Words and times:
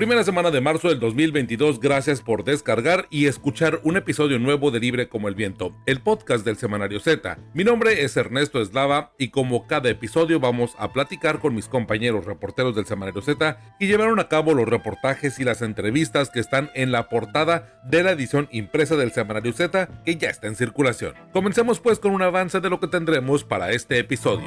Primera 0.00 0.24
semana 0.24 0.50
de 0.50 0.62
marzo 0.62 0.88
del 0.88 0.98
2022, 0.98 1.78
gracias 1.78 2.22
por 2.22 2.42
descargar 2.42 3.06
y 3.10 3.26
escuchar 3.26 3.80
un 3.82 3.98
episodio 3.98 4.38
nuevo 4.38 4.70
de 4.70 4.80
Libre 4.80 5.10
como 5.10 5.28
el 5.28 5.34
Viento, 5.34 5.76
el 5.84 6.00
podcast 6.00 6.42
del 6.42 6.56
Semanario 6.56 7.00
Z. 7.00 7.36
Mi 7.52 7.64
nombre 7.64 8.02
es 8.02 8.16
Ernesto 8.16 8.62
Eslava 8.62 9.12
y 9.18 9.28
como 9.28 9.66
cada 9.66 9.90
episodio 9.90 10.40
vamos 10.40 10.74
a 10.78 10.94
platicar 10.94 11.38
con 11.38 11.54
mis 11.54 11.68
compañeros 11.68 12.24
reporteros 12.24 12.74
del 12.74 12.86
Semanario 12.86 13.20
Z 13.20 13.58
y 13.78 13.88
llevaron 13.88 14.20
a 14.20 14.28
cabo 14.28 14.54
los 14.54 14.66
reportajes 14.66 15.38
y 15.38 15.44
las 15.44 15.60
entrevistas 15.60 16.30
que 16.30 16.40
están 16.40 16.70
en 16.74 16.92
la 16.92 17.10
portada 17.10 17.82
de 17.84 18.02
la 18.02 18.12
edición 18.12 18.48
impresa 18.52 18.96
del 18.96 19.12
Semanario 19.12 19.52
Z 19.52 19.86
que 20.06 20.16
ya 20.16 20.30
está 20.30 20.46
en 20.46 20.56
circulación. 20.56 21.12
Comencemos 21.34 21.78
pues 21.78 21.98
con 21.98 22.12
un 22.12 22.22
avance 22.22 22.60
de 22.60 22.70
lo 22.70 22.80
que 22.80 22.86
tendremos 22.86 23.44
para 23.44 23.72
este 23.72 23.98
episodio. 23.98 24.46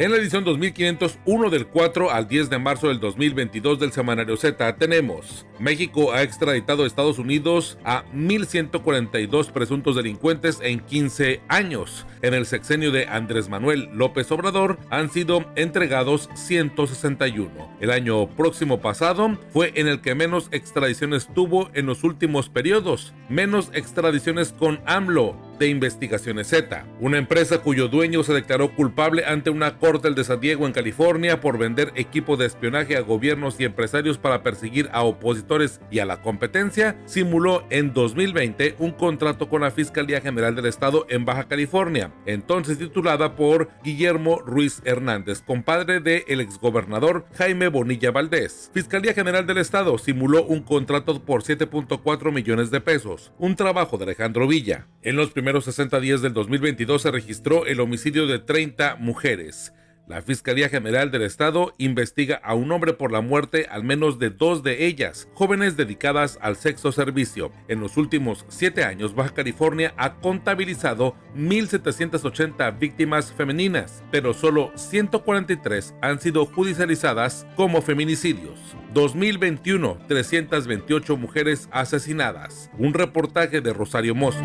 En 0.00 0.12
la 0.12 0.16
edición 0.16 0.44
2501 0.44 1.50
del 1.50 1.66
4 1.66 2.10
al 2.10 2.26
10 2.26 2.48
de 2.48 2.58
marzo 2.58 2.88
del 2.88 3.00
2022 3.00 3.78
del 3.78 3.92
Semanario 3.92 4.34
Z 4.38 4.76
tenemos 4.76 5.44
México 5.58 6.14
ha 6.14 6.22
extraditado 6.22 6.84
a 6.84 6.86
Estados 6.86 7.18
Unidos 7.18 7.76
a 7.84 8.06
1.142 8.14 9.50
presuntos 9.52 9.96
delincuentes 9.96 10.58
en 10.62 10.80
15 10.80 11.42
años. 11.48 12.06
En 12.22 12.32
el 12.32 12.46
sexenio 12.46 12.92
de 12.92 13.08
Andrés 13.08 13.50
Manuel 13.50 13.90
López 13.92 14.32
Obrador 14.32 14.78
han 14.88 15.10
sido 15.10 15.44
entregados 15.54 16.30
161. 16.32 17.76
El 17.78 17.90
año 17.90 18.26
próximo 18.26 18.80
pasado 18.80 19.36
fue 19.52 19.74
en 19.74 19.86
el 19.86 20.00
que 20.00 20.14
menos 20.14 20.48
extradiciones 20.50 21.28
tuvo 21.34 21.68
en 21.74 21.84
los 21.84 22.04
últimos 22.04 22.48
periodos, 22.48 23.12
menos 23.28 23.70
extradiciones 23.74 24.54
con 24.58 24.80
AMLO 24.86 25.49
de 25.60 25.68
Investigaciones 25.68 26.48
Z, 26.48 26.86
una 27.00 27.18
empresa 27.18 27.58
cuyo 27.58 27.88
dueño 27.88 28.24
se 28.24 28.32
declaró 28.32 28.74
culpable 28.74 29.26
ante 29.26 29.50
una 29.50 29.76
corte 29.78 30.10
de 30.10 30.24
San 30.24 30.40
Diego 30.40 30.66
en 30.66 30.72
California 30.72 31.40
por 31.40 31.58
vender 31.58 31.92
equipo 31.94 32.38
de 32.38 32.46
espionaje 32.46 32.96
a 32.96 33.02
gobiernos 33.02 33.60
y 33.60 33.64
empresarios 33.64 34.16
para 34.16 34.42
perseguir 34.42 34.88
a 34.92 35.02
opositores 35.02 35.80
y 35.90 35.98
a 35.98 36.06
la 36.06 36.22
competencia, 36.22 36.96
simuló 37.04 37.64
en 37.68 37.92
2020 37.92 38.76
un 38.78 38.92
contrato 38.92 39.50
con 39.50 39.60
la 39.60 39.70
Fiscalía 39.70 40.22
General 40.22 40.56
del 40.56 40.64
Estado 40.64 41.04
en 41.10 41.26
Baja 41.26 41.44
California, 41.44 42.10
entonces 42.24 42.78
titulada 42.78 43.36
por 43.36 43.68
Guillermo 43.84 44.38
Ruiz 44.38 44.80
Hernández, 44.84 45.42
compadre 45.42 46.00
del 46.00 46.24
el 46.26 46.40
exgobernador 46.40 47.26
Jaime 47.36 47.68
Bonilla 47.68 48.10
Valdés. 48.10 48.70
Fiscalía 48.72 49.12
General 49.12 49.46
del 49.46 49.58
Estado 49.58 49.98
simuló 49.98 50.42
un 50.42 50.62
contrato 50.62 51.22
por 51.22 51.42
7.4 51.42 52.32
millones 52.32 52.70
de 52.70 52.80
pesos, 52.80 53.32
un 53.38 53.56
trabajo 53.56 53.98
de 53.98 54.04
Alejandro 54.04 54.48
Villa. 54.48 54.86
En 55.02 55.16
los 55.16 55.30
primeros 55.30 55.49
primeros 55.50 55.64
60 55.64 55.98
días 55.98 56.22
del 56.22 56.32
2022 56.32 57.02
se 57.02 57.10
registró 57.10 57.66
el 57.66 57.80
homicidio 57.80 58.28
de 58.28 58.38
30 58.38 58.94
mujeres. 59.00 59.72
La 60.10 60.22
Fiscalía 60.22 60.68
General 60.68 61.12
del 61.12 61.22
Estado 61.22 61.72
investiga 61.78 62.40
a 62.42 62.54
un 62.54 62.72
hombre 62.72 62.94
por 62.94 63.12
la 63.12 63.20
muerte 63.20 63.68
al 63.70 63.84
menos 63.84 64.18
de 64.18 64.30
dos 64.30 64.64
de 64.64 64.86
ellas, 64.86 65.28
jóvenes 65.34 65.76
dedicadas 65.76 66.36
al 66.42 66.56
sexo 66.56 66.90
servicio. 66.90 67.52
En 67.68 67.78
los 67.78 67.96
últimos 67.96 68.44
siete 68.48 68.82
años, 68.82 69.14
Baja 69.14 69.34
California 69.34 69.94
ha 69.96 70.16
contabilizado 70.16 71.14
1.780 71.36 72.76
víctimas 72.76 73.32
femeninas, 73.32 74.02
pero 74.10 74.34
solo 74.34 74.72
143 74.74 75.94
han 76.02 76.20
sido 76.20 76.46
judicializadas 76.46 77.46
como 77.54 77.80
feminicidios. 77.80 78.58
2021, 78.92 79.98
328 80.08 81.16
mujeres 81.16 81.68
asesinadas. 81.70 82.68
Un 82.78 82.94
reportaje 82.94 83.60
de 83.60 83.72
Rosario 83.72 84.16
Mozo. 84.16 84.44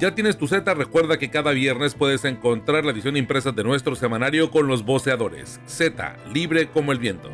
Ya 0.00 0.14
tienes 0.14 0.38
tu 0.38 0.48
Z, 0.48 0.72
recuerda 0.72 1.18
que 1.18 1.28
cada 1.28 1.50
viernes 1.50 1.94
puedes 1.94 2.24
encontrar 2.24 2.86
la 2.86 2.92
edición 2.92 3.18
impresa 3.18 3.52
de 3.52 3.62
nuestro 3.62 3.94
semanario 3.94 4.50
con 4.50 4.66
los 4.66 4.82
voceadores. 4.82 5.60
Z, 5.66 6.16
libre 6.32 6.70
como 6.70 6.92
el 6.92 6.98
viento. 6.98 7.30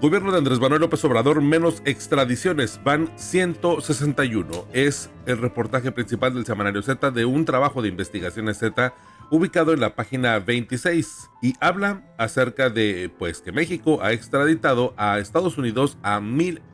Gobierno 0.00 0.32
de 0.32 0.38
Andrés 0.38 0.60
Manuel 0.60 0.80
López 0.80 1.04
Obrador, 1.04 1.42
menos 1.42 1.82
extradiciones, 1.84 2.80
van 2.82 3.10
161. 3.16 4.64
Es 4.72 5.10
el 5.26 5.36
reportaje 5.36 5.92
principal 5.92 6.32
del 6.32 6.46
semanario 6.46 6.80
Z 6.80 7.10
de 7.10 7.26
un 7.26 7.44
trabajo 7.44 7.82
de 7.82 7.88
investigaciones 7.88 8.56
Z 8.56 8.94
ubicado 9.30 9.74
en 9.74 9.80
la 9.80 9.94
página 9.94 10.38
26 10.38 11.28
y 11.42 11.52
habla 11.60 12.02
acerca 12.16 12.70
de 12.70 13.10
pues 13.18 13.42
que 13.42 13.52
México 13.52 13.98
ha 14.00 14.12
extraditado 14.12 14.94
a 14.96 15.18
Estados 15.18 15.58
Unidos 15.58 15.98
a 16.02 16.18
1100 16.20 16.73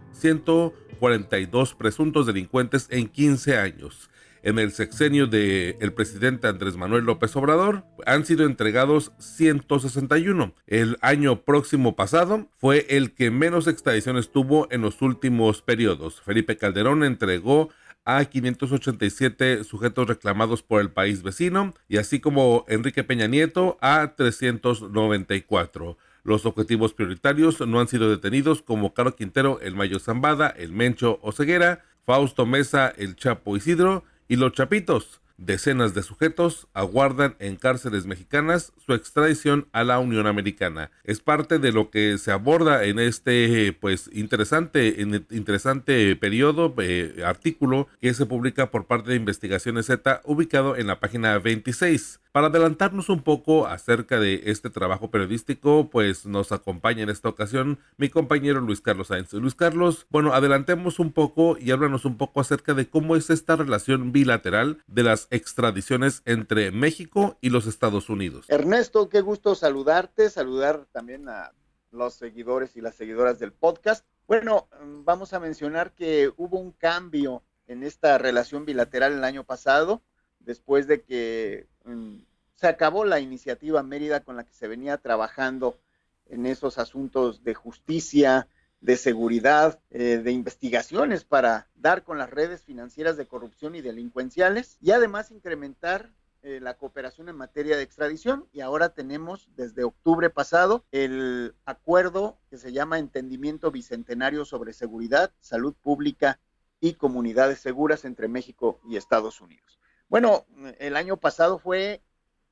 42 0.98 1.74
presuntos 1.74 2.26
delincuentes 2.26 2.86
en 2.90 3.08
15 3.08 3.56
años. 3.56 4.10
En 4.42 4.58
el 4.58 4.72
sexenio 4.72 5.26
del 5.26 5.76
el 5.80 5.92
presidente 5.92 6.48
Andrés 6.48 6.76
Manuel 6.76 7.04
López 7.04 7.36
Obrador 7.36 7.84
han 8.06 8.24
sido 8.24 8.46
entregados 8.46 9.12
161. 9.18 10.54
El 10.66 10.96
año 11.02 11.42
próximo 11.42 11.94
pasado 11.94 12.48
fue 12.56 12.86
el 12.88 13.12
que 13.12 13.30
menos 13.30 13.66
extradiciones 13.66 14.30
tuvo 14.30 14.66
en 14.70 14.80
los 14.80 15.02
últimos 15.02 15.60
periodos. 15.60 16.22
Felipe 16.22 16.56
Calderón 16.56 17.04
entregó 17.04 17.68
a 18.06 18.24
587 18.24 19.64
sujetos 19.64 20.08
reclamados 20.08 20.62
por 20.62 20.80
el 20.80 20.90
país 20.90 21.22
vecino 21.22 21.74
y 21.86 21.98
así 21.98 22.18
como 22.18 22.64
Enrique 22.68 23.04
Peña 23.04 23.26
Nieto 23.26 23.76
a 23.82 24.14
394. 24.16 25.98
Los 26.22 26.46
objetivos 26.46 26.94
prioritarios 26.94 27.60
no 27.66 27.80
han 27.80 27.88
sido 27.88 28.10
detenidos 28.10 28.62
como 28.62 28.94
Caro 28.94 29.16
Quintero, 29.16 29.60
el 29.60 29.74
Mayo 29.74 29.98
Zambada, 29.98 30.48
el 30.48 30.72
Mencho 30.72 31.18
Oceguera, 31.22 31.84
Fausto 32.04 32.46
Mesa, 32.46 32.92
el 32.96 33.16
Chapo 33.16 33.56
Isidro 33.56 34.04
y 34.28 34.36
los 34.36 34.52
Chapitos. 34.52 35.20
Decenas 35.40 35.94
de 35.94 36.02
sujetos 36.02 36.68
aguardan 36.74 37.34
en 37.38 37.56
cárceles 37.56 38.04
mexicanas 38.04 38.74
su 38.76 38.92
extradición 38.92 39.68
a 39.72 39.84
la 39.84 39.98
Unión 39.98 40.26
Americana. 40.26 40.90
Es 41.02 41.20
parte 41.20 41.58
de 41.58 41.72
lo 41.72 41.88
que 41.88 42.18
se 42.18 42.30
aborda 42.30 42.84
en 42.84 42.98
este 42.98 43.72
pues 43.72 44.10
interesante 44.12 44.96
interesante 45.30 46.14
periodo 46.16 46.74
eh, 46.76 47.22
artículo 47.24 47.88
que 48.02 48.12
se 48.12 48.26
publica 48.26 48.70
por 48.70 48.86
parte 48.86 49.12
de 49.12 49.16
Investigaciones 49.16 49.86
Z 49.86 50.20
ubicado 50.24 50.76
en 50.76 50.88
la 50.88 51.00
página 51.00 51.38
26. 51.38 52.20
Para 52.32 52.46
adelantarnos 52.46 53.08
un 53.08 53.22
poco 53.22 53.66
acerca 53.66 54.20
de 54.20 54.42
este 54.44 54.70
trabajo 54.70 55.10
periodístico, 55.10 55.90
pues 55.90 56.26
nos 56.26 56.52
acompaña 56.52 57.02
en 57.02 57.08
esta 57.08 57.28
ocasión 57.28 57.80
mi 57.96 58.08
compañero 58.08 58.60
Luis 58.60 58.80
Carlos 58.80 59.08
Sáenz. 59.08 59.32
Luis 59.32 59.56
Carlos, 59.56 60.06
bueno, 60.10 60.32
adelantemos 60.32 61.00
un 61.00 61.10
poco 61.10 61.56
y 61.58 61.72
háblanos 61.72 62.04
un 62.04 62.18
poco 62.18 62.40
acerca 62.40 62.72
de 62.74 62.88
cómo 62.88 63.16
es 63.16 63.30
esta 63.30 63.56
relación 63.56 64.12
bilateral 64.12 64.78
de 64.86 65.02
las 65.02 65.26
extradiciones 65.30 66.22
entre 66.24 66.70
México 66.70 67.38
y 67.40 67.50
los 67.50 67.66
Estados 67.66 68.08
Unidos. 68.08 68.46
Ernesto, 68.48 69.08
qué 69.08 69.20
gusto 69.20 69.54
saludarte, 69.54 70.28
saludar 70.30 70.86
también 70.92 71.28
a 71.28 71.52
los 71.90 72.14
seguidores 72.14 72.76
y 72.76 72.80
las 72.80 72.94
seguidoras 72.94 73.38
del 73.38 73.52
podcast. 73.52 74.04
Bueno, 74.26 74.68
vamos 75.04 75.32
a 75.32 75.40
mencionar 75.40 75.92
que 75.92 76.32
hubo 76.36 76.58
un 76.58 76.72
cambio 76.72 77.42
en 77.66 77.82
esta 77.82 78.18
relación 78.18 78.64
bilateral 78.64 79.12
el 79.12 79.24
año 79.24 79.44
pasado, 79.44 80.02
después 80.40 80.86
de 80.86 81.02
que 81.02 81.68
Mm, 81.84 82.18
se 82.54 82.66
acabó 82.66 83.04
la 83.04 83.20
iniciativa 83.20 83.82
Mérida 83.82 84.20
con 84.20 84.36
la 84.36 84.44
que 84.44 84.52
se 84.52 84.68
venía 84.68 84.98
trabajando 84.98 85.78
en 86.26 86.46
esos 86.46 86.78
asuntos 86.78 87.42
de 87.42 87.54
justicia, 87.54 88.48
de 88.80 88.96
seguridad, 88.96 89.80
eh, 89.90 90.18
de 90.18 90.32
investigaciones 90.32 91.24
para 91.24 91.68
dar 91.74 92.02
con 92.02 92.18
las 92.18 92.30
redes 92.30 92.62
financieras 92.62 93.16
de 93.16 93.26
corrupción 93.26 93.74
y 93.74 93.82
delincuenciales 93.82 94.78
y 94.80 94.92
además 94.92 95.30
incrementar 95.30 96.10
eh, 96.42 96.58
la 96.60 96.74
cooperación 96.74 97.28
en 97.28 97.36
materia 97.36 97.76
de 97.76 97.82
extradición 97.82 98.48
y 98.52 98.60
ahora 98.60 98.94
tenemos 98.94 99.50
desde 99.56 99.84
octubre 99.84 100.30
pasado 100.30 100.86
el 100.90 101.54
acuerdo 101.66 102.38
que 102.48 102.56
se 102.56 102.72
llama 102.72 102.98
Entendimiento 102.98 103.70
Bicentenario 103.70 104.46
sobre 104.46 104.72
Seguridad, 104.72 105.30
Salud 105.40 105.74
Pública 105.74 106.40
y 106.80 106.94
Comunidades 106.94 107.60
Seguras 107.60 108.06
entre 108.06 108.28
México 108.28 108.80
y 108.88 108.96
Estados 108.96 109.42
Unidos. 109.42 109.78
Bueno, 110.08 110.46
el 110.78 110.96
año 110.96 111.18
pasado 111.18 111.58
fue 111.58 112.02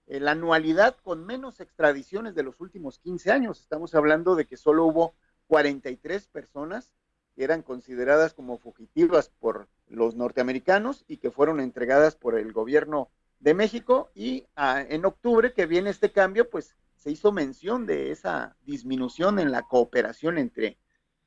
eh, 0.06 0.20
la 0.20 0.32
anualidad 0.32 0.96
con 1.02 1.24
menos 1.24 1.60
extradiciones 1.60 2.34
de 2.34 2.42
los 2.42 2.60
últimos 2.60 2.98
15 2.98 3.30
años. 3.32 3.60
Estamos 3.60 3.94
hablando 3.94 4.36
de 4.36 4.46
que 4.46 4.58
solo 4.58 4.84
hubo 4.84 5.14
43 5.48 6.28
personas 6.28 6.92
eran 7.36 7.62
consideradas 7.62 8.34
como 8.34 8.58
fugitivas 8.58 9.30
por 9.40 9.68
los 9.88 10.14
norteamericanos 10.14 11.04
y 11.08 11.16
que 11.16 11.30
fueron 11.30 11.60
entregadas 11.60 12.14
por 12.14 12.38
el 12.38 12.52
gobierno 12.52 13.10
de 13.40 13.54
México 13.54 14.10
y 14.14 14.46
ah, 14.56 14.84
en 14.86 15.04
octubre 15.04 15.52
que 15.52 15.66
viene 15.66 15.90
este 15.90 16.12
cambio, 16.12 16.50
pues 16.50 16.76
se 16.96 17.10
hizo 17.10 17.32
mención 17.32 17.86
de 17.86 18.10
esa 18.10 18.56
disminución 18.62 19.38
en 19.38 19.52
la 19.52 19.62
cooperación 19.62 20.38
entre 20.38 20.78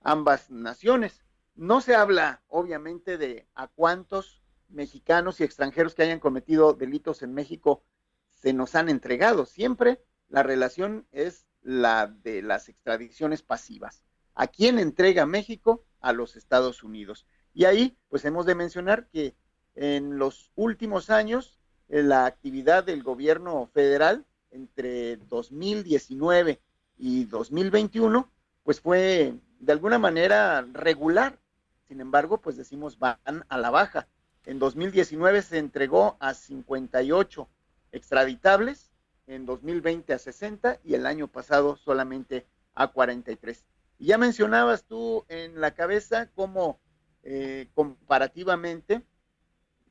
ambas 0.01 0.51
naciones. 0.51 1.23
No 1.55 1.81
se 1.81 1.95
habla 1.95 2.43
obviamente 2.47 3.17
de 3.17 3.47
a 3.55 3.67
cuántos 3.67 4.41
mexicanos 4.67 5.39
y 5.39 5.43
extranjeros 5.43 5.95
que 5.95 6.03
hayan 6.03 6.19
cometido 6.19 6.73
delitos 6.73 7.23
en 7.23 7.33
México 7.33 7.83
se 8.29 8.53
nos 8.53 8.75
han 8.75 8.89
entregado. 8.89 9.45
Siempre 9.45 10.03
la 10.27 10.43
relación 10.43 11.07
es 11.11 11.47
la 11.61 12.07
de 12.07 12.41
las 12.41 12.69
extradiciones 12.69 13.41
pasivas. 13.41 14.03
¿A 14.35 14.47
quién 14.47 14.79
entrega 14.79 15.25
México? 15.25 15.83
A 15.99 16.13
los 16.13 16.35
Estados 16.35 16.83
Unidos. 16.83 17.25
Y 17.53 17.65
ahí, 17.65 17.97
pues 18.09 18.25
hemos 18.25 18.45
de 18.45 18.55
mencionar 18.55 19.07
que 19.07 19.35
en 19.75 20.17
los 20.17 20.51
últimos 20.55 21.09
años, 21.09 21.59
la 21.87 22.25
actividad 22.25 22.83
del 22.83 23.03
gobierno 23.03 23.69
federal 23.73 24.25
entre 24.51 25.17
2019 25.17 26.61
y 26.97 27.25
2021, 27.25 28.29
pues 28.63 28.79
fue 28.79 29.33
de 29.59 29.71
alguna 29.71 29.99
manera 29.99 30.61
regular. 30.73 31.39
Sin 31.87 31.99
embargo, 31.99 32.39
pues 32.39 32.57
decimos 32.57 32.99
van 32.99 33.45
a 33.49 33.57
la 33.57 33.69
baja. 33.69 34.07
En 34.45 34.59
2019 34.59 35.41
se 35.41 35.57
entregó 35.57 36.17
a 36.19 36.33
58 36.33 37.47
extraditables, 37.91 38.91
en 39.27 39.45
2020 39.45 40.13
a 40.13 40.19
60 40.19 40.79
y 40.83 40.95
el 40.95 41.05
año 41.05 41.27
pasado 41.27 41.77
solamente 41.77 42.45
a 42.73 42.87
43. 42.87 43.63
Y 44.01 44.07
ya 44.07 44.17
mencionabas 44.17 44.85
tú 44.85 45.25
en 45.29 45.61
la 45.61 45.75
cabeza 45.75 46.31
cómo 46.33 46.79
eh, 47.21 47.69
comparativamente 47.75 49.05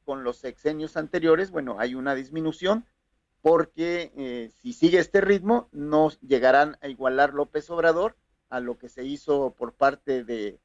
con 0.05 0.25
los 0.25 0.39
sexenios 0.39 0.97
anteriores, 0.97 1.53
bueno, 1.53 1.77
hay 1.79 1.95
una 1.95 2.17
disminución 2.17 2.85
porque 3.41 4.11
eh, 4.17 4.51
si 4.61 4.73
sigue 4.73 4.99
este 4.99 5.21
ritmo, 5.21 5.69
no 5.71 6.11
llegarán 6.27 6.77
a 6.81 6.89
igualar 6.89 7.35
López 7.35 7.71
Obrador 7.71 8.17
a 8.49 8.59
lo 8.59 8.79
que 8.79 8.89
se 8.89 9.05
hizo 9.05 9.55
por 9.57 9.75
parte 9.75 10.25
de 10.25 10.59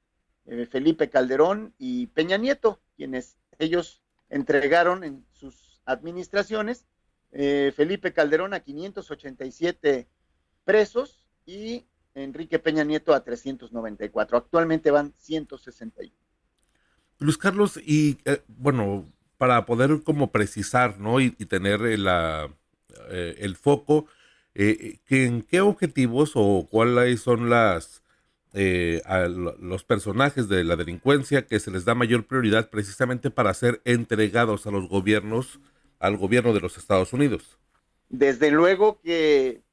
eh, 0.48 0.66
Felipe 0.66 1.12
Calderón 1.12 1.76
y 1.78 2.08
Peña 2.08 2.38
Nieto, 2.38 2.80
quienes 2.98 3.38
ellos 3.60 4.02
entregaron 4.30 5.04
en 5.04 5.24
sus 5.30 5.84
administraciones, 5.86 6.88
Felipe 7.32 8.12
Calderón 8.12 8.56
a 8.56 8.62
587 8.62 10.08
presos 10.64 11.28
y 11.46 11.86
Enrique 12.16 12.60
Peña 12.60 12.84
Nieto 12.84 13.14
a 13.14 13.24
394. 13.24 14.38
Actualmente 14.38 14.90
van 14.92 15.14
161. 15.20 16.14
Luis 17.20 17.38
Carlos, 17.38 17.78
y 17.78 18.18
eh, 18.26 18.42
bueno, 18.48 19.06
para 19.38 19.66
poder 19.66 20.02
como 20.04 20.32
precisar, 20.32 21.00
¿no? 21.00 21.20
Y, 21.20 21.32
tener 21.32 21.82
la, 22.00 22.50
eh, 23.10 23.36
el 23.40 23.56
foco, 23.56 24.08
eh, 24.54 25.00
¿en 25.10 25.42
qué 25.44 25.62
objetivos 25.62 26.32
o 26.36 26.68
cuáles 26.70 27.22
son 27.22 27.50
las 27.50 28.02
los 29.28 29.84
personajes 29.84 30.48
de 30.48 30.64
la 30.64 30.78
delincuencia 30.78 31.46
que 31.46 31.60
se 31.60 31.72
les 31.72 31.84
da 31.84 31.94
mayor 31.94 32.26
prioridad 32.26 32.70
precisamente 32.70 33.30
para 33.30 33.54
ser 33.54 33.82
entregados 33.84 34.66
a 34.66 34.72
los 34.72 34.88
gobiernos, 34.88 35.60
al 36.00 36.16
gobierno 36.16 36.54
de 36.54 36.62
los 36.62 36.78
Estados 36.78 37.12
Unidos? 37.12 37.60
Desde 38.08 38.52
luego 38.52 39.02
que 39.02 39.65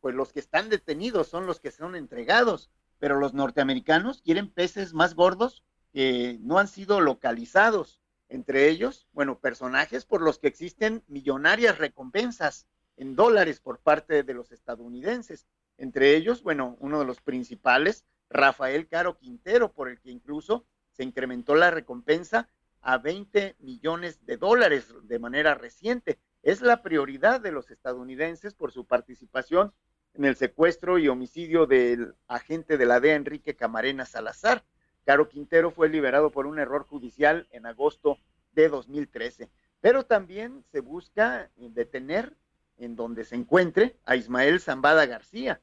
pues 0.00 0.14
los 0.14 0.32
que 0.32 0.40
están 0.40 0.68
detenidos 0.68 1.28
son 1.28 1.46
los 1.46 1.60
que 1.60 1.70
son 1.70 1.96
entregados, 1.96 2.70
pero 2.98 3.18
los 3.18 3.34
norteamericanos 3.34 4.22
quieren 4.22 4.50
peces 4.50 4.92
más 4.92 5.14
gordos 5.14 5.64
que 5.92 6.38
no 6.40 6.58
han 6.58 6.68
sido 6.68 7.00
localizados. 7.00 8.00
Entre 8.28 8.68
ellos, 8.68 9.08
bueno, 9.12 9.40
personajes 9.40 10.04
por 10.04 10.22
los 10.22 10.38
que 10.38 10.48
existen 10.48 11.02
millonarias 11.08 11.78
recompensas 11.78 12.66
en 12.96 13.16
dólares 13.16 13.60
por 13.60 13.80
parte 13.80 14.22
de 14.22 14.34
los 14.34 14.52
estadounidenses. 14.52 15.46
Entre 15.78 16.14
ellos, 16.14 16.42
bueno, 16.42 16.76
uno 16.80 17.00
de 17.00 17.06
los 17.06 17.20
principales, 17.20 18.04
Rafael 18.28 18.86
Caro 18.86 19.16
Quintero, 19.18 19.72
por 19.72 19.88
el 19.88 19.98
que 20.00 20.10
incluso 20.10 20.66
se 20.92 21.02
incrementó 21.02 21.54
la 21.54 21.70
recompensa 21.70 22.48
a 22.82 22.98
20 22.98 23.56
millones 23.58 24.24
de 24.26 24.36
dólares 24.36 24.94
de 25.02 25.18
manera 25.18 25.54
reciente. 25.54 26.20
Es 26.42 26.60
la 26.60 26.82
prioridad 26.82 27.40
de 27.40 27.52
los 27.52 27.70
estadounidenses 27.70 28.54
por 28.54 28.72
su 28.72 28.86
participación 28.86 29.72
en 30.14 30.24
el 30.24 30.36
secuestro 30.36 30.98
y 30.98 31.08
homicidio 31.08 31.66
del 31.66 32.14
agente 32.28 32.76
de 32.76 32.86
la 32.86 33.00
DEA 33.00 33.16
Enrique 33.16 33.54
Camarena 33.54 34.04
Salazar. 34.04 34.64
Caro 35.04 35.28
Quintero 35.28 35.70
fue 35.70 35.88
liberado 35.88 36.30
por 36.30 36.46
un 36.46 36.58
error 36.58 36.84
judicial 36.84 37.48
en 37.50 37.66
agosto 37.66 38.18
de 38.52 38.68
2013, 38.68 39.50
pero 39.80 40.04
también 40.04 40.64
se 40.72 40.80
busca 40.80 41.50
detener 41.56 42.36
en 42.76 42.96
donde 42.96 43.24
se 43.24 43.36
encuentre 43.36 43.96
a 44.04 44.16
Ismael 44.16 44.60
Zambada 44.60 45.06
García. 45.06 45.60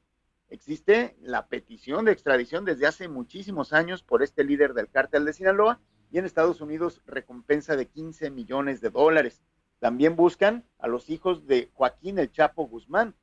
Existe 0.50 1.16
la 1.20 1.46
petición 1.48 2.06
de 2.06 2.12
extradición 2.12 2.64
desde 2.64 2.86
hace 2.86 3.08
muchísimos 3.08 3.72
años 3.72 4.02
por 4.02 4.22
este 4.22 4.44
líder 4.44 4.72
del 4.72 4.88
cártel 4.88 5.24
de 5.24 5.34
Sinaloa 5.34 5.80
y 6.10 6.18
en 6.18 6.24
Estados 6.24 6.60
Unidos 6.60 7.02
recompensa 7.06 7.76
de 7.76 7.86
15 7.86 8.30
millones 8.30 8.80
de 8.80 8.90
dólares. 8.90 9.42
También 9.78 10.16
buscan 10.16 10.64
a 10.78 10.88
los 10.88 11.10
hijos 11.10 11.46
de 11.46 11.70
Joaquín 11.74 12.18
El 12.18 12.32
Chapo 12.32 12.66
Guzmán, 12.66 13.14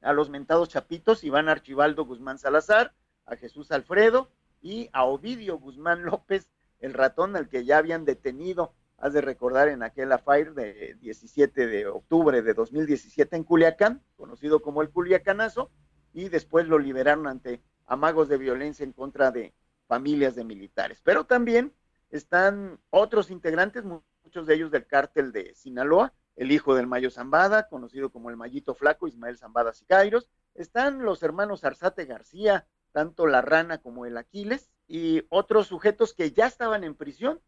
a 0.00 0.12
los 0.12 0.30
mentados 0.30 0.68
chapitos, 0.68 1.24
Iván 1.24 1.48
Archibaldo 1.48 2.04
Guzmán 2.04 2.38
Salazar, 2.38 2.94
a 3.26 3.36
Jesús 3.36 3.70
Alfredo 3.72 4.30
y 4.60 4.88
a 4.92 5.04
Ovidio 5.04 5.58
Guzmán 5.58 6.04
López, 6.04 6.48
el 6.80 6.94
ratón 6.94 7.36
al 7.36 7.48
que 7.48 7.64
ya 7.64 7.78
habían 7.78 8.04
detenido, 8.04 8.74
has 8.96 9.12
de 9.12 9.20
recordar 9.20 9.68
en 9.68 9.82
aquel 9.82 10.10
affair 10.12 10.54
de 10.54 10.96
17 11.00 11.66
de 11.66 11.86
octubre 11.86 12.42
de 12.42 12.54
2017 12.54 13.36
en 13.36 13.44
Culiacán, 13.44 14.02
conocido 14.16 14.60
como 14.60 14.82
el 14.82 14.90
Culiacanazo, 14.90 15.70
y 16.12 16.28
después 16.28 16.66
lo 16.66 16.78
liberaron 16.78 17.26
ante 17.26 17.62
amagos 17.86 18.28
de 18.28 18.38
violencia 18.38 18.84
en 18.84 18.92
contra 18.92 19.30
de 19.30 19.54
familias 19.86 20.34
de 20.34 20.44
militares. 20.44 21.00
Pero 21.04 21.24
también 21.24 21.72
están 22.10 22.80
otros 22.90 23.30
integrantes, 23.30 23.84
muchos 23.84 24.46
de 24.46 24.54
ellos 24.54 24.70
del 24.70 24.86
cártel 24.86 25.32
de 25.32 25.54
Sinaloa, 25.54 26.12
el 26.38 26.52
hijo 26.52 26.76
del 26.76 26.86
Mayo 26.86 27.10
Zambada, 27.10 27.68
conocido 27.68 28.10
como 28.10 28.30
el 28.30 28.36
Mayito 28.36 28.76
Flaco, 28.76 29.08
Ismael 29.08 29.36
Zambada 29.36 29.72
Sicairos. 29.72 30.30
Están 30.54 31.04
los 31.04 31.24
hermanos 31.24 31.64
Arzate 31.64 32.04
García, 32.04 32.68
tanto 32.92 33.26
la 33.26 33.42
rana 33.42 33.78
como 33.78 34.06
el 34.06 34.16
Aquiles, 34.16 34.70
y 34.86 35.24
otros 35.30 35.66
sujetos 35.66 36.14
que 36.14 36.30
ya 36.30 36.46
estaban 36.46 36.84
en 36.84 36.94
prisión 36.94 37.40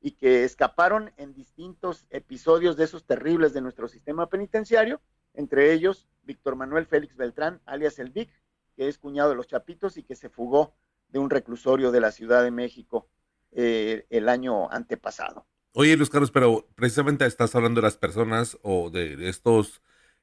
y 0.00 0.12
que 0.12 0.44
escaparon 0.44 1.12
en 1.16 1.34
distintos 1.34 2.06
episodios 2.10 2.76
de 2.76 2.84
esos 2.84 3.04
terribles 3.04 3.52
de 3.52 3.60
nuestro 3.60 3.88
sistema 3.88 4.28
penitenciario, 4.28 5.00
entre 5.34 5.72
ellos 5.72 6.06
Víctor 6.22 6.54
Manuel 6.54 6.86
Félix 6.86 7.16
Beltrán, 7.16 7.60
alias 7.66 7.98
el 7.98 8.10
Vic, 8.10 8.30
que 8.76 8.86
es 8.86 8.98
cuñado 8.98 9.30
de 9.30 9.34
los 9.34 9.48
Chapitos 9.48 9.96
y 9.96 10.04
que 10.04 10.14
se 10.14 10.28
fugó 10.28 10.74
de 11.08 11.18
un 11.18 11.28
reclusorio 11.28 11.90
de 11.90 12.00
la 12.00 12.12
Ciudad 12.12 12.44
de 12.44 12.52
México 12.52 13.08
eh, 13.50 14.06
el 14.10 14.28
año 14.28 14.70
antepasado. 14.70 15.44
Oye, 15.74 15.96
Luis 15.96 16.10
Carlos, 16.10 16.30
pero 16.30 16.66
precisamente 16.74 17.24
estás 17.26 17.54
hablando 17.54 17.80
de 17.80 17.86
las 17.86 17.96
personas 17.96 18.58
o 18.62 18.90
de, 18.90 19.28
estos 19.28 19.80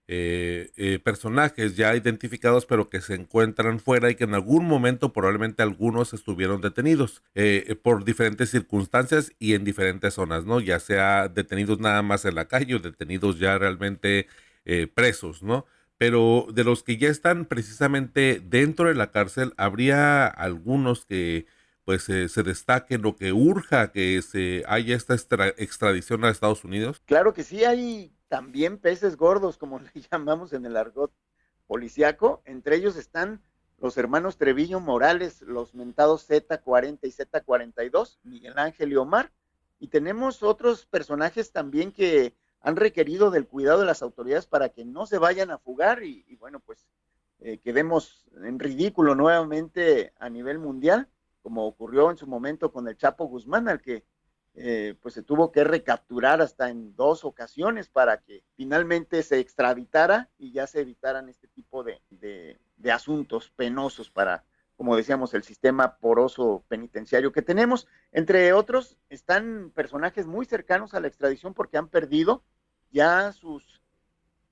eh, 0.08 0.72
eh, 0.76 1.00
personajes 1.00 1.78
ya 1.78 1.96
identificados, 1.96 2.66
pero 2.66 2.90
que 2.90 3.00
se 3.00 3.16
encuentran 3.16 3.80
fuera 3.80 4.10
y 4.10 4.16
que 4.16 4.26
en 4.26 4.34
algún 4.34 4.66
momento 4.66 5.14
probablemente 5.14 5.64
algunos 5.64 6.14
estuvieron 6.14 6.62
detenidos 6.62 7.24
eh, 7.36 7.76
por 7.82 8.04
diferentes 8.04 8.50
circunstancias 8.50 9.32
y 9.40 9.54
en 9.54 9.64
diferentes 9.64 10.16
zonas, 10.16 10.46
¿no? 10.46 10.60
Ya 10.60 10.80
sea 10.80 11.30
detenidos 11.30 11.80
nada 11.80 12.02
más 12.02 12.26
en 12.26 12.36
la 12.36 12.48
calle 12.48 12.76
o 12.76 12.80
detenidos 12.80 13.40
ya 13.40 13.58
realmente 13.58 14.28
presos, 14.96 15.44
¿no? 15.44 15.66
Pero 15.98 16.48
de 16.52 16.64
los 16.64 16.82
que 16.84 16.98
ya 16.98 17.10
están 17.10 17.46
precisamente 17.46 18.42
dentro 18.44 18.88
de 18.90 18.96
la 18.96 19.12
cárcel, 19.12 19.54
habría 19.58 20.26
algunos 20.26 21.06
que 21.06 21.46
pues 21.86 22.04
se 22.04 22.44
destaque 22.44 22.98
lo 22.98 23.16
que 23.16 23.32
urja 23.32 23.92
que 23.92 24.20
se 24.24 24.64
haya 24.68 24.96
esta 24.96 25.14
extradición 25.14 26.26
a 26.26 26.32
Estados 26.32 26.64
Unidos? 26.64 27.02
Claro 27.06 27.34
que 27.34 27.44
sí, 27.44 27.64
hay 27.64 28.12
también 28.28 28.80
peces 28.80 29.16
gordos, 29.16 29.58
como 29.58 29.80
le 29.94 30.02
llamamos 30.12 30.52
en 30.54 30.66
el 30.66 30.76
argot 30.76 31.14
policiaco. 31.68 32.42
Entre 32.46 32.76
ellos 32.76 32.98
están 32.98 33.42
los 33.78 33.98
hermanos 33.98 34.38
Treviño 34.38 34.80
Morales, 34.80 35.42
los 35.44 35.76
mentados 35.76 36.28
Z40 36.28 37.00
y 37.04 37.12
Z42, 37.12 38.18
Miguel 38.24 38.58
Ángel 38.58 38.92
y 38.92 38.96
Omar. 38.96 39.32
Y 39.80 39.90
tenemos 39.90 40.42
otros 40.42 40.86
personajes 40.88 41.52
también 41.52 41.92
que 41.92 42.34
han 42.62 42.78
requerido 42.78 43.30
del 43.30 43.46
cuidado 43.46 43.82
de 43.82 43.86
las 43.86 44.02
autoridades 44.02 44.48
para 44.48 44.70
que 44.70 44.86
no 44.86 45.06
se 45.06 45.20
vayan 45.20 45.52
a 45.52 45.60
fugar 45.60 46.04
y, 46.04 46.36
bueno, 46.38 46.60
pues 46.62 46.88
eh, 47.40 47.60
quedemos 47.60 48.26
en 48.44 48.58
ridículo 48.58 49.14
nuevamente 49.14 50.14
a 50.18 50.30
nivel 50.30 50.58
mundial 50.58 51.10
como 51.46 51.68
ocurrió 51.68 52.10
en 52.10 52.18
su 52.18 52.26
momento 52.26 52.72
con 52.72 52.88
el 52.88 52.98
Chapo 52.98 53.26
Guzmán, 53.26 53.70
al 53.70 53.80
que 53.80 54.04
eh, 54.56 54.96
pues 55.00 55.14
se 55.14 55.22
tuvo 55.22 55.52
que 55.52 55.64
recapturar 55.64 56.42
hasta 56.42 56.72
en 56.72 56.96
dos 56.96 57.24
ocasiones 57.24 57.88
para 57.88 58.18
que 58.18 58.44
finalmente 58.56 59.22
se 59.22 59.38
extraditara 59.38 60.32
y 60.40 60.54
ya 60.54 60.66
se 60.66 60.80
evitaran 60.80 61.30
este 61.30 61.48
tipo 61.48 61.84
de, 61.84 62.02
de 62.10 62.92
asuntos 62.92 63.52
penosos 63.56 64.10
para, 64.10 64.44
como 64.76 64.96
decíamos, 64.98 65.36
el 65.36 65.44
sistema 65.44 65.98
poroso 65.98 66.64
penitenciario 66.68 67.32
que 67.32 67.44
tenemos. 67.44 67.88
Entre 68.12 68.52
otros, 68.52 68.98
están 69.10 69.72
personajes 69.76 70.26
muy 70.26 70.48
cercanos 70.48 70.96
a 70.96 71.00
la 71.00 71.10
extradición 71.10 71.54
porque 71.54 71.78
han 71.78 71.90
perdido 71.90 72.44
ya 72.90 73.32
sus 73.34 73.84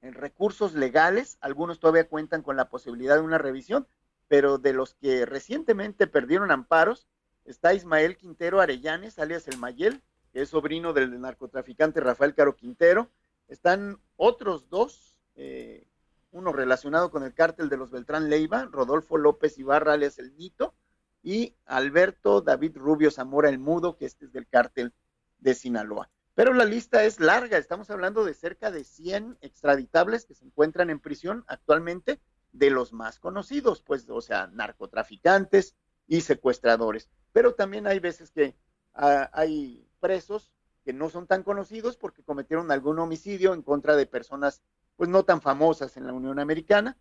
eh, 0.03 0.11
recursos 0.11 0.75
legales, 0.75 1.39
algunos 1.41 1.79
todavía 1.79 2.07
cuentan 2.07 2.43
con 2.43 2.55
la 2.55 2.69
posibilidad 2.69 3.15
de 3.15 3.21
una 3.21 3.39
revisión, 3.39 3.87
pero 4.33 4.57
de 4.57 4.73
los 4.73 4.95
que 4.95 5.27
recientemente 5.27 6.07
perdieron 6.07 6.49
amparos, 6.49 7.05
está 7.45 7.75
Ismael 7.75 8.17
Quintero 8.17 8.61
Arellanes, 8.61 9.19
alias 9.19 9.47
el 9.47 9.59
Mayel, 9.59 10.01
que 10.31 10.41
es 10.41 10.49
sobrino 10.49 10.91
del 10.91 11.21
narcotraficante 11.21 11.99
Rafael 11.99 12.33
Caro 12.33 12.55
Quintero. 12.55 13.11
Están 13.47 13.99
otros 14.15 14.69
dos, 14.69 15.21
eh, 15.35 15.85
uno 16.31 16.51
relacionado 16.51 17.11
con 17.11 17.21
el 17.21 17.35
cártel 17.35 17.69
de 17.69 17.77
los 17.77 17.91
Beltrán 17.91 18.27
Leiva, 18.27 18.67
Rodolfo 18.71 19.19
López 19.19 19.59
Ibarra, 19.59 19.93
alias 19.93 20.17
El 20.17 20.35
Nito, 20.35 20.73
y 21.21 21.55
Alberto 21.67 22.41
David 22.41 22.75
Rubio 22.75 23.11
Zamora 23.11 23.49
el 23.49 23.59
Mudo, 23.59 23.97
que 23.97 24.07
este 24.07 24.25
es 24.25 24.33
del 24.33 24.47
cártel 24.47 24.93
de 25.37 25.53
Sinaloa. 25.53 26.09
Pero 26.33 26.55
la 26.55 26.65
lista 26.65 27.03
es 27.03 27.19
larga, 27.19 27.59
estamos 27.59 27.91
hablando 27.91 28.25
de 28.25 28.33
cerca 28.33 28.71
de 28.71 28.83
100 28.83 29.37
extraditables 29.41 30.25
que 30.25 30.33
se 30.33 30.45
encuentran 30.45 30.89
en 30.89 30.99
prisión 30.99 31.43
actualmente, 31.45 32.19
de 32.53 32.69
los 32.69 32.93
más 32.93 33.19
conocidos, 33.19 33.81
pues, 33.81 34.09
o 34.09 34.21
sea, 34.21 34.47
narcotraficantes 34.47 35.75
y 36.07 36.21
secuestradores. 36.21 37.09
Pero 37.33 37.55
también 37.55 37.87
hay 37.87 37.99
veces 37.99 38.31
que 38.31 38.55
ah, 38.93 39.29
hay 39.33 39.87
presos 39.99 40.51
que 40.85 40.93
no 40.93 41.09
son 41.09 41.27
tan 41.27 41.43
conocidos 41.43 41.97
porque 41.97 42.23
cometieron 42.23 42.71
algún 42.71 42.99
homicidio 42.99 43.53
en 43.53 43.63
contra 43.63 43.95
de 43.95 44.05
personas, 44.05 44.61
pues, 44.95 45.09
no 45.09 45.23
tan 45.23 45.41
famosas 45.41 45.97
en 45.97 46.07
la 46.07 46.13
Unión 46.13 46.39
Americana. 46.39 46.97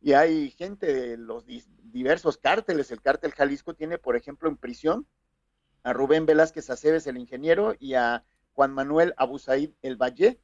Y 0.00 0.12
hay 0.12 0.50
gente 0.50 0.92
de 0.92 1.16
los 1.16 1.46
diversos 1.46 2.36
cárteles. 2.36 2.90
El 2.90 3.00
cártel 3.00 3.32
Jalisco 3.32 3.74
tiene, 3.74 3.98
por 3.98 4.16
ejemplo, 4.16 4.48
en 4.48 4.56
prisión 4.56 5.06
a 5.82 5.92
Rubén 5.92 6.26
Velázquez 6.26 6.68
Aceves, 6.68 7.06
el 7.06 7.16
ingeniero, 7.16 7.74
y 7.78 7.94
a 7.94 8.24
Juan 8.54 8.72
Manuel 8.72 9.14
Abusaid 9.16 9.70
El 9.82 9.96
Valle, 9.96 10.40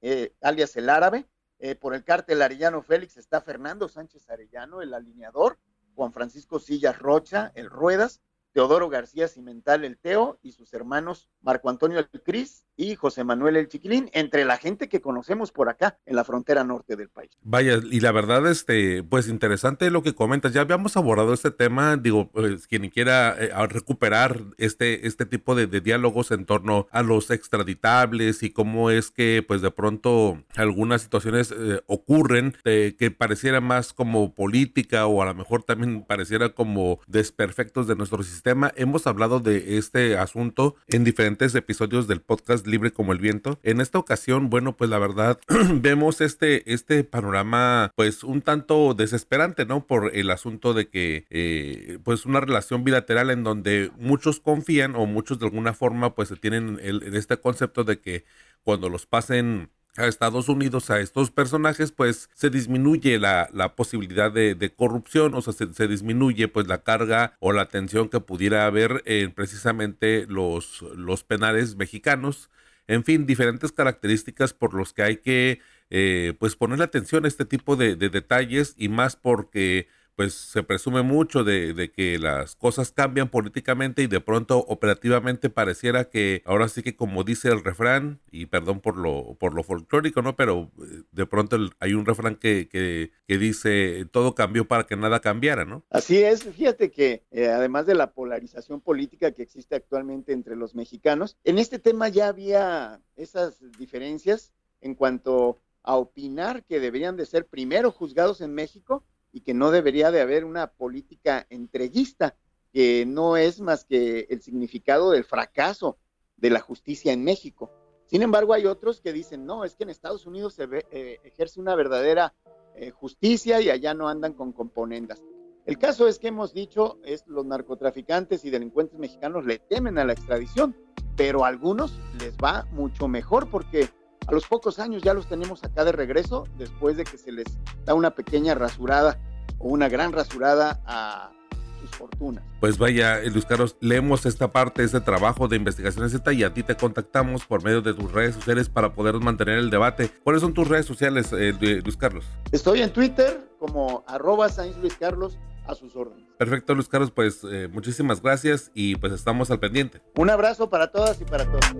eh, 0.00 0.34
alias 0.40 0.76
el 0.76 0.90
árabe. 0.90 1.26
Eh, 1.62 1.74
por 1.74 1.94
el 1.94 2.04
cártel 2.04 2.40
Arellano 2.40 2.82
Félix 2.82 3.18
está 3.18 3.42
Fernando 3.42 3.86
Sánchez 3.86 4.30
Arellano, 4.30 4.80
el 4.80 4.94
alineador, 4.94 5.58
Juan 5.94 6.10
Francisco 6.10 6.58
Sillas 6.58 6.98
Rocha, 6.98 7.52
el 7.54 7.68
Ruedas, 7.68 8.22
Teodoro 8.52 8.88
García 8.88 9.28
Cimental 9.28 9.84
el 9.84 9.98
Teo 9.98 10.38
y 10.42 10.52
sus 10.52 10.72
hermanos 10.74 11.28
Marco 11.40 11.70
Antonio 11.70 11.98
el 11.98 12.08
Cris 12.22 12.64
y 12.76 12.96
José 12.96 13.24
Manuel 13.24 13.56
el 13.56 13.68
Chiquilín, 13.68 14.10
entre 14.14 14.44
la 14.44 14.56
gente 14.56 14.88
que 14.88 15.02
conocemos 15.02 15.52
por 15.52 15.68
acá 15.68 15.98
en 16.06 16.16
la 16.16 16.24
frontera 16.24 16.64
norte 16.64 16.96
del 16.96 17.10
país. 17.10 17.30
Vaya, 17.42 17.78
y 17.90 18.00
la 18.00 18.10
verdad, 18.10 18.46
este, 18.50 19.02
pues 19.02 19.28
interesante 19.28 19.90
lo 19.90 20.02
que 20.02 20.14
comentas. 20.14 20.54
Ya 20.54 20.62
habíamos 20.62 20.96
abordado 20.96 21.34
este 21.34 21.50
tema, 21.50 21.98
digo, 21.98 22.30
pues, 22.30 22.66
quien 22.66 22.88
quiera 22.88 23.36
eh, 23.38 23.50
recuperar 23.68 24.40
este, 24.56 25.06
este 25.06 25.26
tipo 25.26 25.54
de, 25.54 25.66
diálogos 25.66 26.30
en 26.30 26.46
torno 26.46 26.88
a 26.90 27.02
los 27.02 27.30
extraditables 27.30 28.42
y 28.42 28.50
cómo 28.50 28.90
es 28.90 29.10
que, 29.10 29.44
pues 29.46 29.60
de 29.60 29.70
pronto, 29.70 30.42
algunas 30.56 31.02
situaciones 31.02 31.52
eh, 31.56 31.82
ocurren 31.86 32.56
que 32.64 33.14
pareciera 33.16 33.60
más 33.60 33.92
como 33.92 34.34
política 34.34 35.06
o 35.06 35.22
a 35.22 35.26
lo 35.26 35.34
mejor 35.34 35.62
también 35.62 36.04
pareciera 36.04 36.54
como 36.54 37.00
desperfectos 37.06 37.86
de 37.86 37.96
nuestro 37.96 38.22
sistema. 38.22 38.39
Hemos 38.76 39.06
hablado 39.06 39.40
de 39.40 39.78
este 39.78 40.16
asunto 40.16 40.76
en 40.88 41.04
diferentes 41.04 41.54
episodios 41.54 42.06
del 42.08 42.20
podcast 42.20 42.66
Libre 42.66 42.92
como 42.92 43.12
el 43.12 43.18
Viento. 43.18 43.58
En 43.62 43.80
esta 43.80 43.98
ocasión, 43.98 44.50
bueno, 44.50 44.76
pues 44.76 44.88
la 44.88 44.98
verdad, 44.98 45.38
vemos 45.74 46.20
este, 46.20 46.72
este 46.72 47.04
panorama, 47.04 47.92
pues 47.96 48.24
un 48.24 48.42
tanto 48.42 48.94
desesperante, 48.94 49.66
¿no? 49.66 49.86
Por 49.86 50.16
el 50.16 50.30
asunto 50.30 50.74
de 50.74 50.88
que, 50.88 51.26
eh, 51.30 51.98
pues 52.02 52.26
una 52.26 52.40
relación 52.40 52.84
bilateral 52.84 53.30
en 53.30 53.44
donde 53.44 53.90
muchos 53.98 54.40
confían 54.40 54.94
o 54.96 55.06
muchos 55.06 55.38
de 55.38 55.46
alguna 55.46 55.74
forma, 55.74 56.14
pues 56.14 56.32
tienen 56.40 56.78
el, 56.82 57.02
este 57.14 57.36
concepto 57.38 57.84
de 57.84 58.00
que 58.00 58.24
cuando 58.62 58.88
los 58.88 59.06
pasen 59.06 59.70
a 59.96 60.06
Estados 60.06 60.48
Unidos 60.48 60.90
a 60.90 61.00
estos 61.00 61.30
personajes, 61.30 61.92
pues 61.92 62.30
se 62.34 62.50
disminuye 62.50 63.18
la, 63.18 63.48
la 63.52 63.74
posibilidad 63.74 64.32
de, 64.32 64.72
corrupción, 64.76 65.34
o 65.34 65.42
sea, 65.42 65.52
se, 65.52 65.88
disminuye 65.88 66.48
pues 66.48 66.66
la 66.68 66.82
carga 66.82 67.36
o 67.40 67.52
la 67.52 67.68
tensión 67.68 68.08
que 68.08 68.20
pudiera 68.20 68.66
haber 68.66 69.02
en 69.06 69.32
precisamente 69.32 70.26
los, 70.28 70.82
los 70.96 71.24
penales 71.24 71.76
mexicanos. 71.76 72.50
En 72.86 73.04
fin, 73.04 73.26
diferentes 73.26 73.72
características 73.72 74.52
por 74.52 74.74
los 74.74 74.92
que 74.92 75.02
hay 75.02 75.16
que 75.18 75.60
eh, 75.90 76.34
pues 76.38 76.56
ponerle 76.56 76.84
atención 76.84 77.24
a 77.24 77.28
este 77.28 77.44
tipo 77.44 77.76
de 77.76 77.96
detalles 77.96 78.74
y 78.76 78.88
más 78.88 79.16
porque 79.16 79.88
pues 80.16 80.34
se 80.34 80.62
presume 80.62 81.02
mucho 81.02 81.44
de, 81.44 81.92
que 81.94 82.18
las 82.18 82.54
cosas 82.56 82.92
cambian 82.92 83.28
políticamente 83.28 84.02
y 84.02 84.06
de 84.06 84.20
pronto 84.20 84.58
operativamente 84.58 85.50
pareciera 85.50 86.10
que 86.10 86.42
ahora 86.44 86.68
sí 86.68 86.82
que 86.82 86.96
como 86.96 87.24
dice 87.24 87.48
el 87.48 87.64
refrán, 87.64 88.20
y 88.30 88.46
perdón 88.46 88.80
por 88.80 88.96
lo, 88.96 89.36
por 89.38 89.54
lo 89.54 89.62
folclórico, 89.62 90.22
¿no? 90.22 90.36
Pero 90.36 90.70
eh, 90.78 91.02
de 91.12 91.26
pronto 91.26 91.56
hay 91.78 91.94
un 91.94 92.06
refrán 92.06 92.36
que, 92.36 92.68
que, 92.68 93.10
dice 93.38 94.06
todo 94.10 94.34
cambió 94.34 94.68
para 94.68 94.84
que 94.84 94.96
nada 94.96 95.20
cambiara, 95.20 95.64
¿no? 95.64 95.84
Así 95.88 96.18
es, 96.18 96.44
fíjate 96.44 96.90
que 96.90 97.24
eh, 97.30 97.48
además 97.48 97.86
de 97.86 97.94
la 97.94 98.12
polarización 98.12 98.80
política 98.80 99.32
que 99.32 99.42
existe 99.42 99.74
actualmente 99.74 100.32
entre 100.32 100.56
los 100.56 100.74
mexicanos, 100.74 101.38
en 101.44 101.58
este 101.58 101.78
tema 101.78 102.08
ya 102.08 102.28
había 102.28 103.00
esas 103.16 103.60
diferencias 103.78 104.52
en 104.80 104.94
cuanto 104.94 105.58
a 105.82 105.96
opinar 105.96 106.64
que 106.64 106.80
deberían 106.80 107.16
de 107.16 107.26
ser 107.26 107.46
primero 107.46 107.90
juzgados 107.90 108.40
en 108.40 108.54
México 108.54 109.04
y 109.32 109.42
que 109.42 109.54
no 109.54 109.70
debería 109.70 110.10
de 110.10 110.20
haber 110.20 110.44
una 110.44 110.68
política 110.68 111.46
entreguista, 111.50 112.36
que 112.72 113.04
no 113.06 113.36
es 113.36 113.60
más 113.60 113.84
que 113.84 114.26
el 114.30 114.42
significado 114.42 115.10
del 115.10 115.24
fracaso 115.24 115.98
de 116.36 116.50
la 116.50 116.60
justicia 116.60 117.12
en 117.12 117.24
México. 117.24 117.70
Sin 118.06 118.22
embargo, 118.22 118.54
hay 118.54 118.66
otros 118.66 119.00
que 119.00 119.12
dicen, 119.12 119.46
no, 119.46 119.64
es 119.64 119.76
que 119.76 119.84
en 119.84 119.90
Estados 119.90 120.26
Unidos 120.26 120.54
se 120.54 120.68
eh, 120.90 121.18
ejerce 121.22 121.60
una 121.60 121.74
verdadera 121.74 122.34
eh, 122.74 122.90
justicia 122.90 123.60
y 123.60 123.70
allá 123.70 123.94
no 123.94 124.08
andan 124.08 124.32
con 124.32 124.52
componendas. 124.52 125.22
El 125.66 125.78
caso 125.78 126.08
es 126.08 126.18
que 126.18 126.28
hemos 126.28 126.52
dicho, 126.52 126.98
es 127.04 127.24
los 127.26 127.44
narcotraficantes 127.44 128.44
y 128.44 128.50
delincuentes 128.50 128.98
mexicanos 128.98 129.44
le 129.44 129.58
temen 129.58 129.98
a 129.98 130.04
la 130.04 130.14
extradición, 130.14 130.74
pero 131.16 131.44
a 131.44 131.48
algunos 131.48 132.00
les 132.18 132.36
va 132.38 132.66
mucho 132.72 133.06
mejor 133.06 133.50
porque 133.50 133.88
a 134.30 134.32
los 134.32 134.46
pocos 134.46 134.78
años 134.78 135.02
ya 135.02 135.12
los 135.12 135.26
tenemos 135.26 135.64
acá 135.64 135.84
de 135.84 135.90
regreso, 135.90 136.46
después 136.56 136.96
de 136.96 137.02
que 137.02 137.18
se 137.18 137.32
les 137.32 137.46
da 137.84 137.94
una 137.94 138.12
pequeña 138.12 138.54
rasurada 138.54 139.18
o 139.58 139.68
una 139.68 139.88
gran 139.88 140.12
rasurada 140.12 140.80
a 140.86 141.32
sus 141.80 141.90
fortunas. 141.90 142.44
Pues 142.60 142.78
vaya, 142.78 143.18
Luis 143.24 143.44
Carlos, 143.44 143.76
leemos 143.80 144.26
esta 144.26 144.52
parte, 144.52 144.84
este 144.84 145.00
trabajo 145.00 145.48
de 145.48 145.56
investigación 145.56 146.08
Z 146.08 146.32
y 146.32 146.44
a 146.44 146.54
ti 146.54 146.62
te 146.62 146.76
contactamos 146.76 147.44
por 147.44 147.64
medio 147.64 147.82
de 147.82 147.92
tus 147.92 148.12
redes 148.12 148.36
sociales 148.36 148.68
para 148.68 148.94
poder 148.94 149.14
mantener 149.14 149.58
el 149.58 149.68
debate. 149.68 150.08
¿Cuáles 150.22 150.42
son 150.42 150.54
tus 150.54 150.68
redes 150.68 150.86
sociales, 150.86 151.32
eh, 151.32 151.52
Luis 151.82 151.96
Carlos? 151.96 152.24
Estoy 152.52 152.82
en 152.82 152.92
Twitter 152.92 153.50
como 153.58 154.04
arroba 154.06 154.46
Luis 154.80 154.94
Carlos 154.94 155.40
a 155.66 155.74
sus 155.74 155.96
órdenes. 155.96 156.24
Perfecto, 156.38 156.72
Luis 156.76 156.86
Carlos, 156.86 157.10
pues 157.10 157.40
eh, 157.50 157.68
muchísimas 157.72 158.22
gracias 158.22 158.70
y 158.74 158.94
pues 158.94 159.12
estamos 159.12 159.50
al 159.50 159.58
pendiente. 159.58 160.00
Un 160.14 160.30
abrazo 160.30 160.70
para 160.70 160.92
todas 160.92 161.20
y 161.20 161.24
para 161.24 161.46
todos. 161.46 161.74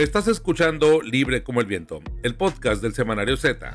Estás 0.00 0.28
escuchando 0.28 1.02
Libre 1.02 1.42
como 1.42 1.60
el 1.60 1.66
Viento, 1.66 2.00
el 2.22 2.34
podcast 2.34 2.80
del 2.80 2.94
Semanario 2.94 3.36
Z. 3.36 3.74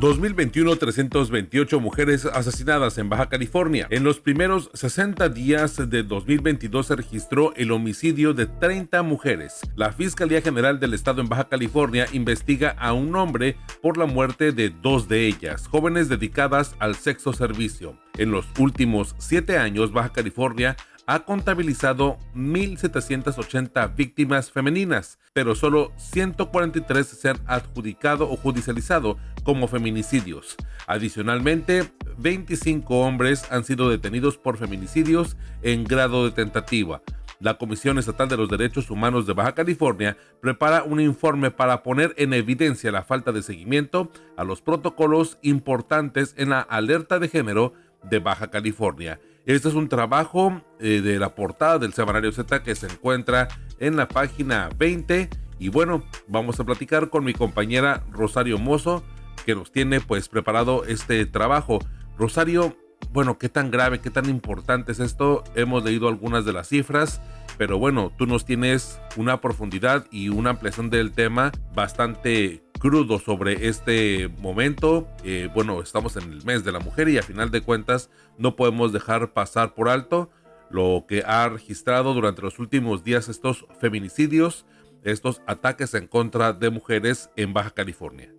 2021, 0.00 0.74
328 0.74 1.78
mujeres 1.78 2.24
asesinadas 2.24 2.98
en 2.98 3.08
Baja 3.08 3.28
California. 3.28 3.86
En 3.90 4.02
los 4.02 4.18
primeros 4.18 4.70
60 4.74 5.28
días 5.28 5.88
de 5.88 6.02
2022 6.02 6.86
se 6.88 6.96
registró 6.96 7.54
el 7.54 7.70
homicidio 7.70 8.34
de 8.34 8.46
30 8.46 9.04
mujeres. 9.04 9.60
La 9.76 9.92
Fiscalía 9.92 10.42
General 10.42 10.80
del 10.80 10.94
Estado 10.94 11.20
en 11.20 11.28
Baja 11.28 11.48
California 11.48 12.06
investiga 12.12 12.70
a 12.70 12.92
un 12.92 13.14
hombre 13.14 13.56
por 13.80 13.98
la 13.98 14.06
muerte 14.06 14.50
de 14.50 14.70
dos 14.70 15.06
de 15.06 15.28
ellas, 15.28 15.68
jóvenes 15.68 16.08
dedicadas 16.08 16.74
al 16.80 16.96
sexo 16.96 17.32
servicio. 17.32 17.96
En 18.16 18.32
los 18.32 18.46
últimos 18.58 19.14
siete 19.18 19.58
años, 19.58 19.92
Baja 19.92 20.12
California 20.12 20.76
ha 21.08 21.20
contabilizado 21.20 22.18
1.780 22.34 23.96
víctimas 23.96 24.52
femeninas, 24.52 25.18
pero 25.32 25.54
solo 25.54 25.90
143 25.96 27.06
se 27.06 27.30
han 27.30 27.38
adjudicado 27.46 28.30
o 28.30 28.36
judicializado 28.36 29.16
como 29.42 29.68
feminicidios. 29.68 30.54
Adicionalmente, 30.86 31.90
25 32.18 33.00
hombres 33.00 33.50
han 33.50 33.64
sido 33.64 33.88
detenidos 33.88 34.36
por 34.36 34.58
feminicidios 34.58 35.38
en 35.62 35.84
grado 35.84 36.26
de 36.26 36.32
tentativa. 36.32 37.00
La 37.40 37.56
Comisión 37.56 37.98
Estatal 37.98 38.28
de 38.28 38.36
los 38.36 38.50
Derechos 38.50 38.90
Humanos 38.90 39.26
de 39.26 39.32
Baja 39.32 39.54
California 39.54 40.18
prepara 40.42 40.82
un 40.82 41.00
informe 41.00 41.50
para 41.50 41.82
poner 41.82 42.12
en 42.18 42.34
evidencia 42.34 42.92
la 42.92 43.02
falta 43.02 43.32
de 43.32 43.42
seguimiento 43.42 44.12
a 44.36 44.44
los 44.44 44.60
protocolos 44.60 45.38
importantes 45.40 46.34
en 46.36 46.50
la 46.50 46.60
alerta 46.60 47.18
de 47.18 47.28
género 47.28 47.72
de 48.02 48.18
Baja 48.18 48.50
California. 48.50 49.18
Este 49.46 49.68
es 49.68 49.74
un 49.74 49.88
trabajo 49.88 50.60
eh, 50.78 51.00
de 51.00 51.18
la 51.18 51.34
portada 51.34 51.78
del 51.78 51.94
Semanario 51.94 52.32
Z 52.32 52.62
que 52.62 52.74
se 52.74 52.86
encuentra 52.86 53.48
en 53.78 53.96
la 53.96 54.08
página 54.08 54.68
20. 54.78 55.30
Y 55.58 55.68
bueno, 55.70 56.04
vamos 56.26 56.60
a 56.60 56.64
platicar 56.64 57.10
con 57.10 57.24
mi 57.24 57.32
compañera 57.32 58.04
Rosario 58.12 58.58
Mozo, 58.58 59.02
que 59.46 59.54
nos 59.54 59.72
tiene 59.72 60.00
pues 60.00 60.28
preparado 60.28 60.84
este 60.84 61.24
trabajo. 61.26 61.78
Rosario, 62.18 62.76
bueno, 63.12 63.38
¿qué 63.38 63.48
tan 63.48 63.70
grave, 63.70 64.00
qué 64.00 64.10
tan 64.10 64.28
importante 64.28 64.92
es 64.92 65.00
esto? 65.00 65.44
Hemos 65.54 65.82
leído 65.82 66.08
algunas 66.08 66.44
de 66.44 66.52
las 66.52 66.68
cifras, 66.68 67.20
pero 67.56 67.78
bueno, 67.78 68.12
tú 68.16 68.26
nos 68.26 68.44
tienes 68.44 69.00
una 69.16 69.40
profundidad 69.40 70.06
y 70.10 70.28
una 70.28 70.50
ampliación 70.50 70.90
del 70.90 71.12
tema 71.12 71.52
bastante 71.74 72.62
crudo 72.78 73.18
sobre 73.18 73.68
este 73.68 74.28
momento. 74.38 75.06
Eh, 75.24 75.48
bueno, 75.54 75.82
estamos 75.82 76.16
en 76.16 76.24
el 76.32 76.44
mes 76.44 76.64
de 76.64 76.72
la 76.72 76.78
mujer 76.78 77.08
y 77.08 77.18
a 77.18 77.22
final 77.22 77.50
de 77.50 77.62
cuentas 77.62 78.10
no 78.36 78.56
podemos 78.56 78.92
dejar 78.92 79.32
pasar 79.32 79.74
por 79.74 79.88
alto 79.88 80.30
lo 80.70 81.04
que 81.08 81.22
ha 81.26 81.48
registrado 81.48 82.14
durante 82.14 82.42
los 82.42 82.58
últimos 82.58 83.02
días 83.02 83.28
estos 83.28 83.66
feminicidios, 83.80 84.66
estos 85.02 85.42
ataques 85.46 85.94
en 85.94 86.06
contra 86.06 86.52
de 86.52 86.70
mujeres 86.70 87.30
en 87.36 87.52
Baja 87.52 87.70
California. 87.70 88.32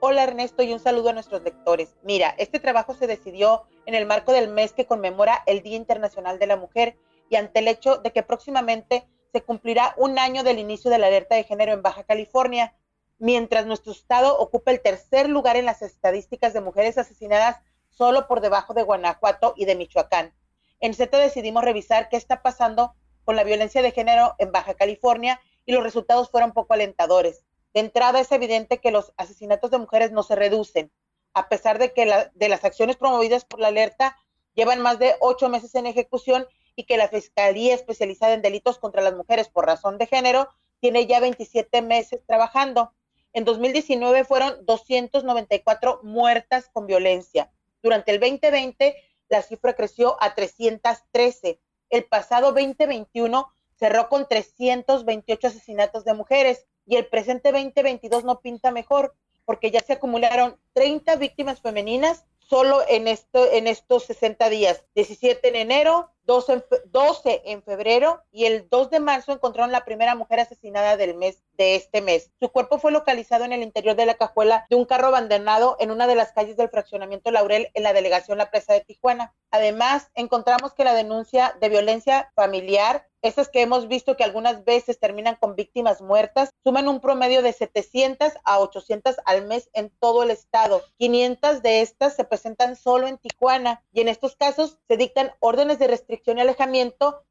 Hola 0.00 0.24
Ernesto 0.24 0.62
y 0.62 0.72
un 0.72 0.80
saludo 0.80 1.10
a 1.10 1.12
nuestros 1.12 1.42
lectores. 1.42 1.96
Mira, 2.02 2.34
este 2.38 2.60
trabajo 2.60 2.94
se 2.94 3.06
decidió 3.06 3.64
en 3.86 3.94
el 3.94 4.06
marco 4.06 4.32
del 4.32 4.48
mes 4.48 4.72
que 4.72 4.86
conmemora 4.86 5.42
el 5.46 5.62
Día 5.62 5.76
Internacional 5.76 6.38
de 6.38 6.46
la 6.46 6.56
Mujer 6.56 6.96
y 7.28 7.36
ante 7.36 7.60
el 7.60 7.68
hecho 7.68 7.96
de 7.96 8.12
que 8.12 8.22
próximamente 8.22 9.06
se 9.32 9.42
cumplirá 9.42 9.94
un 9.96 10.18
año 10.18 10.42
del 10.44 10.58
inicio 10.58 10.90
de 10.90 10.98
la 10.98 11.08
alerta 11.08 11.34
de 11.34 11.44
género 11.44 11.72
en 11.72 11.82
Baja 11.82 12.04
California, 12.04 12.74
mientras 13.18 13.66
nuestro 13.66 13.92
estado 13.92 14.38
ocupa 14.38 14.70
el 14.70 14.80
tercer 14.80 15.28
lugar 15.28 15.56
en 15.56 15.64
las 15.64 15.82
estadísticas 15.82 16.52
de 16.52 16.60
mujeres 16.60 16.98
asesinadas 16.98 17.56
solo 17.88 18.26
por 18.28 18.40
debajo 18.40 18.74
de 18.74 18.82
Guanajuato 18.82 19.54
y 19.56 19.64
de 19.64 19.76
Michoacán. 19.76 20.34
En 20.80 20.94
Z 20.94 21.16
decidimos 21.18 21.64
revisar 21.64 22.08
qué 22.08 22.16
está 22.16 22.42
pasando 22.42 22.94
con 23.24 23.36
la 23.36 23.44
violencia 23.44 23.82
de 23.82 23.92
género 23.92 24.34
en 24.38 24.52
Baja 24.52 24.74
California 24.74 25.40
y 25.64 25.72
los 25.72 25.82
resultados 25.82 26.30
fueron 26.30 26.52
poco 26.52 26.74
alentadores. 26.74 27.44
De 27.74 27.80
entrada 27.80 28.20
es 28.20 28.30
evidente 28.32 28.78
que 28.78 28.90
los 28.90 29.12
asesinatos 29.16 29.70
de 29.70 29.78
mujeres 29.78 30.12
no 30.12 30.22
se 30.22 30.36
reducen, 30.36 30.92
a 31.34 31.48
pesar 31.48 31.78
de 31.78 31.92
que 31.92 32.30
de 32.34 32.48
las 32.48 32.64
acciones 32.64 32.96
promovidas 32.96 33.44
por 33.44 33.60
la 33.60 33.68
alerta 33.68 34.16
llevan 34.54 34.80
más 34.80 34.98
de 34.98 35.14
ocho 35.20 35.48
meses 35.48 35.74
en 35.74 35.86
ejecución 35.86 36.46
y 36.76 36.84
que 36.84 36.96
la 36.96 37.08
Fiscalía 37.08 37.74
especializada 37.74 38.34
en 38.34 38.42
delitos 38.42 38.78
contra 38.78 39.02
las 39.02 39.14
mujeres 39.14 39.48
por 39.48 39.66
razón 39.66 39.98
de 39.98 40.06
género 40.06 40.48
tiene 40.80 41.06
ya 41.06 41.20
27 41.20 41.82
meses 41.82 42.20
trabajando. 42.26 42.92
En 43.36 43.44
2019 43.44 44.24
fueron 44.24 44.64
294 44.64 46.00
muertas 46.02 46.70
con 46.72 46.86
violencia. 46.86 47.52
Durante 47.82 48.12
el 48.12 48.18
2020 48.18 48.96
la 49.28 49.42
cifra 49.42 49.74
creció 49.74 50.16
a 50.22 50.34
313. 50.34 51.60
El 51.90 52.04
pasado 52.04 52.52
2021 52.52 53.52
cerró 53.78 54.08
con 54.08 54.26
328 54.26 55.48
asesinatos 55.48 56.06
de 56.06 56.14
mujeres 56.14 56.64
y 56.86 56.96
el 56.96 57.08
presente 57.08 57.52
2022 57.52 58.24
no 58.24 58.40
pinta 58.40 58.70
mejor 58.70 59.14
porque 59.44 59.70
ya 59.70 59.80
se 59.80 59.92
acumularon 59.92 60.58
30 60.72 61.16
víctimas 61.16 61.60
femeninas 61.60 62.24
solo 62.38 62.84
en, 62.88 63.06
esto, 63.06 63.52
en 63.52 63.66
estos 63.66 64.04
60 64.04 64.48
días, 64.48 64.82
17 64.94 65.46
en 65.46 65.56
enero, 65.56 66.10
12 66.26 66.52
en, 66.52 66.64
12 66.86 67.42
en 67.46 67.62
febrero 67.62 68.22
y 68.30 68.44
el 68.44 68.68
2 68.68 68.90
de 68.90 69.00
marzo 69.00 69.32
encontraron 69.32 69.72
la 69.72 69.84
primera 69.84 70.14
mujer 70.14 70.40
asesinada 70.40 70.96
del 70.96 71.14
mes 71.14 71.42
de 71.56 71.76
este 71.76 72.02
mes. 72.02 72.30
Su 72.40 72.50
cuerpo 72.50 72.78
fue 72.78 72.92
localizado 72.92 73.44
en 73.44 73.52
el 73.52 73.62
interior 73.62 73.96
de 73.96 74.06
la 74.06 74.14
cajuela 74.14 74.66
de 74.68 74.76
un 74.76 74.84
carro 74.84 75.08
abandonado 75.08 75.76
en 75.80 75.90
una 75.90 76.06
de 76.06 76.14
las 76.14 76.32
calles 76.32 76.56
del 76.56 76.68
fraccionamiento 76.68 77.30
Laurel 77.30 77.70
en 77.74 77.82
la 77.82 77.92
delegación 77.92 78.38
La 78.38 78.50
Presa 78.50 78.74
de 78.74 78.82
Tijuana. 78.82 79.34
Además, 79.50 80.10
encontramos 80.14 80.74
que 80.74 80.84
la 80.84 80.94
denuncia 80.94 81.56
de 81.60 81.68
violencia 81.68 82.30
familiar 82.34 83.06
esas 83.26 83.48
que 83.48 83.62
hemos 83.62 83.88
visto 83.88 84.16
que 84.16 84.22
algunas 84.22 84.64
veces 84.64 85.00
terminan 85.00 85.36
con 85.36 85.56
víctimas 85.56 86.00
muertas, 86.00 86.50
suman 86.62 86.86
un 86.86 87.00
promedio 87.00 87.42
de 87.42 87.52
700 87.52 88.34
a 88.44 88.60
800 88.60 89.16
al 89.24 89.46
mes 89.46 89.68
en 89.72 89.90
todo 89.98 90.22
el 90.22 90.30
estado. 90.30 90.82
500 90.98 91.60
de 91.62 91.80
estas 91.80 92.14
se 92.14 92.24
presentan 92.24 92.76
solo 92.76 93.08
en 93.08 93.18
Tijuana 93.18 93.82
y 93.92 94.00
en 94.00 94.08
estos 94.08 94.36
casos 94.36 94.78
se 94.86 94.96
dictan 94.96 95.32
órdenes 95.40 95.80
de 95.80 95.88
restricción 95.88 96.15
y 96.24 96.40
alejamiento 96.40 97.25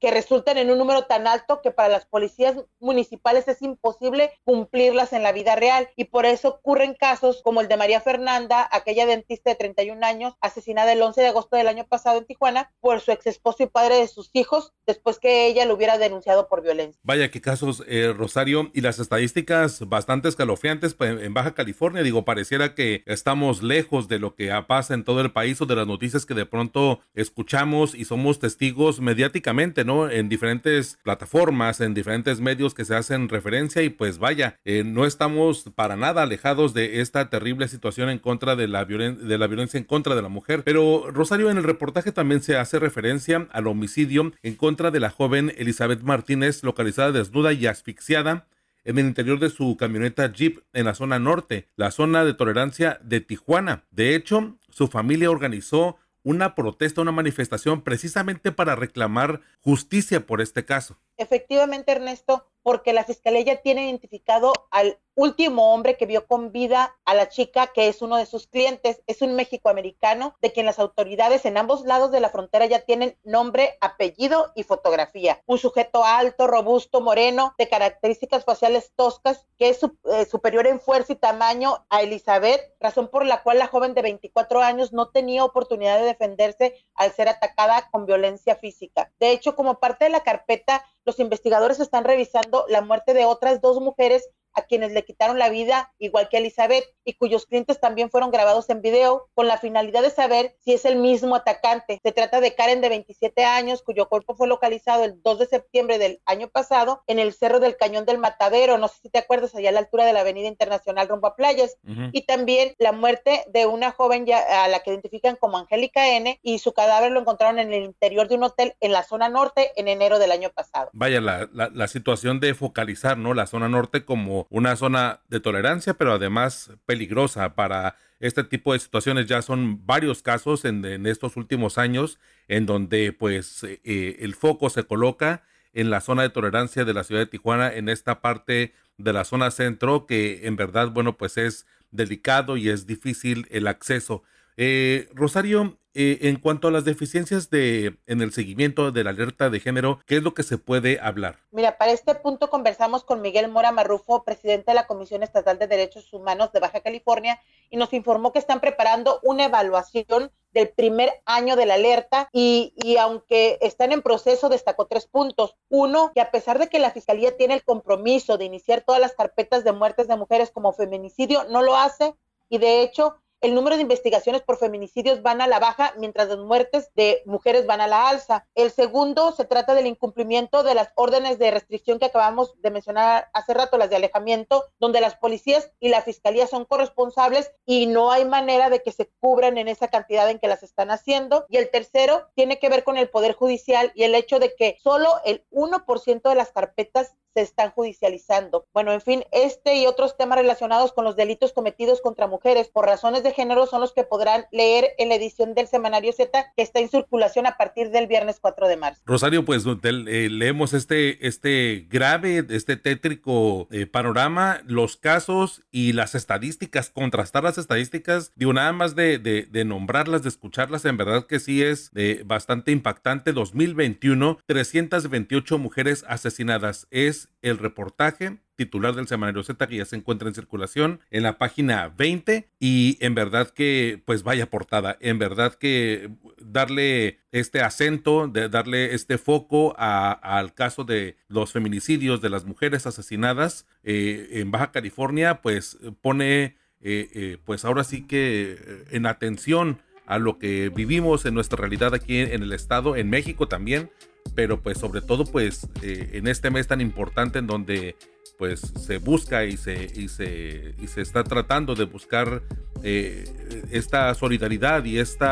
que 0.00 0.10
resultan 0.10 0.58
en 0.58 0.70
un 0.70 0.78
número 0.78 1.04
tan 1.04 1.26
alto 1.26 1.60
que 1.62 1.70
para 1.70 1.88
las 1.88 2.06
policías 2.06 2.56
municipales 2.80 3.46
es 3.48 3.60
imposible 3.62 4.32
cumplirlas 4.44 5.12
en 5.12 5.22
la 5.22 5.32
vida 5.32 5.54
real 5.54 5.88
y 5.96 6.04
por 6.04 6.26
eso 6.26 6.48
ocurren 6.48 6.94
casos 6.94 7.42
como 7.42 7.60
el 7.60 7.68
de 7.68 7.76
María 7.76 8.00
Fernanda, 8.00 8.68
aquella 8.72 9.06
dentista 9.06 9.50
de 9.50 9.56
31 9.56 10.04
años, 10.04 10.34
asesinada 10.40 10.92
el 10.92 11.02
11 11.02 11.20
de 11.20 11.26
agosto 11.28 11.56
del 11.56 11.68
año 11.68 11.86
pasado 11.86 12.18
en 12.18 12.24
Tijuana 12.24 12.72
por 12.80 13.00
su 13.00 13.12
ex 13.12 13.26
esposo 13.26 13.62
y 13.62 13.66
padre 13.66 13.96
de 13.96 14.08
sus 14.08 14.30
hijos 14.32 14.72
después 14.86 15.18
que 15.18 15.46
ella 15.46 15.66
lo 15.66 15.74
hubiera 15.74 15.98
denunciado 15.98 16.48
por 16.48 16.62
violencia. 16.62 16.98
Vaya, 17.02 17.30
qué 17.30 17.40
casos, 17.40 17.84
eh, 17.86 18.14
Rosario, 18.16 18.70
y 18.72 18.80
las 18.80 18.98
estadísticas 18.98 19.86
bastante 19.88 20.28
escalofriantes 20.28 20.94
pues, 20.94 21.22
en 21.22 21.34
Baja 21.34 21.54
California. 21.54 22.02
Digo, 22.02 22.24
pareciera 22.24 22.74
que 22.74 23.02
estamos 23.06 23.62
lejos 23.62 24.08
de 24.08 24.18
lo 24.18 24.34
que 24.34 24.48
pasa 24.66 24.94
en 24.94 25.04
todo 25.04 25.20
el 25.20 25.32
país 25.32 25.60
o 25.60 25.66
de 25.66 25.76
las 25.76 25.86
noticias 25.86 26.26
que 26.26 26.34
de 26.34 26.46
pronto 26.46 27.00
escuchamos 27.14 27.94
y 27.94 28.04
somos 28.04 28.38
testigos 28.38 29.00
mediáticamente, 29.18 29.84
¿no? 29.84 30.08
En 30.08 30.28
diferentes 30.28 30.96
plataformas, 31.02 31.80
en 31.80 31.92
diferentes 31.92 32.40
medios 32.40 32.72
que 32.72 32.84
se 32.84 32.94
hacen 32.94 33.28
referencia 33.28 33.82
y 33.82 33.88
pues 33.88 34.20
vaya, 34.20 34.60
eh, 34.64 34.84
no 34.86 35.06
estamos 35.06 35.64
para 35.74 35.96
nada 35.96 36.22
alejados 36.22 36.72
de 36.72 37.00
esta 37.00 37.28
terrible 37.28 37.66
situación 37.66 38.10
en 38.10 38.20
contra 38.20 38.54
de 38.54 38.68
la, 38.68 38.84
de 38.84 39.38
la 39.38 39.46
violencia 39.48 39.76
en 39.76 39.82
contra 39.82 40.14
de 40.14 40.22
la 40.22 40.28
mujer. 40.28 40.62
Pero 40.64 41.10
Rosario, 41.10 41.50
en 41.50 41.56
el 41.56 41.64
reportaje 41.64 42.12
también 42.12 42.42
se 42.42 42.56
hace 42.56 42.78
referencia 42.78 43.48
al 43.50 43.66
homicidio 43.66 44.30
en 44.44 44.54
contra 44.54 44.92
de 44.92 45.00
la 45.00 45.10
joven 45.10 45.52
Elizabeth 45.58 46.02
Martínez, 46.02 46.62
localizada 46.62 47.10
desnuda 47.10 47.52
y 47.52 47.66
asfixiada 47.66 48.46
en 48.84 48.98
el 48.98 49.06
interior 49.06 49.40
de 49.40 49.50
su 49.50 49.76
camioneta 49.76 50.32
Jeep 50.32 50.60
en 50.72 50.84
la 50.84 50.94
zona 50.94 51.18
norte, 51.18 51.66
la 51.74 51.90
zona 51.90 52.24
de 52.24 52.34
tolerancia 52.34 53.00
de 53.02 53.20
Tijuana. 53.20 53.84
De 53.90 54.14
hecho, 54.14 54.56
su 54.70 54.86
familia 54.86 55.28
organizó 55.28 55.96
una 56.22 56.54
protesta, 56.54 57.00
una 57.00 57.12
manifestación 57.12 57.82
precisamente 57.82 58.52
para 58.52 58.76
reclamar 58.76 59.40
justicia 59.60 60.26
por 60.26 60.40
este 60.40 60.64
caso. 60.64 60.98
Efectivamente, 61.18 61.92
Ernesto, 61.92 62.46
porque 62.62 62.92
la 62.92 63.04
fiscalía 63.04 63.42
ya 63.42 63.56
tiene 63.56 63.86
identificado 63.86 64.52
al 64.70 64.98
último 65.14 65.74
hombre 65.74 65.96
que 65.96 66.06
vio 66.06 66.26
con 66.26 66.52
vida 66.52 66.96
a 67.04 67.14
la 67.14 67.28
chica, 67.28 67.68
que 67.68 67.88
es 67.88 68.02
uno 68.02 68.16
de 68.16 68.26
sus 68.26 68.46
clientes, 68.46 69.02
es 69.08 69.20
un 69.20 69.34
mexicoamericano, 69.34 70.36
de 70.40 70.52
quien 70.52 70.66
las 70.66 70.78
autoridades 70.78 71.44
en 71.44 71.56
ambos 71.56 71.84
lados 71.84 72.12
de 72.12 72.20
la 72.20 72.28
frontera 72.28 72.66
ya 72.66 72.80
tienen 72.80 73.16
nombre, 73.24 73.78
apellido 73.80 74.52
y 74.54 74.62
fotografía. 74.62 75.42
Un 75.46 75.58
sujeto 75.58 76.04
alto, 76.04 76.46
robusto, 76.46 77.00
moreno, 77.00 77.54
de 77.58 77.68
características 77.68 78.44
faciales 78.44 78.92
toscas, 78.94 79.46
que 79.56 79.70
es 79.70 79.80
eh, 79.82 80.24
superior 80.26 80.68
en 80.68 80.78
fuerza 80.78 81.14
y 81.14 81.16
tamaño 81.16 81.84
a 81.88 82.02
Elizabeth, 82.02 82.60
razón 82.78 83.08
por 83.08 83.26
la 83.26 83.42
cual 83.42 83.58
la 83.58 83.66
joven 83.66 83.94
de 83.94 84.02
24 84.02 84.60
años 84.60 84.92
no 84.92 85.08
tenía 85.08 85.44
oportunidad 85.44 85.98
de 85.98 86.04
defenderse 86.04 86.76
al 86.94 87.12
ser 87.12 87.28
atacada 87.28 87.88
con 87.90 88.06
violencia 88.06 88.54
física. 88.54 89.10
De 89.18 89.32
hecho, 89.32 89.56
como 89.56 89.80
parte 89.80 90.04
de 90.04 90.10
la 90.10 90.22
carpeta, 90.22 90.84
los 91.08 91.18
investigadores 91.18 91.80
están 91.80 92.04
revisando 92.04 92.66
la 92.68 92.82
muerte 92.82 93.14
de 93.14 93.24
otras 93.24 93.62
dos 93.62 93.80
mujeres 93.80 94.28
a 94.54 94.62
quienes 94.62 94.92
le 94.92 95.04
quitaron 95.04 95.38
la 95.38 95.48
vida, 95.48 95.92
igual 95.98 96.28
que 96.28 96.38
Elizabeth, 96.38 96.84
y 97.04 97.14
cuyos 97.14 97.46
clientes 97.46 97.80
también 97.80 98.10
fueron 98.10 98.30
grabados 98.30 98.68
en 98.70 98.82
video, 98.82 99.28
con 99.34 99.46
la 99.46 99.58
finalidad 99.58 100.02
de 100.02 100.10
saber 100.10 100.56
si 100.58 100.72
es 100.72 100.84
el 100.84 100.96
mismo 100.96 101.36
atacante. 101.36 102.00
Se 102.02 102.12
trata 102.12 102.40
de 102.40 102.54
Karen 102.54 102.80
de 102.80 102.88
27 102.88 103.44
años, 103.44 103.82
cuyo 103.82 104.08
cuerpo 104.08 104.34
fue 104.34 104.48
localizado 104.48 105.04
el 105.04 105.22
2 105.22 105.38
de 105.38 105.46
septiembre 105.46 105.98
del 105.98 106.20
año 106.26 106.48
pasado 106.48 107.02
en 107.06 107.18
el 107.18 107.32
Cerro 107.32 107.60
del 107.60 107.76
Cañón 107.76 108.04
del 108.04 108.18
Matadero, 108.18 108.78
no 108.78 108.88
sé 108.88 108.96
si 109.02 109.08
te 109.08 109.18
acuerdas, 109.18 109.54
allá 109.54 109.70
a 109.70 109.72
la 109.72 109.80
altura 109.80 110.04
de 110.04 110.12
la 110.12 110.20
Avenida 110.20 110.48
Internacional 110.48 111.08
rumbo 111.08 111.28
a 111.28 111.36
Playas, 111.36 111.76
y 112.12 112.26
también 112.26 112.74
la 112.78 112.92
muerte 112.92 113.44
de 113.48 113.66
una 113.66 113.92
joven 113.92 114.26
ya, 114.26 114.64
a 114.64 114.68
la 114.68 114.80
que 114.80 114.90
identifican 114.90 115.36
como 115.36 115.58
Angélica 115.58 116.08
N, 116.16 116.38
y 116.42 116.58
su 116.58 116.72
cadáver 116.72 117.12
lo 117.12 117.20
encontraron 117.20 117.58
en 117.58 117.72
el 117.72 117.84
interior 117.84 118.28
de 118.28 118.34
un 118.34 118.44
hotel 118.44 118.74
en 118.80 118.92
la 118.92 119.02
zona 119.02 119.28
norte 119.28 119.72
en 119.76 119.88
enero 119.88 120.18
del 120.18 120.32
año 120.32 120.50
pasado. 120.50 120.90
Vaya, 120.92 121.20
la, 121.20 121.48
la, 121.52 121.70
la 121.72 121.88
situación 121.88 122.40
de 122.40 122.54
focalizar, 122.54 123.16
¿no? 123.16 123.34
La 123.34 123.46
zona 123.46 123.68
norte 123.68 124.04
como 124.04 124.37
una 124.50 124.76
zona 124.76 125.20
de 125.28 125.40
tolerancia, 125.40 125.94
pero 125.94 126.12
además 126.12 126.70
peligrosa 126.86 127.54
para 127.54 127.96
este 128.20 128.44
tipo 128.44 128.72
de 128.72 128.78
situaciones. 128.78 129.26
Ya 129.26 129.42
son 129.42 129.84
varios 129.86 130.22
casos 130.22 130.64
en, 130.64 131.06
estos 131.06 131.36
últimos 131.36 131.78
años 131.78 132.18
en 132.48 132.66
donde 132.66 133.12
pues 133.12 133.64
eh, 133.64 134.16
el 134.20 134.34
foco 134.34 134.70
se 134.70 134.84
coloca 134.84 135.42
en 135.72 135.90
la 135.90 136.00
zona 136.00 136.22
de 136.22 136.30
tolerancia 136.30 136.84
de 136.84 136.94
la 136.94 137.04
ciudad 137.04 137.20
de 137.22 137.26
Tijuana, 137.26 137.72
en 137.72 137.88
esta 137.88 138.20
parte 138.20 138.72
de 138.96 139.12
la 139.12 139.24
zona 139.24 139.50
centro, 139.50 140.06
que 140.06 140.46
en 140.46 140.56
verdad, 140.56 140.90
bueno, 140.90 141.16
pues 141.16 141.36
es 141.36 141.66
delicado 141.90 142.56
y 142.56 142.68
es 142.68 142.86
difícil 142.86 143.46
el 143.50 143.66
acceso. 143.66 144.22
Eh, 144.60 145.08
Rosario, 145.12 145.78
eh, 145.94 146.18
en 146.22 146.40
cuanto 146.40 146.66
a 146.66 146.72
las 146.72 146.84
deficiencias 146.84 147.48
de, 147.48 147.96
en 148.06 148.22
el 148.22 148.32
seguimiento 148.32 148.90
de 148.90 149.04
la 149.04 149.10
alerta 149.10 149.50
de 149.50 149.60
género, 149.60 150.00
¿qué 150.04 150.16
es 150.16 150.24
lo 150.24 150.34
que 150.34 150.42
se 150.42 150.58
puede 150.58 150.98
hablar? 151.00 151.38
Mira, 151.52 151.78
para 151.78 151.92
este 151.92 152.16
punto 152.16 152.50
conversamos 152.50 153.04
con 153.04 153.20
Miguel 153.20 153.48
Mora 153.48 153.70
Marrufo, 153.70 154.24
presidente 154.24 154.72
de 154.72 154.74
la 154.74 154.88
Comisión 154.88 155.22
Estatal 155.22 155.60
de 155.60 155.68
Derechos 155.68 156.12
Humanos 156.12 156.50
de 156.50 156.58
Baja 156.58 156.80
California, 156.80 157.40
y 157.70 157.76
nos 157.76 157.92
informó 157.92 158.32
que 158.32 158.40
están 158.40 158.60
preparando 158.60 159.20
una 159.22 159.44
evaluación 159.44 160.32
del 160.50 160.70
primer 160.70 161.12
año 161.24 161.54
de 161.54 161.66
la 161.66 161.74
alerta 161.74 162.28
y, 162.32 162.72
y, 162.74 162.96
aunque 162.96 163.58
están 163.60 163.92
en 163.92 164.02
proceso, 164.02 164.48
destacó 164.48 164.88
tres 164.88 165.06
puntos. 165.06 165.54
Uno, 165.68 166.10
que 166.16 166.20
a 166.20 166.32
pesar 166.32 166.58
de 166.58 166.66
que 166.66 166.80
la 166.80 166.90
Fiscalía 166.90 167.36
tiene 167.36 167.54
el 167.54 167.62
compromiso 167.62 168.38
de 168.38 168.46
iniciar 168.46 168.80
todas 168.80 169.00
las 169.00 169.12
carpetas 169.12 169.62
de 169.62 169.70
muertes 169.70 170.08
de 170.08 170.16
mujeres 170.16 170.50
como 170.50 170.72
feminicidio, 170.72 171.44
no 171.44 171.62
lo 171.62 171.76
hace 171.76 172.16
y 172.48 172.58
de 172.58 172.82
hecho 172.82 173.20
el 173.40 173.54
número 173.54 173.76
de 173.76 173.82
investigaciones 173.82 174.42
por 174.42 174.58
feminicidios 174.58 175.22
van 175.22 175.40
a 175.40 175.46
la 175.46 175.60
baja, 175.60 175.94
mientras 175.98 176.28
las 176.28 176.38
muertes 176.38 176.90
de 176.94 177.22
mujeres 177.24 177.66
van 177.66 177.80
a 177.80 177.86
la 177.86 178.08
alza. 178.08 178.46
El 178.54 178.70
segundo 178.70 179.32
se 179.32 179.44
trata 179.44 179.74
del 179.74 179.86
incumplimiento 179.86 180.62
de 180.62 180.74
las 180.74 180.90
órdenes 180.96 181.38
de 181.38 181.50
restricción 181.50 181.98
que 181.98 182.06
acabamos 182.06 182.60
de 182.60 182.70
mencionar 182.70 183.28
hace 183.32 183.54
rato, 183.54 183.78
las 183.78 183.90
de 183.90 183.96
alejamiento, 183.96 184.64
donde 184.80 185.00
las 185.00 185.16
policías 185.16 185.70
y 185.78 185.88
la 185.88 186.02
fiscalía 186.02 186.46
son 186.46 186.64
corresponsables 186.64 187.52
y 187.64 187.86
no 187.86 188.10
hay 188.10 188.24
manera 188.24 188.70
de 188.70 188.82
que 188.82 188.92
se 188.92 189.10
cubran 189.20 189.56
en 189.56 189.68
esa 189.68 189.88
cantidad 189.88 190.28
en 190.28 190.38
que 190.38 190.48
las 190.48 190.62
están 190.62 190.90
haciendo. 190.90 191.46
Y 191.48 191.58
el 191.58 191.70
tercero 191.70 192.28
tiene 192.34 192.58
que 192.58 192.68
ver 192.68 192.82
con 192.82 192.96
el 192.96 193.08
Poder 193.08 193.34
Judicial 193.34 193.92
y 193.94 194.02
el 194.02 194.14
hecho 194.14 194.40
de 194.40 194.54
que 194.56 194.78
solo 194.82 195.08
el 195.24 195.44
1% 195.52 196.28
de 196.28 196.34
las 196.34 196.50
carpetas 196.50 197.14
se 197.38 197.44
están 197.44 197.70
judicializando. 197.70 198.66
Bueno, 198.74 198.92
en 198.92 199.00
fin, 199.00 199.24
este 199.30 199.76
y 199.76 199.86
otros 199.86 200.16
temas 200.16 200.38
relacionados 200.38 200.92
con 200.92 201.04
los 201.04 201.14
delitos 201.14 201.52
cometidos 201.52 202.00
contra 202.00 202.26
mujeres 202.26 202.68
por 202.68 202.86
razones 202.86 203.22
de 203.22 203.32
género 203.32 203.66
son 203.66 203.80
los 203.80 203.92
que 203.92 204.02
podrán 204.02 204.46
leer 204.50 204.88
en 204.98 205.08
la 205.08 205.14
edición 205.14 205.54
del 205.54 205.68
semanario 205.68 206.12
Z 206.12 206.52
que 206.56 206.62
está 206.62 206.80
en 206.80 206.88
circulación 206.88 207.46
a 207.46 207.56
partir 207.56 207.90
del 207.90 208.08
viernes 208.08 208.38
4 208.40 208.66
de 208.66 208.76
marzo. 208.76 209.02
Rosario, 209.06 209.44
pues 209.44 209.64
eh, 209.66 210.28
leemos 210.30 210.72
este, 210.72 211.26
este 211.26 211.86
grave, 211.88 212.44
este 212.50 212.76
tétrico 212.76 213.68
eh, 213.70 213.86
panorama, 213.86 214.60
los 214.64 214.96
casos 214.96 215.62
y 215.70 215.92
las 215.92 216.16
estadísticas, 216.16 216.90
contrastar 216.90 217.44
las 217.44 217.58
estadísticas, 217.58 218.32
digo, 218.34 218.52
nada 218.52 218.72
más 218.72 218.96
de, 218.96 219.18
de, 219.18 219.64
nombrarlas, 219.64 220.22
de 220.22 220.28
escucharlas, 220.30 220.84
en 220.84 220.96
verdad 220.96 221.26
que 221.26 221.38
sí 221.38 221.62
es 221.62 221.90
eh, 221.94 222.22
bastante 222.24 222.72
impactante. 222.72 223.32
2021, 223.32 224.38
328 224.46 225.58
mujeres 225.58 226.04
asesinadas. 226.08 226.88
Es 226.90 227.27
el 227.42 227.58
reportaje 227.58 228.38
titular 228.58 228.96
del 228.96 229.06
Semanario 229.06 229.44
Z 229.44 229.68
que 229.68 229.76
ya 229.76 229.84
se 229.84 229.94
encuentra 229.94 230.28
en 230.28 230.34
circulación 230.34 231.00
en 231.10 231.22
la 231.22 231.38
página 231.38 231.94
20 231.96 232.48
y 232.58 232.98
en 233.00 233.14
verdad 233.14 233.50
que 233.50 234.02
pues 234.04 234.24
vaya 234.24 234.50
portada, 234.50 234.96
en 235.00 235.20
verdad 235.20 235.54
que 235.54 236.10
darle 236.38 237.20
este 237.30 237.60
acento, 237.60 238.26
de 238.26 238.48
darle 238.48 238.94
este 238.94 239.16
foco 239.16 239.76
al 239.78 240.54
caso 240.54 240.82
de 240.82 241.16
los 241.28 241.52
feminicidios 241.52 242.20
de 242.20 242.30
las 242.30 242.44
mujeres 242.44 242.86
asesinadas 242.86 243.64
eh, 243.84 244.28
en 244.32 244.50
Baja 244.50 244.72
California 244.72 245.40
pues 245.40 245.78
pone 246.00 246.56
eh, 246.80 247.08
eh, 247.14 247.38
pues 247.44 247.64
ahora 247.64 247.84
sí 247.84 248.06
que 248.08 248.84
en 248.90 249.06
atención 249.06 249.78
a 250.04 250.18
lo 250.18 250.38
que 250.38 250.70
vivimos 250.70 251.26
en 251.26 251.34
nuestra 251.34 251.58
realidad 251.58 251.94
aquí 251.94 252.18
en 252.18 252.42
el 252.42 252.52
estado, 252.52 252.96
en 252.96 253.10
México 253.10 253.46
también, 253.46 253.90
pero 254.34 254.60
pues 254.60 254.78
sobre 254.78 255.00
todo 255.00 255.24
pues 255.24 255.68
eh, 255.82 256.10
en 256.14 256.26
este 256.26 256.50
mes 256.50 256.66
tan 256.66 256.80
importante 256.80 257.38
en 257.38 257.46
donde 257.46 257.96
pues 258.38 258.60
se 258.60 258.98
busca 258.98 259.44
y 259.44 259.56
se, 259.56 259.90
y 259.94 260.08
se, 260.08 260.74
y 260.80 260.86
se 260.86 261.00
está 261.00 261.24
tratando 261.24 261.74
de 261.74 261.84
buscar 261.84 262.42
eh, 262.84 263.24
esta 263.72 264.14
solidaridad 264.14 264.84
y 264.84 264.98
este 264.98 265.24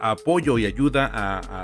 apoyo 0.00 0.56
y 0.56 0.66
ayuda 0.66 1.06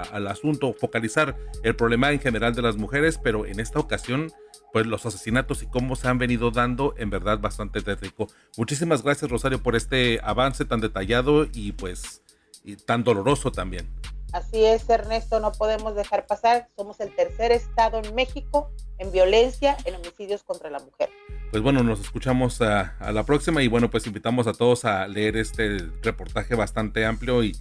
al 0.03 0.27
asunto, 0.27 0.73
focalizar 0.73 1.37
el 1.63 1.77
problema 1.77 2.11
en 2.11 2.19
general 2.19 2.55
de 2.55 2.63
las 2.63 2.77
mujeres, 2.77 3.19
pero 3.23 3.47
en 3.47 3.61
esta 3.61 3.79
ocasión 3.79 4.33
pues 4.73 4.87
los 4.87 5.07
asesinatos 5.07 5.63
y 5.63 5.67
cómo 5.67 5.97
se 5.97 6.09
han 6.09 6.19
venido 6.19 6.51
dando 6.51 6.95
en 6.99 7.09
verdad 7.09 7.39
bastante 7.39 7.81
tétrico. 7.81 8.27
Muchísimas 8.59 9.03
gracias 9.03 9.31
Rosario 9.31 9.63
por 9.63 9.77
este 9.77 10.21
avance 10.23 10.65
tan 10.65 10.81
detallado 10.81 11.47
y 11.55 11.73
pues 11.73 12.23
y 12.65 12.75
tan 12.77 13.05
doloroso 13.05 13.53
también. 13.53 13.87
Así 14.33 14.65
es, 14.65 14.89
Ernesto, 14.91 15.41
no 15.41 15.53
podemos 15.53 15.95
dejar 15.95 16.27
pasar. 16.27 16.69
Somos 16.77 17.01
el 17.01 17.15
tercer 17.15 17.53
estado 17.53 18.01
en 18.03 18.15
México 18.15 18.71
en 18.99 19.13
violencia, 19.13 19.77
en 19.85 19.95
homicidios 19.95 20.43
contra 20.43 20.71
la 20.71 20.79
mujer. 20.79 21.11
Pues 21.51 21.63
bueno, 21.63 21.83
nos 21.83 22.01
escuchamos 22.01 22.61
a, 22.61 22.97
la 23.13 23.25
próxima 23.25 23.63
y 23.63 23.69
bueno, 23.69 23.91
pues 23.91 24.07
invitamos 24.07 24.47
a 24.47 24.53
todos 24.53 24.85
a 24.85 25.07
leer 25.07 25.37
este 25.37 25.79
reportaje 26.03 26.55
bastante 26.55 27.05
amplio 27.05 27.45
y, 27.45 27.57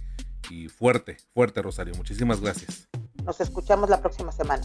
y 0.50 0.68
fuerte, 0.68 1.18
fuerte, 1.34 1.62
Rosario. 1.62 1.94
Muchísimas 1.94 2.40
gracias. 2.40 2.88
Nos 3.24 3.40
escuchamos 3.40 3.90
la 3.90 4.00
próxima 4.00 4.32
semana. 4.32 4.64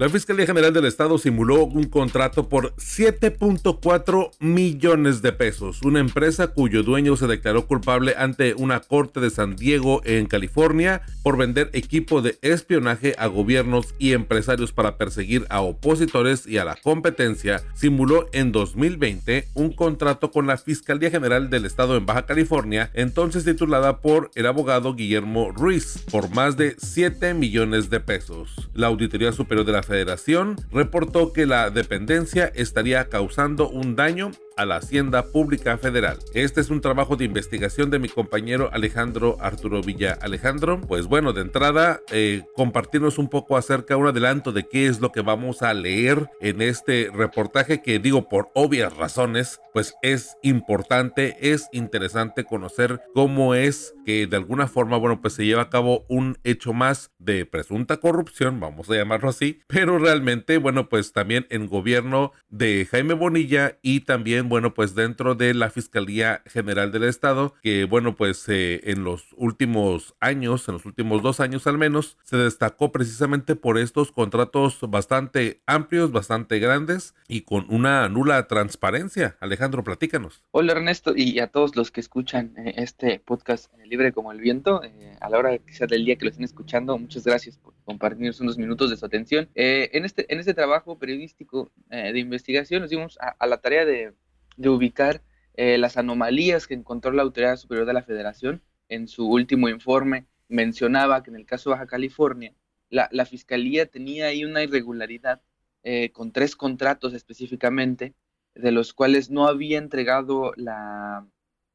La 0.00 0.08
Fiscalía 0.08 0.46
General 0.46 0.72
del 0.72 0.86
Estado 0.86 1.18
simuló 1.18 1.64
un 1.64 1.84
contrato 1.84 2.48
por 2.48 2.74
7.4 2.76 4.30
millones 4.40 5.20
de 5.20 5.32
pesos. 5.32 5.82
Una 5.82 6.00
empresa 6.00 6.46
cuyo 6.46 6.82
dueño 6.82 7.18
se 7.18 7.26
declaró 7.26 7.66
culpable 7.66 8.14
ante 8.16 8.54
una 8.54 8.80
corte 8.80 9.20
de 9.20 9.28
San 9.28 9.56
Diego 9.56 10.00
en 10.06 10.24
California 10.24 11.02
por 11.22 11.36
vender 11.36 11.68
equipo 11.74 12.22
de 12.22 12.38
espionaje 12.40 13.14
a 13.18 13.26
gobiernos 13.26 13.94
y 13.98 14.14
empresarios 14.14 14.72
para 14.72 14.96
perseguir 14.96 15.44
a 15.50 15.60
opositores 15.60 16.46
y 16.46 16.56
a 16.56 16.64
la 16.64 16.76
competencia, 16.76 17.62
simuló 17.74 18.26
en 18.32 18.52
2020 18.52 19.48
un 19.52 19.70
contrato 19.74 20.30
con 20.30 20.46
la 20.46 20.56
Fiscalía 20.56 21.10
General 21.10 21.50
del 21.50 21.66
Estado 21.66 21.98
en 21.98 22.06
Baja 22.06 22.24
California, 22.24 22.90
entonces 22.94 23.44
titulada 23.44 24.00
por 24.00 24.30
el 24.34 24.46
abogado 24.46 24.94
Guillermo 24.94 25.52
Ruiz, 25.52 26.02
por 26.10 26.30
más 26.34 26.56
de 26.56 26.74
7 26.78 27.34
millones 27.34 27.90
de 27.90 28.00
pesos. 28.00 28.70
La 28.72 28.86
Auditoría 28.86 29.32
Superior 29.32 29.66
de 29.66 29.72
la 29.72 29.89
Federación 29.90 30.54
reportó 30.70 31.32
que 31.32 31.46
la 31.46 31.68
dependencia 31.70 32.46
estaría 32.54 33.08
causando 33.08 33.68
un 33.68 33.96
daño 33.96 34.30
a 34.60 34.66
la 34.66 34.76
Hacienda 34.76 35.24
Pública 35.32 35.78
Federal. 35.78 36.18
Este 36.34 36.60
es 36.60 36.68
un 36.68 36.82
trabajo 36.82 37.16
de 37.16 37.24
investigación 37.24 37.88
de 37.88 37.98
mi 37.98 38.10
compañero 38.10 38.68
Alejandro 38.74 39.38
Arturo 39.40 39.80
Villa. 39.80 40.18
Alejandro, 40.20 40.82
pues 40.82 41.06
bueno, 41.06 41.32
de 41.32 41.40
entrada, 41.40 42.00
eh, 42.12 42.42
compartirnos 42.54 43.16
un 43.16 43.30
poco 43.30 43.56
acerca, 43.56 43.96
un 43.96 44.08
adelanto 44.08 44.52
de 44.52 44.68
qué 44.68 44.86
es 44.86 45.00
lo 45.00 45.12
que 45.12 45.22
vamos 45.22 45.62
a 45.62 45.72
leer 45.72 46.28
en 46.42 46.60
este 46.60 47.10
reportaje 47.10 47.80
que 47.80 47.98
digo 48.00 48.28
por 48.28 48.50
obvias 48.54 48.94
razones, 48.94 49.60
pues 49.72 49.94
es 50.02 50.36
importante, 50.42 51.36
es 51.40 51.68
interesante 51.72 52.44
conocer 52.44 53.00
cómo 53.14 53.54
es 53.54 53.94
que 54.04 54.26
de 54.26 54.36
alguna 54.36 54.66
forma, 54.66 54.98
bueno, 54.98 55.22
pues 55.22 55.34
se 55.34 55.46
lleva 55.46 55.62
a 55.62 55.70
cabo 55.70 56.04
un 56.10 56.36
hecho 56.44 56.74
más 56.74 57.12
de 57.18 57.46
presunta 57.46 57.96
corrupción, 57.96 58.60
vamos 58.60 58.90
a 58.90 58.94
llamarlo 58.94 59.30
así, 59.30 59.60
pero 59.68 59.98
realmente, 59.98 60.58
bueno, 60.58 60.90
pues 60.90 61.14
también 61.14 61.46
en 61.48 61.66
gobierno 61.66 62.32
de 62.50 62.86
Jaime 62.90 63.14
Bonilla 63.14 63.78
y 63.80 64.00
también 64.00 64.49
bueno, 64.50 64.74
pues 64.74 64.96
dentro 64.96 65.36
de 65.36 65.54
la 65.54 65.70
Fiscalía 65.70 66.42
General 66.44 66.90
del 66.90 67.04
Estado, 67.04 67.54
que 67.62 67.84
bueno, 67.84 68.16
pues 68.16 68.46
eh, 68.48 68.80
en 68.90 69.04
los 69.04 69.28
últimos 69.36 70.16
años, 70.18 70.68
en 70.68 70.74
los 70.74 70.84
últimos 70.84 71.22
dos 71.22 71.38
años 71.38 71.68
al 71.68 71.78
menos, 71.78 72.18
se 72.24 72.36
destacó 72.36 72.90
precisamente 72.90 73.54
por 73.54 73.78
estos 73.78 74.10
contratos 74.10 74.80
bastante 74.88 75.62
amplios, 75.66 76.10
bastante 76.10 76.58
grandes 76.58 77.14
y 77.28 77.42
con 77.42 77.64
una 77.70 78.08
nula 78.08 78.48
transparencia. 78.48 79.36
Alejandro, 79.38 79.84
platícanos. 79.84 80.42
Hola 80.50 80.72
Ernesto 80.72 81.14
y 81.16 81.38
a 81.38 81.46
todos 81.46 81.76
los 81.76 81.92
que 81.92 82.00
escuchan 82.00 82.52
eh, 82.58 82.74
este 82.76 83.20
podcast 83.20 83.72
eh, 83.74 83.86
Libre 83.86 84.12
como 84.12 84.32
el 84.32 84.40
Viento, 84.40 84.82
a 85.20 85.30
la 85.30 85.38
hora 85.38 85.58
quizás 85.58 85.88
del 85.88 86.04
día 86.04 86.16
que 86.16 86.24
lo 86.24 86.30
estén 86.30 86.44
escuchando, 86.44 86.98
muchas 86.98 87.22
gracias 87.22 87.56
por 87.56 87.74
compartirnos 87.84 88.40
unos 88.40 88.58
minutos 88.58 88.90
de 88.90 88.96
su 88.96 89.06
atención. 89.06 89.48
en, 89.54 90.04
este, 90.04 90.26
en 90.32 90.40
este 90.40 90.54
trabajo 90.54 90.98
periodístico 90.98 91.70
de 91.88 92.18
investigación 92.18 92.82
nos 92.82 92.90
dimos 92.90 93.16
a 93.20 93.46
la 93.46 93.58
tarea 93.58 93.84
de 93.84 94.12
de 94.60 94.68
ubicar 94.68 95.22
eh, 95.54 95.78
las 95.78 95.96
anomalías 95.96 96.66
que 96.66 96.74
encontró 96.74 97.12
la 97.12 97.22
Autoridad 97.22 97.56
Superior 97.56 97.86
de 97.86 97.94
la 97.94 98.02
Federación. 98.02 98.62
En 98.88 99.08
su 99.08 99.26
último 99.26 99.68
informe 99.68 100.26
mencionaba 100.48 101.22
que 101.22 101.30
en 101.30 101.36
el 101.36 101.46
caso 101.46 101.70
de 101.70 101.74
Baja 101.74 101.86
California, 101.86 102.54
la, 102.90 103.24
Fiscalía 103.24 103.86
tenía 103.86 104.26
ahí 104.26 104.44
una 104.44 104.62
irregularidad 104.62 105.40
eh, 105.82 106.10
con 106.12 106.32
tres 106.32 106.56
contratos 106.56 107.14
específicamente, 107.14 108.14
de 108.54 108.72
los 108.72 108.92
cuales 108.92 109.30
no 109.30 109.46
había 109.46 109.78
entregado 109.78 110.52
la 110.56 111.26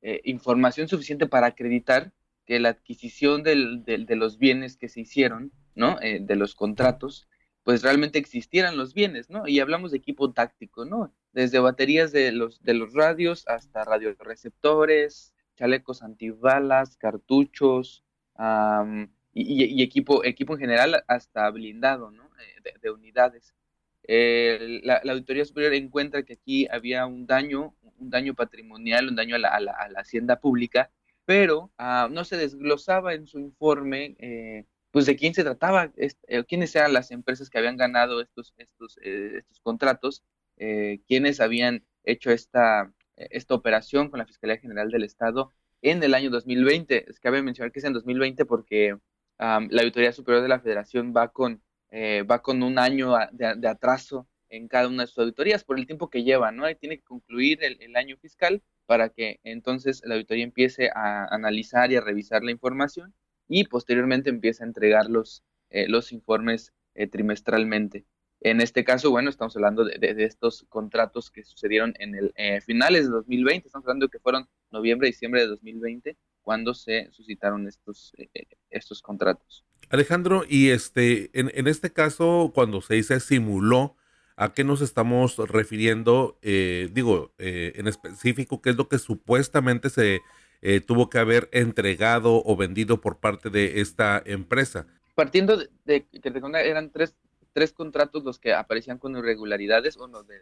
eh, 0.01 0.21
información 0.25 0.87
suficiente 0.87 1.25
para 1.25 1.47
acreditar 1.47 2.11
que 2.45 2.59
la 2.59 2.69
adquisición 2.69 3.41
de 3.43 4.15
los 4.15 4.37
bienes 4.37 4.77
que 4.77 4.89
se 4.89 5.01
hicieron, 5.01 5.51
¿no? 5.73 5.97
de 5.99 6.35
los 6.35 6.53
contratos, 6.53 7.27
pues 7.63 7.81
realmente 7.81 8.19
existieran 8.19 8.77
los 8.77 8.93
bienes, 8.93 9.31
¿no? 9.31 9.47
Y 9.47 9.59
hablamos 9.59 9.89
de 9.89 9.97
equipo 9.97 10.31
táctico, 10.31 10.85
¿no? 10.85 11.11
Desde 11.35 11.59
baterías 11.59 12.13
de 12.13 12.31
los, 12.31 12.63
de 12.63 12.73
los 12.73 12.93
radios 12.93 13.45
hasta 13.47 13.83
radioreceptores, 13.83 15.33
chalecos 15.57 16.01
antibalas, 16.01 16.95
cartuchos, 16.95 18.05
y, 19.33 19.83
equipo, 19.83 20.23
equipo 20.23 20.53
en 20.53 20.59
general 20.59 21.03
hasta 21.09 21.49
blindado, 21.51 22.09
¿no? 22.09 22.23
Eh, 22.39 22.71
de, 22.81 22.89
unidades. 22.89 23.53
la, 24.07 25.01
Auditoría 25.11 25.43
Superior 25.43 25.73
encuentra 25.73 26.23
que 26.23 26.35
aquí 26.35 26.69
había 26.71 27.05
un 27.05 27.27
daño, 27.27 27.75
un 27.99 28.09
daño 28.09 28.33
patrimonial, 28.33 29.09
un 29.09 29.17
daño 29.17 29.35
a 29.35 29.39
la, 29.39 29.73
hacienda 29.97 30.39
pública, 30.39 30.89
pero 31.25 31.69
ah, 31.77 32.07
no 32.09 32.23
se 32.23 32.37
desglosaba 32.37 33.13
en 33.13 33.27
su 33.27 33.39
informe 33.39 34.15
eh, 34.19 34.63
pues 34.91 35.05
de 35.05 35.17
quién 35.17 35.33
se 35.33 35.43
trataba, 35.43 35.91
eh, 35.97 36.45
quiénes 36.45 36.73
eran 36.77 36.93
las 36.93 37.11
empresas 37.11 37.49
que 37.49 37.57
habían 37.57 37.75
ganado 37.75 38.21
estos, 38.21 38.53
estos, 38.57 38.97
eh, 39.03 39.39
estos 39.39 39.59
contratos 39.59 40.23
eh, 40.57 41.01
quienes 41.07 41.39
habían 41.39 41.85
hecho 42.03 42.31
esta, 42.31 42.93
esta 43.15 43.55
operación 43.55 44.09
con 44.09 44.19
la 44.19 44.25
Fiscalía 44.25 44.57
General 44.57 44.89
del 44.89 45.03
Estado 45.03 45.51
en 45.81 46.03
el 46.03 46.13
año 46.13 46.29
2020. 46.29 47.09
Es 47.09 47.19
cabe 47.19 47.41
mencionar 47.41 47.71
que 47.71 47.79
es 47.79 47.85
en 47.85 47.93
2020 47.93 48.45
porque 48.45 48.97
la 49.37 49.81
Auditoría 49.81 50.11
Superior 50.11 50.41
de 50.41 50.49
la 50.49 50.59
Federación 50.59 51.13
va 51.15 51.29
con, 51.29 51.61
eh, 51.91 52.23
va 52.23 52.41
con 52.41 52.63
un 52.63 52.79
año 52.79 53.13
de, 53.31 53.67
atraso 53.67 54.27
en 54.49 54.67
cada 54.67 54.87
una 54.87 55.03
de 55.03 55.07
sus 55.07 55.19
auditorías 55.19 55.63
por 55.63 55.77
el 55.77 55.85
tiempo 55.85 56.09
que 56.09 56.23
lleva, 56.23 56.51
¿no? 56.51 56.69
Y 56.69 56.75
tiene 56.75 56.97
que 56.97 57.03
concluir 57.03 57.59
el, 57.63 57.95
año 57.95 58.15
fiscal 58.17 58.61
para 58.85 59.09
que 59.09 59.39
entonces 59.43 60.01
la 60.05 60.15
auditoría 60.15 60.43
empiece 60.43 60.89
a 60.93 61.25
analizar 61.33 61.91
y 61.91 61.97
a 61.97 62.01
revisar 62.01 62.43
la 62.43 62.51
información 62.51 63.13
y 63.47 63.65
posteriormente 63.65 64.29
empiece 64.29 64.63
a 64.63 64.67
entregar 64.67 65.09
los, 65.09 65.43
eh, 65.69 65.87
los 65.87 66.11
informes 66.11 66.73
eh, 66.93 67.07
trimestralmente. 67.07 68.05
En 68.45 68.61
este 68.61 68.83
caso, 68.83 69.09
bueno, 69.09 69.31
estamos 69.31 69.55
hablando 69.55 69.83
de, 69.83 69.97
estos 70.19 70.67
contratos 70.69 71.31
que 71.31 71.43
sucedieron 71.43 71.95
en 71.97 72.13
el 72.13 72.61
finales 72.61 73.05
de 73.05 73.09
2020, 73.09 73.67
estamos 73.67 73.85
hablando 73.85 74.05
de 74.05 74.11
que 74.11 74.19
fueron 74.19 74.47
noviembre, 74.69 75.07
diciembre 75.07 75.41
de 75.41 75.47
2020, 75.47 76.15
cuando 76.43 76.75
se 76.75 77.09
suscitaron 77.11 77.67
estos, 77.67 78.13
eh, 78.19 78.29
eh, 78.35 78.45
estos 78.69 79.01
contratos. 79.01 79.65
Alejandro, 79.89 80.43
y 80.47 80.69
este, 80.69 81.31
en, 81.33 81.67
este 81.67 81.91
caso, 81.91 82.51
cuando 82.53 82.81
se 82.81 82.93
dice 82.93 83.19
simuló, 83.19 83.95
¿a 84.35 84.53
qué 84.53 84.63
nos 84.63 84.81
estamos 84.81 85.37
refiriendo? 85.37 86.37
Eh, 86.43 86.89
digo, 86.93 87.33
en 87.39 87.87
específico, 87.87 88.61
¿qué 88.61 88.69
es 88.69 88.75
lo 88.75 88.87
que 88.87 88.99
supuestamente 88.99 89.89
se 89.89 90.21
tuvo 90.85 91.09
que 91.09 91.17
haber 91.17 91.49
entregado 91.51 92.43
o 92.45 92.55
vendido 92.55 93.01
por 93.01 93.17
parte 93.17 93.49
de 93.49 93.81
esta 93.81 94.21
empresa? 94.23 94.85
Partiendo 95.15 95.57
de, 95.85 96.05
que 96.05 96.21
eran 96.63 96.91
tres, 96.91 97.15
tres 97.55 97.71
contratos 97.71 98.25
los 98.25 98.37
que 98.37 98.53
aparecían 98.53 98.97
con 98.97 99.15
irregularidades, 99.15 99.95
uno 99.95 100.23
de, 100.23 100.41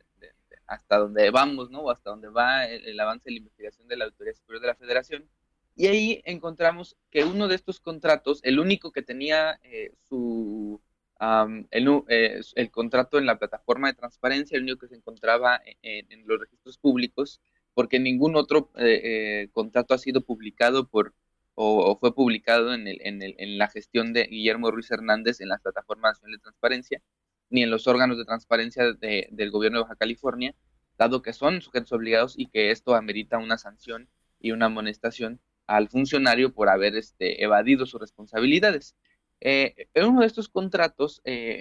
hasta 0.66 0.98
donde 0.98 1.30
vamos, 1.30 1.70
¿no? 1.70 1.82
O 1.82 1.92
hasta 1.92 2.10
donde 2.10 2.28
va 2.28 2.66
el, 2.66 3.00
avance 3.00 3.26
de 3.26 3.34
la 3.34 3.38
investigación 3.38 3.88
de 3.88 3.98
la 3.98 4.06
Autoridad 4.06 4.34
Superior 4.34 4.62
de 4.62 4.68
la 4.70 4.76
Federación. 4.76 5.30
Y 5.76 5.86
ahí 5.86 6.24
encontramos 6.26 6.98
que 7.12 7.24
uno 7.24 7.48
de 7.48 7.54
estos 7.54 7.80
contratos, 7.80 8.40
el 8.42 8.60
único 8.60 8.92
que 8.92 9.04
tenía 9.04 9.60
eh, 9.62 9.94
su, 10.10 10.82
eh, 11.22 12.42
el, 12.56 12.72
contrato 12.72 13.20
en 13.20 13.28
la 13.28 13.38
plataforma 13.38 13.90
de 13.90 13.94
transparencia, 13.94 14.58
el 14.58 14.64
único 14.64 14.80
que 14.80 14.88
se 14.88 14.96
encontraba 14.96 15.62
en, 15.84 16.28
los 16.28 16.40
registros 16.40 16.80
públicos, 16.80 17.42
porque 17.76 18.00
ningún 18.00 18.36
otro 18.36 18.72
eh, 18.76 19.50
contrato 19.52 19.94
ha 19.94 20.00
sido 20.00 20.22
publicado 20.22 20.88
por 20.88 21.14
o, 21.56 21.98
fue 22.00 22.16
publicado 22.16 22.74
en, 22.74 22.88
el, 22.88 23.00
en, 23.02 23.22
el, 23.22 23.36
en, 23.38 23.58
la 23.58 23.70
gestión 23.70 24.14
de 24.14 24.26
Guillermo 24.26 24.72
Ruiz 24.72 24.90
Hernández 24.92 25.42
en 25.42 25.50
la 25.50 25.60
plataforma 25.60 26.10
nacional 26.10 26.38
de 26.38 26.42
transparencia 26.42 27.02
ni 27.50 27.64
en 27.64 27.70
los 27.70 27.88
órganos 27.88 28.18
de 28.18 28.26
transparencia 28.26 28.94
del 28.94 29.52
gobierno 29.52 29.78
de 29.78 29.84
Baja 29.84 29.96
California, 29.96 30.56
dado 30.98 31.22
que 31.22 31.34
son 31.34 31.62
sujetos 31.62 31.92
obligados 31.92 32.34
y 32.36 32.48
que 32.48 32.72
esto 32.72 32.96
amerita 32.96 33.38
una 33.38 33.60
sanción 33.60 34.10
y 34.40 34.52
una 34.52 34.66
amonestación 34.66 35.40
al 35.68 35.88
funcionario 35.88 36.54
por 36.54 36.70
haber 36.70 36.96
este, 36.96 37.44
evadido 37.44 37.86
sus 37.86 38.02
responsabilidades. 38.02 38.96
Eh, 39.40 39.88
en 39.94 40.06
uno 40.06 40.22
de 40.22 40.28
estos 40.28 40.50
contratos 40.50 41.22
eh, 41.26 41.60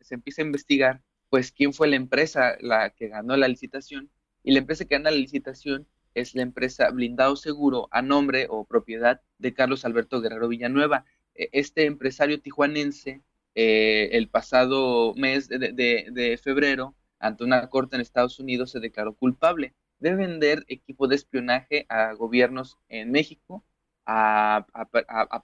se 0.00 0.14
empieza 0.14 0.42
a 0.42 0.44
investigar 0.44 1.02
pues 1.30 1.52
quién 1.52 1.72
fue 1.72 1.88
la 1.88 1.96
empresa 1.96 2.56
la 2.60 2.90
que 2.90 3.08
ganó 3.08 3.36
la 3.36 3.48
licitación 3.48 4.10
y 4.42 4.52
la 4.52 4.58
empresa 4.58 4.84
que 4.84 4.96
gana 4.96 5.10
la 5.10 5.16
licitación 5.16 5.86
es 6.14 6.34
la 6.34 6.42
empresa 6.42 6.90
Blindado 6.90 7.36
Seguro 7.36 7.88
a 7.90 8.02
nombre 8.02 8.46
o 8.50 8.64
propiedad 8.64 9.20
de 9.38 9.54
Carlos 9.54 9.84
Alberto 9.84 10.20
Guerrero 10.20 10.48
Villanueva. 10.48 11.04
E, 11.34 11.48
este 11.52 11.86
empresario 11.86 12.40
tijuanense 12.40 13.22
eh, 13.54 14.10
el 14.12 14.28
pasado 14.28 15.14
mes 15.16 15.48
de, 15.48 16.40
febrero, 16.42 16.94
ante 17.18 17.44
una 17.44 17.68
corte 17.68 17.96
en 17.96 18.02
Estados 18.02 18.38
Unidos, 18.38 18.70
se 18.70 18.80
declaró 18.80 19.14
culpable 19.14 19.74
de 19.98 20.14
vender 20.14 20.64
equipo 20.68 21.08
de 21.08 21.16
espionaje 21.16 21.86
a 21.88 22.12
gobiernos 22.14 22.78
en 22.88 23.10
México, 23.10 23.64
a, 24.06 24.66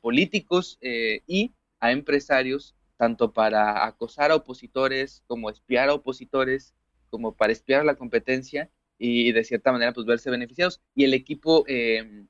políticos 0.01 0.79
eh, 0.81 1.23
y 1.27 1.55
a 1.79 1.93
empresarios, 1.93 2.75
tanto 2.97 3.33
para 3.33 3.85
acosar 3.85 4.31
a 4.31 4.37
opositores, 4.37 5.23
como 5.27 5.51
espiar 5.51 5.91
a 5.91 5.95
opositores, 5.95 6.75
como 7.11 7.37
para 7.37 7.53
espiar 7.53 7.83
a 7.83 7.85
la 7.85 7.97
competencia 7.97 8.71
y 8.99 9.33
de 9.33 9.45
cierta 9.45 9.73
manera 9.73 9.93
pues 9.93 10.07
verse 10.07 10.31
beneficiados. 10.31 10.81
Y 10.95 11.05
el 11.05 11.15
equipo 11.15 11.65
eh, 11.69 12.25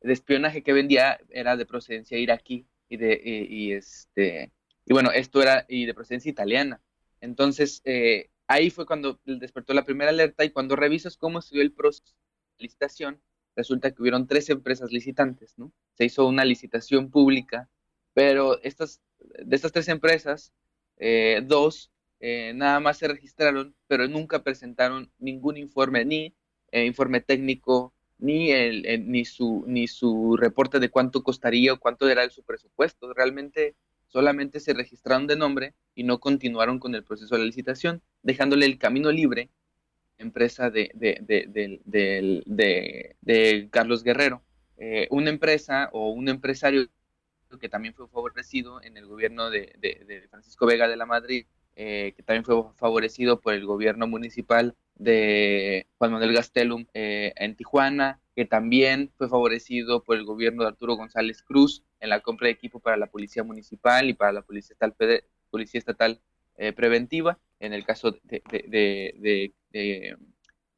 de 0.00 0.12
espionaje 0.12 0.62
que 0.62 0.72
vendía 0.72 1.20
era 1.30 1.56
de 1.56 1.66
procedencia 1.66 2.18
iraquí 2.18 2.66
y 2.88 2.96
de 2.96 3.20
y 3.48 3.72
este 3.72 4.52
y 4.88 4.92
bueno, 4.94 5.10
esto 5.12 5.42
era 5.42 5.66
y 5.68 5.84
de 5.84 5.94
procedencia 5.94 6.30
italiana. 6.30 6.80
Entonces, 7.20 7.82
eh, 7.84 8.30
ahí 8.46 8.70
fue 8.70 8.86
cuando 8.86 9.20
despertó 9.24 9.74
la 9.74 9.84
primera 9.84 10.10
alerta 10.10 10.44
y 10.44 10.50
cuando 10.50 10.76
revisas 10.76 11.18
cómo 11.18 11.40
dio 11.50 11.60
el 11.60 11.72
proceso 11.72 12.14
de 12.58 12.64
licitación, 12.64 13.20
resulta 13.54 13.90
que 13.90 14.00
hubieron 14.00 14.26
tres 14.26 14.48
empresas 14.48 14.90
licitantes, 14.90 15.54
¿no? 15.58 15.72
Se 15.94 16.06
hizo 16.06 16.26
una 16.26 16.44
licitación 16.44 17.10
pública, 17.10 17.68
pero 18.14 18.62
estas, 18.62 19.02
de 19.18 19.56
estas 19.56 19.72
tres 19.72 19.88
empresas, 19.88 20.52
eh, 20.96 21.42
dos 21.44 21.90
eh, 22.20 22.52
nada 22.54 22.80
más 22.80 22.98
se 22.98 23.08
registraron, 23.08 23.74
pero 23.86 24.08
nunca 24.08 24.42
presentaron 24.42 25.10
ningún 25.18 25.56
informe, 25.56 26.04
ni 26.04 26.34
informe 26.72 27.20
técnico, 27.20 27.94
ni, 28.18 28.50
el, 28.50 29.10
ni, 29.10 29.24
su, 29.24 29.64
ni 29.66 29.88
su 29.88 30.36
reporte 30.36 30.80
de 30.80 30.90
cuánto 30.90 31.22
costaría 31.22 31.72
o 31.72 31.78
cuánto 31.78 32.08
era 32.08 32.28
su 32.30 32.42
presupuesto. 32.42 33.12
Realmente 33.14 33.76
solamente 34.08 34.60
se 34.60 34.74
registraron 34.74 35.26
de 35.26 35.36
nombre 35.36 35.74
y 35.94 36.04
no 36.04 36.18
continuaron 36.18 36.78
con 36.78 36.94
el 36.94 37.04
proceso 37.04 37.34
de 37.34 37.40
la 37.40 37.46
licitación, 37.46 38.02
dejándole 38.22 38.66
el 38.66 38.78
camino 38.78 39.12
libre 39.12 39.50
empresa 40.18 40.70
de, 40.70 40.90
de, 40.94 41.18
Carlos 43.70 44.02
Guerrero. 44.02 44.42
Eh, 44.76 45.08
una 45.10 45.30
empresa 45.30 45.88
o 45.92 46.10
un 46.10 46.28
empresario 46.28 46.88
que 47.60 47.68
también 47.68 47.94
fue 47.94 48.08
favorecido 48.08 48.82
en 48.82 48.96
el 48.96 49.06
gobierno 49.06 49.50
de, 49.50 50.26
Francisco 50.30 50.66
Vega 50.66 50.86
de 50.86 50.96
la 50.96 51.06
Madrid, 51.06 51.46
eh, 51.80 52.12
que 52.16 52.24
también 52.24 52.44
fue 52.44 52.56
favorecido 52.74 53.40
por 53.40 53.54
el 53.54 53.64
gobierno 53.64 54.08
municipal 54.08 54.74
de 54.96 55.86
Juan 55.96 56.10
Manuel 56.10 56.32
Gastelum 56.32 56.86
eh, 56.92 57.32
en 57.36 57.54
Tijuana, 57.54 58.20
que 58.34 58.46
también 58.46 59.12
fue 59.16 59.28
favorecido 59.28 60.02
por 60.02 60.16
el 60.16 60.24
gobierno 60.24 60.64
de 60.64 60.70
Arturo 60.70 60.96
González 60.96 61.40
Cruz 61.44 61.84
en 62.00 62.08
la 62.08 62.18
compra 62.18 62.46
de 62.46 62.54
equipo 62.54 62.80
para 62.80 62.96
la 62.96 63.06
Policía 63.06 63.44
Municipal 63.44 64.10
y 64.10 64.14
para 64.14 64.32
la 64.32 64.42
Policía 64.42 64.74
Estatal, 64.74 65.24
Policía 65.50 65.78
Estatal 65.78 66.20
eh, 66.56 66.72
Preventiva, 66.72 67.38
en 67.60 67.72
el 67.72 67.84
caso 67.84 68.10
de, 68.24 68.42
de, 68.50 69.54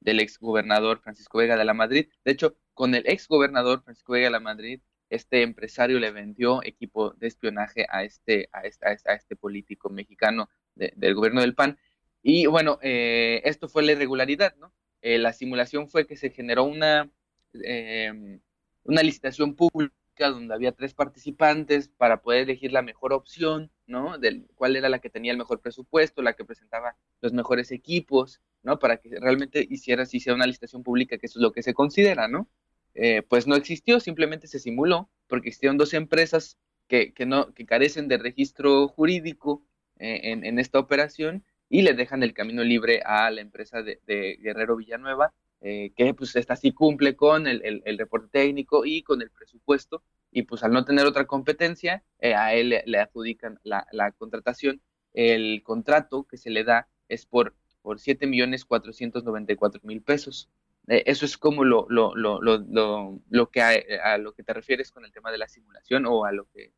del 0.01 0.21
ex 0.21 0.39
gobernador 0.39 1.01
Francisco 1.01 1.39
Vega 1.39 1.57
de 1.57 1.65
la 1.65 1.73
Madrid. 1.73 2.09
De 2.27 2.33
hecho, 2.33 2.57
con 2.75 2.95
el 2.95 3.05
ex 3.07 3.27
gobernador 3.27 3.83
Francisco 3.85 4.13
Vega 4.13 4.27
de 4.27 4.33
la 4.33 4.41
Madrid, 4.41 4.83
este 5.11 5.43
empresario 5.43 5.99
le 5.99 6.13
vendió 6.13 6.63
equipo 6.63 7.11
de 7.11 7.27
espionaje 7.27 7.85
a 7.91 8.05
este, 8.05 8.49
a 8.53 8.61
este, 8.61 8.87
a 8.87 9.15
este, 9.15 9.37
político 9.37 9.91
mexicano 9.91 10.49
del 10.75 11.15
gobierno 11.15 11.41
del 11.41 11.55
PAN. 11.55 11.79
Y 12.23 12.47
bueno, 12.47 12.79
eh, 12.83 13.41
esto 13.45 13.69
fue 13.69 13.83
la 13.83 13.93
irregularidad, 13.93 14.55
¿no? 14.57 14.73
Eh, 15.03 15.19
la 15.19 15.33
simulación 15.33 15.89
fue 15.89 16.07
que 16.07 16.17
se 16.17 16.31
generó 16.31 16.65
una, 16.65 17.11
em, 17.55 18.41
una 18.85 19.03
licitación 19.03 19.55
pública 19.55 19.95
donde 20.19 20.55
había 20.55 20.73
tres 20.73 20.93
participantes 20.95 21.89
para 21.89 22.21
poder 22.21 22.43
elegir 22.43 22.73
la 22.73 22.83
mejor 22.83 23.13
opción, 23.13 23.71
¿no? 23.87 24.19
Del 24.19 24.47
cuál 24.55 24.77
era 24.77 24.89
la 24.91 24.99
que 24.99 25.09
tenía 25.11 25.33
el 25.33 25.39
mejor 25.39 25.61
presupuesto, 25.61 26.21
la 26.23 26.35
que 26.35 26.45
presentaba 26.45 26.97
los 27.23 27.33
mejores 27.33 27.71
equipos, 27.73 28.41
¿no? 28.63 28.79
Para 28.79 28.99
que 28.99 29.19
realmente 29.19 29.67
hiciera, 29.69 30.05
si 30.05 30.21
sea 30.21 30.35
una 30.35 30.47
licitación 30.47 30.83
pública, 30.83 31.17
que 31.19 31.27
eso 31.27 31.39
es 31.39 31.43
lo 31.43 31.53
que 31.53 31.63
se 31.63 31.75
considera, 31.75 32.29
¿no? 32.29 32.49
Eh, 32.95 33.23
pues 33.23 33.47
no 33.47 33.57
existió, 33.57 34.01
simplemente 34.01 34.47
se 34.47 34.59
simuló, 34.59 35.11
porque 35.29 35.49
existieron 35.49 35.79
dos 35.79 35.95
empresas 35.95 36.59
que, 36.89 37.15
que 37.15 37.25
no, 37.25 37.55
que 37.55 37.65
carecen 37.67 38.09
de 38.09 38.19
registro 38.19 38.89
jurídico 38.89 39.65
en, 40.01 40.45
en, 40.45 40.59
esta 40.59 40.79
operación 40.79 41.45
y 41.69 41.83
le 41.83 41.95
dejan 41.95 42.23
el 42.23 42.35
camino 42.35 42.65
libre 42.65 43.03
a 43.05 43.31
la 43.31 43.41
empresa 43.41 43.83
de, 43.83 44.01
Guerrero 44.41 44.77
Villanueva 44.77 45.33
eh, 45.63 45.93
que 45.95 46.15
pues 46.15 46.35
esta 46.37 46.57
sí 46.57 46.73
cumple 46.73 47.17
con 47.17 47.47
el, 47.47 47.83
el, 47.85 47.99
reporte 47.99 48.29
técnico 48.33 48.87
y 48.87 49.03
con 49.03 49.21
el 49.21 49.31
presupuesto, 49.31 50.03
y 50.31 50.43
pues 50.45 50.63
al 50.63 50.73
no 50.73 50.87
tener 50.87 51.05
otra 51.07 51.27
competencia, 51.27 52.03
eh, 52.19 52.35
a 52.35 52.55
él 52.55 52.71
le, 52.85 52.99
adjudican 52.99 53.61
la, 53.63 53.87
la, 53.93 54.11
contratación. 54.13 54.81
El 55.13 55.63
contrato 55.63 56.25
que 56.25 56.39
se 56.39 56.49
le 56.49 56.65
da 56.65 56.89
es 57.09 57.27
por, 57.27 57.55
por 57.83 58.01
7 58.01 58.27
millones 58.27 58.65
494 58.65 59.83
mil 59.85 60.03
pesos. 60.03 60.49
Eh, 60.89 61.03
eso 61.07 61.27
es 61.27 61.37
como 61.37 61.65
lo, 61.65 61.87
lo, 61.91 62.15
lo, 62.15 62.41
lo, 62.41 63.21
lo 63.29 63.51
que 63.51 63.61
a, 63.61 64.17
lo 64.17 64.33
que 64.33 64.43
te 64.43 64.55
refieres 64.55 64.91
con 64.91 65.05
el 65.05 65.13
tema 65.13 65.31
de 65.31 65.39
la 65.39 65.49
simulación 65.49 66.07
o 66.07 66.25
a 66.25 66.33
lo 66.33 66.47
que 66.55 66.73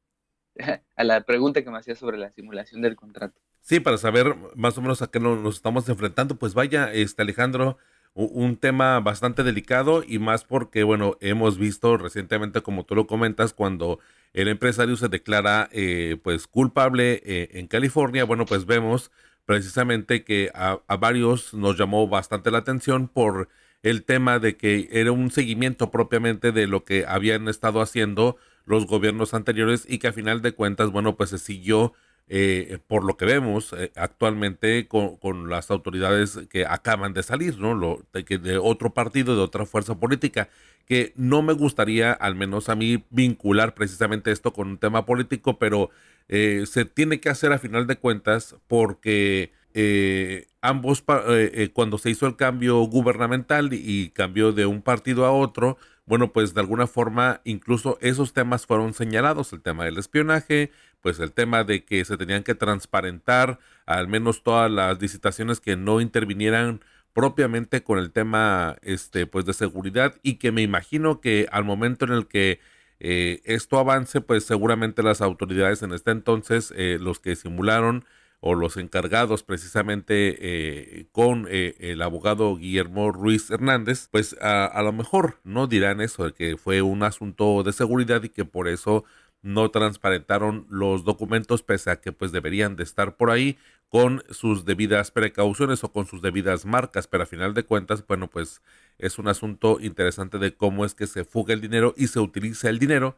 a 0.96 1.04
la 1.04 1.22
pregunta 1.22 1.62
que 1.62 1.70
me 1.70 1.78
hacías 1.78 1.98
sobre 1.98 2.18
la 2.18 2.30
simulación 2.30 2.82
del 2.82 2.96
contrato. 2.96 3.40
Sí, 3.60 3.80
para 3.80 3.96
saber 3.96 4.34
más 4.56 4.76
o 4.76 4.82
menos 4.82 5.02
a 5.02 5.06
qué 5.08 5.20
nos 5.20 5.54
estamos 5.54 5.88
enfrentando, 5.88 6.36
pues 6.36 6.54
vaya, 6.54 6.92
este 6.92 7.22
Alejandro, 7.22 7.78
un 8.14 8.56
tema 8.56 9.00
bastante 9.00 9.42
delicado 9.42 10.02
y 10.06 10.18
más 10.18 10.44
porque, 10.44 10.82
bueno, 10.82 11.16
hemos 11.20 11.58
visto 11.58 11.96
recientemente, 11.96 12.60
como 12.60 12.84
tú 12.84 12.94
lo 12.94 13.06
comentas, 13.06 13.54
cuando 13.54 14.00
el 14.32 14.48
empresario 14.48 14.96
se 14.96 15.08
declara 15.08 15.68
eh, 15.72 16.18
pues 16.22 16.46
culpable 16.46 17.22
eh, 17.24 17.50
en 17.52 17.68
California, 17.68 18.24
bueno, 18.24 18.44
pues 18.44 18.66
vemos 18.66 19.10
precisamente 19.46 20.24
que 20.24 20.50
a, 20.54 20.80
varios 20.96 21.54
nos 21.54 21.78
llamó 21.78 22.08
bastante 22.08 22.50
la 22.50 22.58
atención 22.58 23.08
por 23.08 23.48
el 23.82 24.04
tema 24.04 24.38
de 24.38 24.56
que 24.56 24.88
era 24.92 25.12
un 25.12 25.30
seguimiento 25.30 25.90
propiamente 25.90 26.52
de 26.52 26.66
lo 26.66 26.84
que 26.84 27.04
habían 27.06 27.48
estado 27.48 27.80
haciendo 27.80 28.36
los 28.64 28.86
gobiernos 28.86 29.34
anteriores 29.34 29.86
y 29.88 29.98
que 29.98 30.08
a 30.08 30.12
final 30.12 30.42
de 30.42 30.52
cuentas, 30.52 30.90
bueno, 30.90 31.16
pues 31.16 31.30
se 31.30 31.38
siguió 31.38 31.92
eh, 32.28 32.78
por 32.86 33.04
lo 33.04 33.16
que 33.16 33.24
vemos 33.26 33.74
eh, 33.76 33.92
actualmente 33.96 34.86
con, 34.86 35.16
con, 35.16 35.50
las 35.50 35.70
autoridades 35.70 36.38
que 36.48 36.64
acaban 36.64 37.12
de 37.12 37.22
salir, 37.22 37.58
¿no? 37.58 37.74
Lo, 37.74 38.06
de, 38.12 38.58
otro 38.58 38.94
partido, 38.94 39.36
de 39.36 39.42
otra 39.42 39.66
fuerza 39.66 39.98
política, 39.98 40.48
que 40.86 41.12
no 41.16 41.42
me 41.42 41.52
gustaría, 41.52 42.12
al 42.12 42.34
menos 42.34 42.68
a 42.68 42.74
mí, 42.74 43.04
vincular 43.10 43.74
precisamente 43.74 44.30
esto 44.30 44.52
con 44.52 44.68
un 44.68 44.78
tema 44.78 45.04
político, 45.04 45.58
pero 45.58 45.90
eh, 46.28 46.64
se 46.66 46.84
tiene 46.84 47.20
que 47.20 47.28
hacer 47.28 47.52
a 47.52 47.58
final 47.58 47.86
de 47.86 47.96
cuentas 47.96 48.56
porque 48.66 49.52
eh, 49.74 50.46
ambos, 50.60 51.02
eh, 51.28 51.70
cuando 51.72 51.98
se 51.98 52.10
hizo 52.10 52.26
el 52.26 52.36
cambio 52.36 52.80
gubernamental 52.82 53.70
y 53.72 54.10
cambió 54.10 54.52
de 54.52 54.66
un 54.66 54.82
partido 54.82 55.24
a 55.26 55.32
otro, 55.32 55.76
bueno, 56.06 56.32
pues 56.32 56.54
de 56.54 56.60
alguna 56.60 56.86
forma 56.86 57.40
incluso 57.44 57.98
esos 58.00 58.32
temas 58.32 58.66
fueron 58.66 58.94
señalados, 58.94 59.52
el 59.52 59.62
tema 59.62 59.84
del 59.84 59.98
espionaje, 59.98 60.70
pues 61.00 61.18
el 61.20 61.32
tema 61.32 61.64
de 61.64 61.84
que 61.84 62.04
se 62.04 62.16
tenían 62.16 62.42
que 62.42 62.54
transparentar 62.54 63.58
al 63.86 64.08
menos 64.08 64.42
todas 64.42 64.70
las 64.70 65.00
licitaciones 65.00 65.60
que 65.60 65.76
no 65.76 66.00
intervinieran 66.00 66.80
propiamente 67.12 67.82
con 67.82 67.98
el 67.98 68.10
tema 68.10 68.76
este 68.82 69.26
pues 69.26 69.44
de 69.44 69.52
seguridad 69.52 70.14
y 70.22 70.34
que 70.34 70.52
me 70.52 70.62
imagino 70.62 71.20
que 71.20 71.46
al 71.52 71.64
momento 71.64 72.04
en 72.06 72.12
el 72.12 72.26
que 72.26 72.60
eh, 73.00 73.42
esto 73.44 73.78
avance 73.78 74.20
pues 74.20 74.44
seguramente 74.44 75.02
las 75.02 75.20
autoridades 75.20 75.82
en 75.82 75.92
este 75.92 76.10
entonces 76.10 76.72
eh, 76.76 76.98
los 77.00 77.20
que 77.20 77.36
simularon 77.36 78.04
o 78.44 78.56
los 78.56 78.76
encargados 78.76 79.44
precisamente 79.44 80.36
eh, 80.40 81.06
con 81.12 81.46
eh, 81.48 81.76
el 81.78 82.02
abogado 82.02 82.56
Guillermo 82.56 83.12
Ruiz 83.12 83.48
Hernández, 83.52 84.08
pues 84.10 84.36
a, 84.40 84.66
a, 84.66 84.82
lo 84.82 84.92
mejor 84.92 85.38
no 85.44 85.68
dirán 85.68 86.00
eso 86.00 86.24
de 86.24 86.32
que 86.32 86.56
fue 86.56 86.82
un 86.82 87.04
asunto 87.04 87.62
de 87.62 87.72
seguridad 87.72 88.20
y 88.24 88.30
que 88.30 88.44
por 88.44 88.66
eso 88.66 89.04
no 89.42 89.70
transparentaron 89.70 90.66
los 90.68 91.04
documentos 91.04 91.62
pese 91.62 91.92
a 91.92 92.00
que 92.00 92.10
pues 92.10 92.32
deberían 92.32 92.74
de 92.74 92.82
estar 92.82 93.16
por 93.16 93.30
ahí 93.30 93.56
con 93.88 94.24
sus 94.28 94.64
debidas 94.64 95.12
precauciones 95.12 95.84
o 95.84 95.92
con 95.92 96.06
sus 96.06 96.20
debidas 96.20 96.66
marcas, 96.66 97.06
pero 97.06 97.22
a 97.22 97.26
final 97.26 97.54
de 97.54 97.62
cuentas, 97.62 98.04
bueno, 98.08 98.28
pues 98.28 98.60
es 98.98 99.20
un 99.20 99.28
asunto 99.28 99.78
interesante 99.80 100.38
de 100.38 100.52
cómo 100.52 100.84
es 100.84 100.94
que 100.94 101.06
se 101.06 101.24
fuga 101.24 101.54
el 101.54 101.60
dinero 101.60 101.94
y 101.96 102.08
se 102.08 102.18
utiliza 102.18 102.70
el 102.70 102.80
dinero 102.80 103.16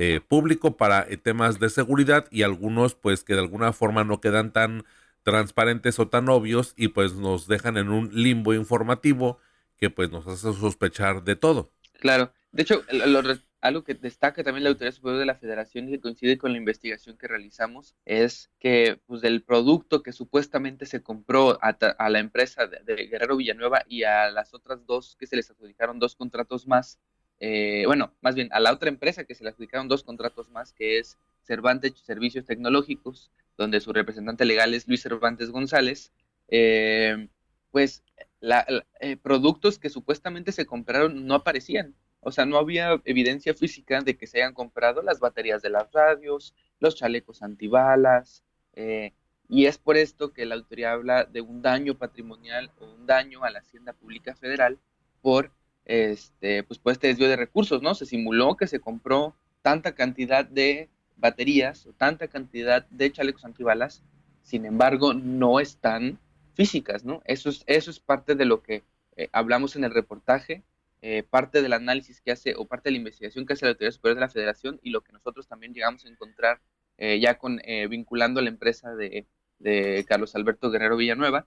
eh, 0.00 0.20
público 0.20 0.76
para 0.76 1.04
eh, 1.08 1.16
temas 1.16 1.58
de 1.58 1.70
seguridad 1.70 2.26
y 2.30 2.44
algunos 2.44 2.94
pues 2.94 3.24
que 3.24 3.34
de 3.34 3.40
alguna 3.40 3.72
forma 3.72 4.04
no 4.04 4.20
quedan 4.20 4.52
tan 4.52 4.84
transparentes 5.24 5.98
o 5.98 6.06
tan 6.06 6.28
obvios 6.28 6.72
y 6.76 6.88
pues 6.88 7.14
nos 7.14 7.48
dejan 7.48 7.76
en 7.76 7.88
un 7.88 8.08
limbo 8.12 8.54
informativo 8.54 9.40
que 9.76 9.90
pues 9.90 10.10
nos 10.12 10.24
hace 10.28 10.52
sospechar 10.54 11.24
de 11.24 11.34
todo. 11.34 11.72
Claro, 11.94 12.32
de 12.52 12.62
hecho, 12.62 12.84
lo, 12.92 13.22
algo 13.60 13.82
que 13.82 13.94
destaca 13.94 14.44
también 14.44 14.64
la 14.64 14.70
Autoridad 14.70 14.94
Superior 14.94 15.18
de 15.18 15.26
la 15.26 15.34
Federación 15.34 15.88
y 15.88 15.92
que 15.92 16.00
coincide 16.00 16.38
con 16.38 16.52
la 16.52 16.58
investigación 16.58 17.16
que 17.16 17.26
realizamos 17.26 17.96
es 18.04 18.50
que 18.60 19.00
pues, 19.06 19.20
del 19.20 19.42
producto 19.42 20.02
que 20.04 20.12
supuestamente 20.12 20.86
se 20.86 21.02
compró 21.02 21.58
a, 21.60 21.76
la 22.08 22.18
empresa 22.20 22.68
de, 22.68 23.06
Guerrero 23.08 23.36
Villanueva 23.36 23.82
y 23.88 24.04
a 24.04 24.30
las 24.30 24.54
otras 24.54 24.86
dos 24.86 25.16
que 25.16 25.26
se 25.26 25.34
les 25.36 25.50
adjudicaron 25.50 25.98
dos 25.98 26.14
contratos 26.14 26.66
más, 26.66 27.00
eh, 27.40 27.84
bueno, 27.86 28.12
más 28.20 28.34
bien 28.34 28.48
a 28.52 28.60
la 28.60 28.72
otra 28.72 28.88
empresa 28.88 29.24
que 29.24 29.34
se 29.34 29.44
le 29.44 29.50
adjudicaron 29.50 29.88
dos 29.88 30.02
contratos 30.02 30.50
más, 30.50 30.72
que 30.72 30.98
es 30.98 31.18
Cervantes 31.42 31.94
Servicios 32.00 32.46
Tecnológicos, 32.46 33.30
donde 33.56 33.80
su 33.80 33.92
representante 33.92 34.44
legal 34.44 34.74
es 34.74 34.86
Luis 34.86 35.02
Cervantes 35.02 35.50
González, 35.50 36.12
eh, 36.48 37.28
pues 37.70 38.02
la, 38.40 38.66
eh, 39.00 39.16
productos 39.16 39.78
que 39.78 39.90
supuestamente 39.90 40.52
se 40.52 40.66
compraron 40.66 41.26
no 41.26 41.34
aparecían. 41.34 41.94
O 42.20 42.32
sea, 42.32 42.46
no 42.46 42.58
había 42.58 43.00
evidencia 43.04 43.54
física 43.54 44.00
de 44.00 44.16
que 44.16 44.26
se 44.26 44.38
hayan 44.38 44.54
comprado 44.54 45.02
las 45.02 45.20
baterías 45.20 45.62
de 45.62 45.70
las 45.70 45.90
radios, 45.92 46.54
los 46.80 46.96
chalecos 46.96 47.42
antibalas, 47.42 48.42
eh, 48.74 49.12
y 49.48 49.66
es 49.66 49.78
por 49.78 49.96
esto 49.96 50.32
que 50.32 50.44
la 50.44 50.56
autoridad 50.56 50.92
habla 50.92 51.24
de 51.24 51.40
un 51.40 51.62
daño 51.62 51.96
patrimonial 51.96 52.70
o 52.78 52.86
un 52.86 53.06
daño 53.06 53.44
a 53.44 53.50
la 53.50 53.60
hacienda 53.60 53.92
pública 53.92 54.34
federal 54.34 54.78
por 55.22 55.52
este, 55.88 56.62
pues 56.62 56.78
por 56.78 56.92
este 56.92 57.08
desvío 57.08 57.28
de 57.28 57.36
recursos, 57.36 57.82
¿no? 57.82 57.94
Se 57.94 58.06
simuló 58.06 58.56
que 58.56 58.68
se 58.68 58.78
compró 58.78 59.34
tanta 59.62 59.94
cantidad 59.94 60.44
de 60.44 60.88
baterías 61.16 61.86
o 61.86 61.92
tanta 61.92 62.28
cantidad 62.28 62.86
de 62.90 63.10
chalecos 63.10 63.44
antibalas, 63.44 64.02
sin 64.42 64.64
embargo, 64.66 65.14
no 65.14 65.60
están 65.60 66.18
físicas, 66.54 67.04
¿no? 67.04 67.22
Eso 67.24 67.48
es, 67.48 67.64
eso 67.66 67.90
es 67.90 68.00
parte 68.00 68.34
de 68.34 68.44
lo 68.44 68.62
que 68.62 68.84
eh, 69.16 69.28
hablamos 69.32 69.76
en 69.76 69.84
el 69.84 69.92
reportaje, 69.92 70.62
eh, 71.00 71.22
parte 71.22 71.62
del 71.62 71.72
análisis 71.72 72.20
que 72.20 72.32
hace 72.32 72.54
o 72.56 72.66
parte 72.66 72.88
de 72.88 72.92
la 72.92 72.98
investigación 72.98 73.46
que 73.46 73.54
hace 73.54 73.64
la 73.64 73.70
Autoridad 73.70 73.92
Superior 73.92 74.16
de 74.16 74.20
la 74.20 74.30
Federación 74.30 74.80
y 74.82 74.90
lo 74.90 75.00
que 75.00 75.12
nosotros 75.12 75.48
también 75.48 75.72
llegamos 75.72 76.04
a 76.04 76.08
encontrar 76.08 76.60
eh, 76.98 77.18
ya 77.20 77.38
con 77.38 77.60
vinculando 77.88 78.40
a 78.40 78.42
la 78.42 78.48
empresa 78.48 78.94
de 78.94 80.04
Carlos 80.08 80.34
Alberto 80.34 80.70
Guerrero 80.70 80.96
Villanueva, 80.96 81.46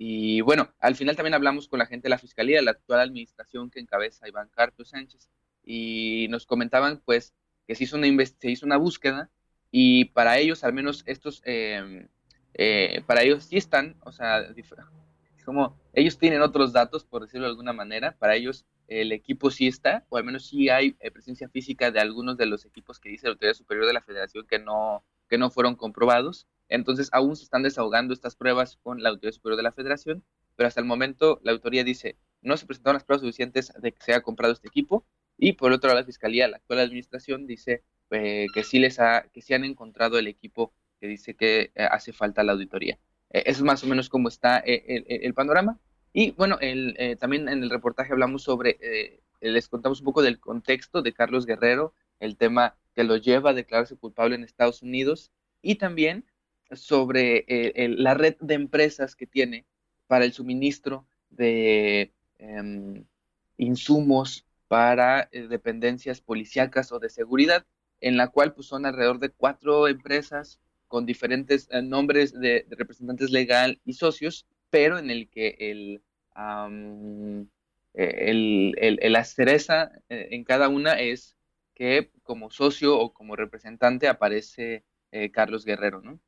y 0.00 0.40
bueno, 0.42 0.72
al 0.78 0.94
final 0.94 1.16
también 1.16 1.34
hablamos 1.34 1.66
con 1.68 1.80
la 1.80 1.86
gente 1.86 2.04
de 2.04 2.10
la 2.10 2.18
Fiscalía, 2.18 2.62
la 2.62 2.70
actual 2.70 3.00
administración 3.00 3.68
que 3.68 3.80
encabeza 3.80 4.28
Iván 4.28 4.48
Carpio 4.48 4.84
Sánchez, 4.84 5.28
y 5.64 6.28
nos 6.30 6.46
comentaban 6.46 7.02
pues 7.04 7.34
que 7.66 7.74
se 7.74 7.84
hizo 7.84 7.96
una, 7.96 8.06
se 8.24 8.50
hizo 8.50 8.64
una 8.64 8.76
búsqueda 8.76 9.28
y 9.70 10.06
para 10.06 10.38
ellos, 10.38 10.64
al 10.64 10.72
menos 10.72 11.02
estos, 11.06 11.42
eh, 11.44 12.08
eh, 12.54 13.02
para 13.06 13.22
ellos 13.22 13.44
sí 13.44 13.56
están, 13.56 13.96
o 14.04 14.12
sea, 14.12 14.46
como 15.44 15.78
ellos 15.92 16.16
tienen 16.16 16.42
otros 16.42 16.72
datos, 16.72 17.04
por 17.04 17.22
decirlo 17.22 17.46
de 17.46 17.50
alguna 17.50 17.72
manera, 17.72 18.16
para 18.18 18.36
ellos 18.36 18.66
el 18.86 19.12
equipo 19.12 19.50
sí 19.50 19.66
está, 19.66 20.06
o 20.08 20.16
al 20.16 20.24
menos 20.24 20.46
sí 20.46 20.68
hay 20.68 20.96
eh, 21.00 21.10
presencia 21.10 21.48
física 21.48 21.90
de 21.90 22.00
algunos 22.00 22.36
de 22.36 22.46
los 22.46 22.64
equipos 22.64 22.98
que 22.98 23.10
dice 23.10 23.26
la 23.26 23.32
Autoridad 23.32 23.54
Superior 23.54 23.86
de 23.86 23.92
la 23.92 24.00
Federación 24.00 24.46
que 24.46 24.58
no, 24.58 25.04
que 25.28 25.38
no 25.38 25.50
fueron 25.50 25.74
comprobados. 25.74 26.46
Entonces, 26.68 27.08
aún 27.12 27.36
se 27.36 27.44
están 27.44 27.62
desahogando 27.62 28.14
estas 28.14 28.36
pruebas 28.36 28.78
con 28.82 29.02
la 29.02 29.10
Autoridad 29.10 29.32
Superior 29.32 29.56
de 29.56 29.62
la 29.62 29.72
Federación, 29.72 30.24
pero 30.56 30.66
hasta 30.68 30.80
el 30.80 30.86
momento 30.86 31.40
la 31.42 31.52
autoría 31.52 31.84
dice, 31.84 32.16
no 32.42 32.56
se 32.56 32.66
presentaron 32.66 32.94
las 32.94 33.04
pruebas 33.04 33.22
suficientes 33.22 33.72
de 33.80 33.92
que 33.92 34.02
se 34.02 34.12
haya 34.12 34.22
comprado 34.22 34.52
este 34.52 34.68
equipo, 34.68 35.06
y 35.36 35.52
por 35.52 35.72
otro 35.72 35.88
lado 35.88 36.00
la 36.00 36.06
Fiscalía, 36.06 36.48
la 36.48 36.56
actual 36.56 36.80
administración, 36.80 37.46
dice 37.46 37.84
eh, 38.10 38.46
que, 38.52 38.64
sí 38.64 38.78
les 38.78 38.98
ha, 39.00 39.26
que 39.32 39.42
sí 39.42 39.54
han 39.54 39.64
encontrado 39.64 40.18
el 40.18 40.26
equipo 40.26 40.72
que 41.00 41.06
dice 41.06 41.34
que 41.34 41.70
eh, 41.74 41.88
hace 41.90 42.12
falta 42.12 42.42
la 42.42 42.52
auditoría. 42.52 42.98
Eh, 43.30 43.44
eso 43.46 43.58
es 43.58 43.62
más 43.64 43.84
o 43.84 43.86
menos 43.86 44.08
cómo 44.08 44.28
está 44.28 44.58
eh, 44.58 44.84
el, 44.88 45.04
el, 45.08 45.34
panorama. 45.34 45.78
Y 46.12 46.32
bueno, 46.32 46.58
el, 46.60 46.94
eh, 46.98 47.16
también 47.16 47.48
en 47.48 47.62
el 47.62 47.70
reportaje 47.70 48.12
hablamos 48.12 48.42
sobre, 48.42 48.78
les 49.40 49.68
contamos 49.68 50.00
un 50.00 50.06
poco 50.06 50.22
del 50.22 50.40
contexto 50.40 51.02
de 51.02 51.12
Carlos 51.12 51.46
Guerrero, 51.46 51.94
el 52.18 52.36
tema 52.36 52.76
que 52.94 53.04
lo 53.04 53.16
lleva 53.16 53.50
a 53.50 53.54
declararse 53.54 53.96
culpable 53.96 54.34
en 54.34 54.44
Estados 54.44 54.82
Unidos, 54.82 55.32
y 55.62 55.76
también 55.76 56.24
sobre 56.72 57.44
eh, 57.48 57.72
el, 57.76 58.02
la 58.02 58.14
red 58.14 58.36
de 58.40 58.54
empresas 58.54 59.16
que 59.16 59.26
tiene 59.26 59.66
para 60.06 60.24
el 60.24 60.32
suministro 60.32 61.06
de 61.30 62.12
eh, 62.38 63.04
insumos 63.56 64.46
para 64.66 65.28
eh, 65.32 65.48
dependencias 65.48 66.20
policíacas 66.20 66.92
o 66.92 66.98
de 66.98 67.10
seguridad, 67.10 67.66
en 68.00 68.16
la 68.16 68.28
cual 68.28 68.54
pues, 68.54 68.66
son 68.66 68.86
alrededor 68.86 69.18
de 69.18 69.30
cuatro 69.30 69.88
empresas 69.88 70.60
con 70.88 71.06
diferentes 71.06 71.68
eh, 71.70 71.82
nombres 71.82 72.32
de, 72.32 72.66
representantes 72.70 73.30
legal 73.30 73.80
y 73.84 73.94
socios, 73.94 74.46
pero 74.70 74.98
en 74.98 75.10
el 75.10 75.28
que 75.28 75.56
el, 75.58 76.02
um, 76.36 77.48
el, 77.94 78.74
el, 78.78 79.12
la 79.12 79.24
cereza 79.24 79.92
en 80.08 80.44
cada 80.44 80.68
una 80.68 81.00
es 81.00 81.36
que 81.74 82.10
como 82.22 82.50
socio 82.50 82.98
o 82.98 83.12
como 83.12 83.36
representante 83.36 84.08
aparece 84.08 84.84
Carlos 85.32 85.64
Guerrero, 85.64 86.02
¿no? 86.02 86.20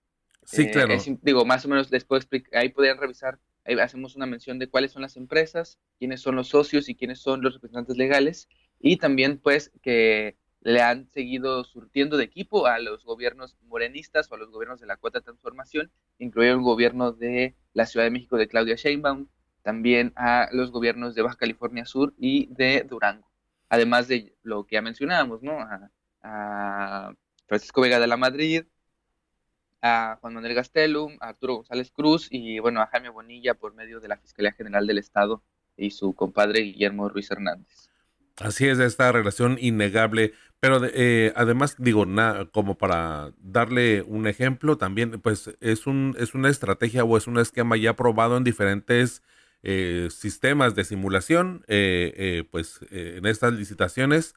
Sí, 0.51 0.71
claro. 0.71 0.93
Eh, 0.93 0.97
es, 0.97 1.09
digo, 1.23 1.45
más 1.45 1.65
o 1.65 1.69
menos 1.69 1.91
les 1.91 2.05
puedo 2.05 2.19
explicar, 2.19 2.61
ahí 2.61 2.71
podrían 2.71 2.99
revisar, 2.99 3.39
ahí 3.65 3.79
hacemos 3.79 4.17
una 4.17 4.27
mención 4.27 4.59
de 4.59 4.69
cuáles 4.69 4.91
son 4.91 5.03
las 5.03 5.17
empresas, 5.17 5.79
quiénes 5.99 6.21
son 6.21 6.35
los 6.37 6.49
socios 6.49 6.89
y 6.89 6.97
quiénes 6.97 7.21
son 7.21 7.41
los 7.41 7.55
representantes 7.55 7.97
legales, 7.97 8.49
y 8.81 8.97
también 8.97 9.39
pues 9.39 9.71
que 9.81 10.37
le 10.63 10.83
han 10.83 11.09
seguido 11.09 11.65
surtiendo 11.65 12.17
de 12.17 12.25
equipo 12.25 12.67
a 12.67 12.79
los 12.81 13.05
gobiernos 13.05 13.57
morenistas 13.63 14.31
o 14.31 14.35
a 14.35 14.39
los 14.39 14.51
gobiernos 14.51 14.81
de 14.81 14.87
la 14.87 14.97
cuarta 14.97 15.21
transformación, 15.21 15.91
incluido 16.19 16.55
el 16.55 16.61
gobierno 16.61 17.13
de 17.13 17.55
la 17.73 17.87
Ciudad 17.87 18.05
de 18.05 18.11
México 18.11 18.37
de 18.37 18.49
Claudia 18.49 18.75
Sheinbaum, 18.75 19.29
también 19.63 20.13
a 20.17 20.49
los 20.53 20.73
gobiernos 20.73 21.15
de 21.15 21.23
Baja 21.23 21.37
California 21.37 21.87
Sur 21.87 22.13
y 22.19 22.53
de 22.53 22.83
Durango, 22.83 23.31
además 23.69 24.09
de 24.09 24.35
lo 24.43 24.67
que 24.67 24.75
ya 24.75 24.83
mencionábamos, 24.83 25.43
¿no? 25.43 25.61
A, 25.61 25.91
a 26.23 27.15
Francisco 27.47 27.81
Vega 27.81 28.01
de 28.01 28.07
la 28.07 28.17
Madrid, 28.17 28.65
a 29.83 30.19
Juan 30.21 30.35
Manuel 30.35 30.55
Gastelum, 30.55 31.17
a 31.21 31.29
Arturo 31.29 31.57
González 31.57 31.91
Cruz 31.91 32.29
y 32.31 32.59
bueno, 32.59 32.81
a 32.81 32.87
Jaime 32.87 33.09
Bonilla 33.09 33.55
por 33.55 33.75
medio 33.75 34.01
de 34.01 34.09
la 34.09 34.17
Fiscalía 34.17 34.53
General 34.53 34.87
del 34.87 34.99
Estado 34.99 35.43
y 35.77 35.91
su 35.91 36.15
compadre 36.15 36.61
Guillermo 36.61 37.09
Ruiz 37.09 37.31
Hernández. 37.31 37.89
Así 38.37 38.67
es, 38.69 38.79
esta 38.79 39.13
relación 39.13 39.59
innegable, 39.61 40.33
pero 40.61 40.81
eh, 40.85 41.33
además 41.37 41.77
digo, 41.79 42.07
como 42.53 42.79
para 42.79 43.33
darle 43.39 44.03
un 44.03 44.27
ejemplo, 44.27 44.79
también 44.79 45.21
pues 45.21 45.51
es, 45.61 45.87
un, 45.87 46.17
es 46.19 46.35
una 46.35 46.49
estrategia 46.49 47.05
o 47.05 47.17
es 47.17 47.27
un 47.27 47.39
esquema 47.39 47.77
ya 47.77 47.97
probado 47.97 48.39
en 48.39 48.45
diferentes 48.45 49.23
eh, 49.63 50.09
sistemas 50.11 50.75
de 50.75 50.85
simulación, 50.85 51.65
eh, 51.69 52.45
pues 52.51 52.81
en 52.91 53.27
estas 53.27 53.53
licitaciones. 53.53 54.35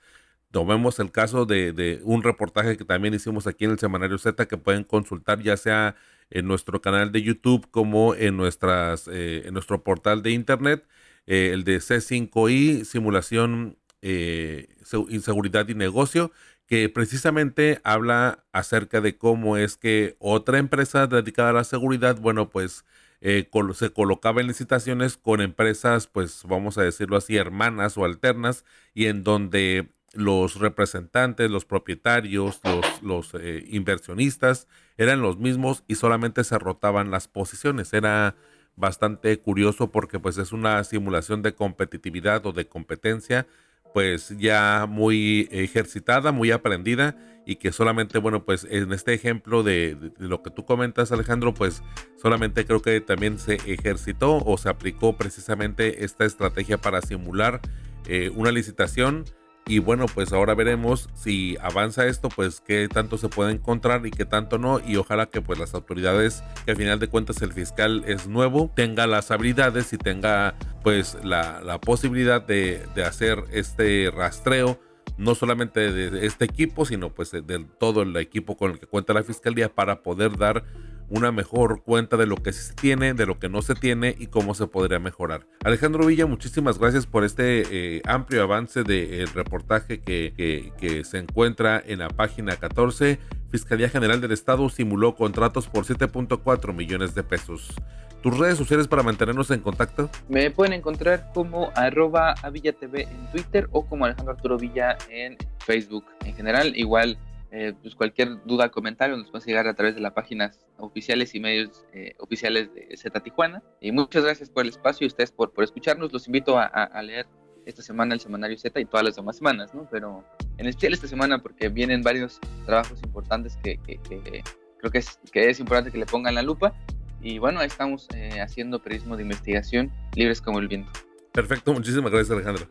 Tomemos 0.54 1.00
el 1.00 1.12
caso 1.12 1.48
de, 1.48 2.00
un 2.04 2.22
reportaje 2.22 2.78
que 2.78 2.86
también 2.86 3.16
hicimos 3.16 3.48
aquí 3.48 3.66
en 3.66 3.72
el 3.72 3.80
Semanario 3.80 4.20
Z 4.20 4.46
que 4.48 4.58
pueden 4.58 4.84
consultar 4.84 5.42
ya 5.42 5.58
sea 5.58 5.96
en 6.30 6.48
nuestro 6.48 6.80
canal 6.80 7.12
de 7.12 7.24
YouTube 7.24 7.68
como 7.72 8.14
en, 8.14 8.38
nuestras, 8.38 9.08
en 9.08 9.52
nuestro 9.52 9.84
portal 9.84 10.22
de 10.22 10.30
internet, 10.30 10.86
el 11.26 11.64
de 11.64 11.78
C5I, 11.78 12.84
simulación 12.86 13.80
eh, 14.04 14.68
inseguridad 15.10 15.68
y 15.70 15.74
negocio, 15.74 16.32
que 16.68 16.88
precisamente 16.88 17.82
habla 17.84 18.44
acerca 18.52 19.02
de 19.02 19.18
cómo 19.18 19.58
es 19.58 19.76
que 19.76 20.18
otra 20.20 20.60
empresa 20.60 21.08
dedicada 21.08 21.50
a 21.50 21.54
la 21.54 21.64
seguridad, 21.64 22.20
bueno, 22.20 22.50
pues 22.52 22.86
eh, 23.22 23.50
se 23.74 23.90
colocaba 23.92 24.42
en 24.42 24.48
licitaciones 24.48 25.18
con 25.18 25.42
empresas, 25.42 26.06
pues 26.06 26.44
vamos 26.46 26.78
a 26.78 26.84
decirlo 26.84 27.18
así, 27.18 27.38
hermanas 27.38 27.98
o 27.98 28.06
alternas, 28.06 28.66
y 28.94 29.08
en 29.08 29.24
donde 29.24 29.90
los 30.14 30.60
representantes, 30.60 31.50
los 31.50 31.66
propietarios, 31.66 32.62
los, 33.02 33.34
eh, 33.34 33.66
inversionistas 33.68 34.68
eran 34.98 35.22
los 35.22 35.38
mismos 35.38 35.84
y 35.88 35.96
solamente 35.96 36.44
se 36.44 36.58
rotaban 36.60 37.12
las 37.12 37.28
posiciones. 37.28 37.94
Era 37.94 38.36
bastante 38.76 39.38
curioso 39.40 39.92
porque 39.92 40.20
pues 40.20 40.38
es 40.38 40.52
una 40.52 40.84
simulación 40.84 41.42
de 41.42 41.54
competitividad 41.56 42.46
o 42.46 42.54
de 42.54 42.68
competencia 42.68 43.48
pues 43.94 44.36
ya 44.40 44.88
muy 44.90 45.48
ejercitada, 45.52 46.32
muy 46.32 46.52
aprendida 46.52 47.16
y 47.46 47.58
que 47.58 47.72
solamente, 47.72 48.18
bueno, 48.18 48.44
pues 48.44 48.66
en 48.70 48.92
este 48.92 49.14
ejemplo 49.14 49.62
de, 49.62 49.98
lo 50.18 50.42
que 50.42 50.50
tú 50.50 50.66
comentas, 50.66 51.12
Alejandro, 51.12 51.54
pues 51.54 51.84
solamente 52.20 52.66
creo 52.66 52.82
que 52.82 53.00
también 53.02 53.38
se 53.38 53.56
ejercitó 53.56 54.38
o 54.38 54.58
se 54.58 54.70
aplicó 54.70 55.16
precisamente 55.16 56.04
esta 56.04 56.26
estrategia 56.26 56.80
para 56.80 57.02
simular 57.02 57.62
eh, 58.08 58.32
una 58.34 58.52
licitación 58.52 59.26
y 59.66 59.80
bueno, 59.80 60.08
pues 60.14 60.34
ahora 60.34 60.56
veremos 60.56 61.10
si 61.14 61.58
avanza 61.62 62.06
esto, 62.06 62.30
pues 62.30 62.60
qué 62.60 62.88
tanto 62.90 63.18
se 63.18 63.30
puede 63.30 63.54
encontrar 63.54 64.06
y 64.06 64.12
qué 64.12 64.26
tanto 64.26 64.58
no. 64.58 64.82
Y 64.86 64.98
ojalá 64.98 65.28
que 65.28 65.42
pues 65.42 65.58
las 65.58 65.74
autoridades, 65.74 66.44
que 66.66 66.72
al 66.72 66.78
final 66.78 67.00
de 67.00 67.08
cuentas 67.08 67.42
el 67.42 67.54
fiscal 67.54 68.04
es 68.06 68.28
nuevo, 68.28 68.72
tenga 68.76 69.08
las 69.08 69.32
habilidades 69.32 69.94
y 69.94 69.98
tenga 69.98 70.56
pues 70.84 71.18
la, 71.24 71.62
la 71.62 71.80
posibilidad 71.80 72.42
de, 72.42 72.86
de 72.94 73.04
hacer 73.06 73.44
este 73.52 74.12
rastreo 74.14 74.80
no 75.18 75.36
solamente 75.36 75.92
de 75.92 76.26
este 76.26 76.46
equipo, 76.46 76.86
sino 76.86 77.14
pues 77.14 77.32
de, 77.32 77.66
todo 77.80 78.02
el 78.02 78.16
equipo 78.18 78.58
con 78.58 78.72
el 78.72 78.80
que 78.80 78.88
cuenta 78.88 79.14
la 79.14 79.24
fiscalía 79.24 79.70
para 79.74 80.02
poder 80.02 80.38
dar 80.38 80.64
una 81.10 81.32
mejor 81.32 81.84
cuenta 81.84 82.18
de 82.18 82.26
lo 82.26 82.38
que 82.38 82.54
se 82.54 82.74
tiene, 82.74 83.14
de 83.14 83.26
lo 83.26 83.40
que 83.40 83.50
no 83.50 83.62
se 83.62 83.76
tiene 83.76 84.16
y 84.18 84.28
cómo 84.28 84.54
se 84.54 84.68
podría 84.68 85.00
mejorar. 85.00 85.48
Alejandro 85.64 86.06
Villa, 86.06 86.26
muchísimas 86.26 86.80
gracias 86.80 87.06
por 87.06 87.24
este 87.24 87.64
eh, 87.72 88.02
amplio 88.06 88.44
avance 88.44 88.84
del 88.84 89.28
reportaje 89.28 90.02
que, 90.02 90.72
que 90.78 91.04
se 91.04 91.20
encuentra 91.20 91.82
en 91.86 92.00
la 92.00 92.10
página 92.10 92.56
14. 92.56 93.20
Fiscalía 93.52 93.90
General 93.90 94.20
del 94.20 94.32
Estado 94.32 94.68
simuló 94.70 95.16
contratos 95.16 95.68
por 95.68 95.86
7.4 95.86 96.74
millones 96.74 97.14
de 97.14 97.24
pesos. 97.24 97.76
¿Tus 98.24 98.38
redes 98.38 98.58
sociales 98.58 98.88
para 98.88 99.04
mantenernos 99.04 99.52
en 99.52 99.60
contacto? 99.60 100.10
Me 100.30 100.50
pueden 100.50 100.72
encontrar 100.72 101.30
como 101.34 101.72
arroba 101.76 102.36
TV 102.80 103.02
en 103.04 103.32
Twitter 103.34 103.68
o 103.72 103.86
como 103.86 104.06
Alejandro 104.06 104.34
Arturo 104.34 104.58
Villa 104.58 104.98
en 105.10 105.36
Facebook. 105.60 106.06
En 106.24 106.34
general, 106.34 106.72
igual, 106.78 107.18
eh, 107.56 107.74
pues 107.80 107.94
cualquier 107.94 108.44
duda, 108.46 108.70
comentario 108.70 109.16
nos 109.16 109.30
pueden 109.30 109.46
llegar 109.46 109.68
a 109.68 109.76
través 109.76 109.94
de 109.94 110.02
las 110.02 110.14
páginas 110.14 110.66
oficiales 110.78 111.36
y 111.36 111.40
medios 111.40 111.86
eh, 111.94 112.16
oficiales 112.18 112.74
de 112.74 112.98
Z 112.98 113.20
Tijuana. 113.20 113.62
Y 113.80 113.92
muchas 113.92 114.24
gracias 114.24 114.50
por 114.50 114.64
el 114.64 114.70
espacio 114.70 115.06
y 115.06 115.08
ustedes 115.08 115.32
por, 115.32 115.54
por 115.54 115.64
escucharnos. 115.64 116.12
Los 116.12 116.26
invito 116.26 116.58
a, 116.58 117.02
leer 117.04 117.28
esta 117.68 117.84
semana 117.84 118.16
el 118.16 118.20
semanario 118.20 118.58
Z 118.58 118.80
y 118.80 118.86
todas 118.86 119.06
las 119.06 119.16
demás 119.16 119.38
semanas, 119.38 119.74
¿no? 119.76 119.88
Pero 119.92 120.24
en 120.58 120.66
especial 120.66 120.94
esta 120.94 121.08
semana 121.08 121.44
porque 121.44 121.70
vienen 121.70 122.02
varios 122.02 122.40
trabajos 122.66 123.00
importantes 123.04 123.56
que, 123.64 123.78
que, 123.78 124.00
que 124.02 124.44
creo 124.80 124.92
que 124.92 124.98
es, 124.98 125.20
que 125.32 125.50
es 125.50 125.60
importante 125.60 125.92
que 125.92 126.00
le 126.00 126.08
pongan 126.08 126.34
la 126.34 126.42
lupa 126.42 126.74
y 127.22 127.38
bueno, 127.38 127.60
ahí 127.60 127.68
estamos 127.68 128.08
eh, 128.16 128.42
haciendo 128.42 128.82
periodismo 128.82 129.16
de 129.16 129.24
investigación 129.24 129.92
libres 130.16 130.42
como 130.42 130.60
el 130.60 130.68
viento. 130.68 130.92
Perfecto, 131.32 131.72
muchísimas 131.72 132.12
gracias 132.12 132.32
Alejandro. 132.32 132.68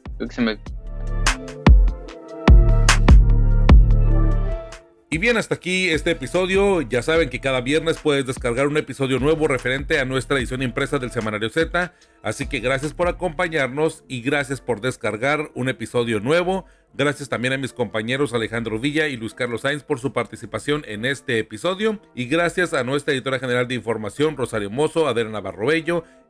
Y 5.12 5.18
bien, 5.18 5.36
hasta 5.36 5.56
aquí 5.56 5.90
este 5.90 6.12
episodio. 6.12 6.80
Ya 6.80 7.02
saben 7.02 7.28
que 7.28 7.38
cada 7.38 7.60
viernes 7.60 7.98
puedes 8.02 8.24
descargar 8.24 8.66
un 8.66 8.78
episodio 8.78 9.18
nuevo 9.18 9.46
referente 9.46 10.00
a 10.00 10.06
nuestra 10.06 10.38
edición 10.38 10.62
impresa 10.62 10.98
del 10.98 11.10
Semanario 11.10 11.50
Z. 11.50 11.92
Así 12.22 12.46
que 12.46 12.60
gracias 12.60 12.94
por 12.94 13.08
acompañarnos 13.08 14.04
y 14.08 14.22
gracias 14.22 14.62
por 14.62 14.80
descargar 14.80 15.50
un 15.54 15.68
episodio 15.68 16.18
nuevo. 16.20 16.64
Gracias 16.94 17.30
también 17.30 17.54
a 17.54 17.58
mis 17.58 17.72
compañeros 17.72 18.34
Alejandro 18.34 18.78
Villa 18.78 19.08
y 19.08 19.16
Luis 19.16 19.32
Carlos 19.32 19.62
Sainz 19.62 19.82
por 19.82 19.98
su 19.98 20.12
participación 20.12 20.84
en 20.86 21.06
este 21.06 21.38
episodio. 21.38 21.98
Y 22.14 22.26
gracias 22.26 22.74
a 22.74 22.84
nuestra 22.84 23.14
editora 23.14 23.38
general 23.38 23.66
de 23.66 23.76
información, 23.76 24.36
Rosario 24.36 24.68
Mozo, 24.68 25.08
Adela 25.08 25.30
Navarro 25.30 25.68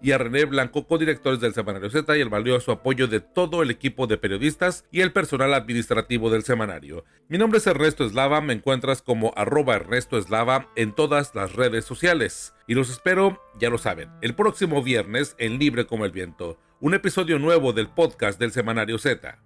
y 0.00 0.12
a 0.12 0.18
René 0.18 0.44
Blanco, 0.44 0.86
codirectores 0.86 1.40
del 1.40 1.52
Semanario 1.52 1.90
Z 1.90 2.16
y 2.16 2.20
el 2.20 2.28
valioso 2.28 2.70
apoyo 2.70 3.08
de 3.08 3.18
todo 3.18 3.62
el 3.62 3.70
equipo 3.72 4.06
de 4.06 4.18
periodistas 4.18 4.84
y 4.92 5.00
el 5.00 5.12
personal 5.12 5.52
administrativo 5.52 6.30
del 6.30 6.44
semanario. 6.44 7.04
Mi 7.28 7.38
nombre 7.38 7.58
es 7.58 7.66
Ernesto 7.66 8.04
Eslava, 8.04 8.40
me 8.40 8.52
encuentras 8.52 9.02
como 9.02 9.32
arroba 9.36 9.74
Ernesto 9.74 10.16
Eslava 10.16 10.68
en 10.76 10.92
todas 10.92 11.34
las 11.34 11.54
redes 11.54 11.84
sociales. 11.84 12.54
Y 12.68 12.74
los 12.74 12.88
espero, 12.88 13.42
ya 13.58 13.68
lo 13.68 13.78
saben, 13.78 14.10
el 14.22 14.36
próximo 14.36 14.80
viernes 14.80 15.34
en 15.38 15.58
Libre 15.58 15.86
como 15.86 16.04
el 16.04 16.12
Viento, 16.12 16.56
un 16.80 16.94
episodio 16.94 17.40
nuevo 17.40 17.72
del 17.72 17.88
podcast 17.88 18.38
del 18.38 18.52
Semanario 18.52 18.98
Z. 18.98 19.38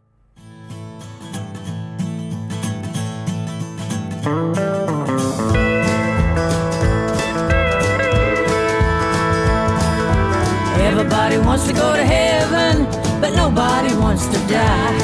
Everybody 10.82 11.38
wants 11.38 11.66
to 11.68 11.72
go 11.72 11.94
to 11.94 12.04
heaven, 12.04 12.86
but 13.20 13.36
nobody 13.36 13.94
wants 13.94 14.26
to 14.26 14.38
die. 14.48 14.98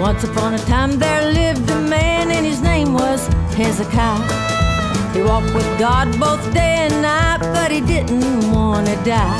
Once 0.00 0.24
upon 0.24 0.54
a 0.54 0.58
time 0.60 0.98
there 0.98 1.30
lived 1.30 1.68
a 1.68 1.78
man 1.80 2.30
and 2.30 2.46
his 2.46 2.62
name 2.62 2.94
was 2.94 3.26
Hezekiah. 3.54 5.12
He 5.12 5.20
walked 5.20 5.52
with 5.54 5.78
God 5.78 6.18
both 6.18 6.42
day 6.54 6.88
and 6.88 7.02
night, 7.02 7.40
but 7.52 7.70
he 7.70 7.82
didn't 7.82 8.50
want 8.50 8.86
to 8.86 8.96
die. 9.04 9.38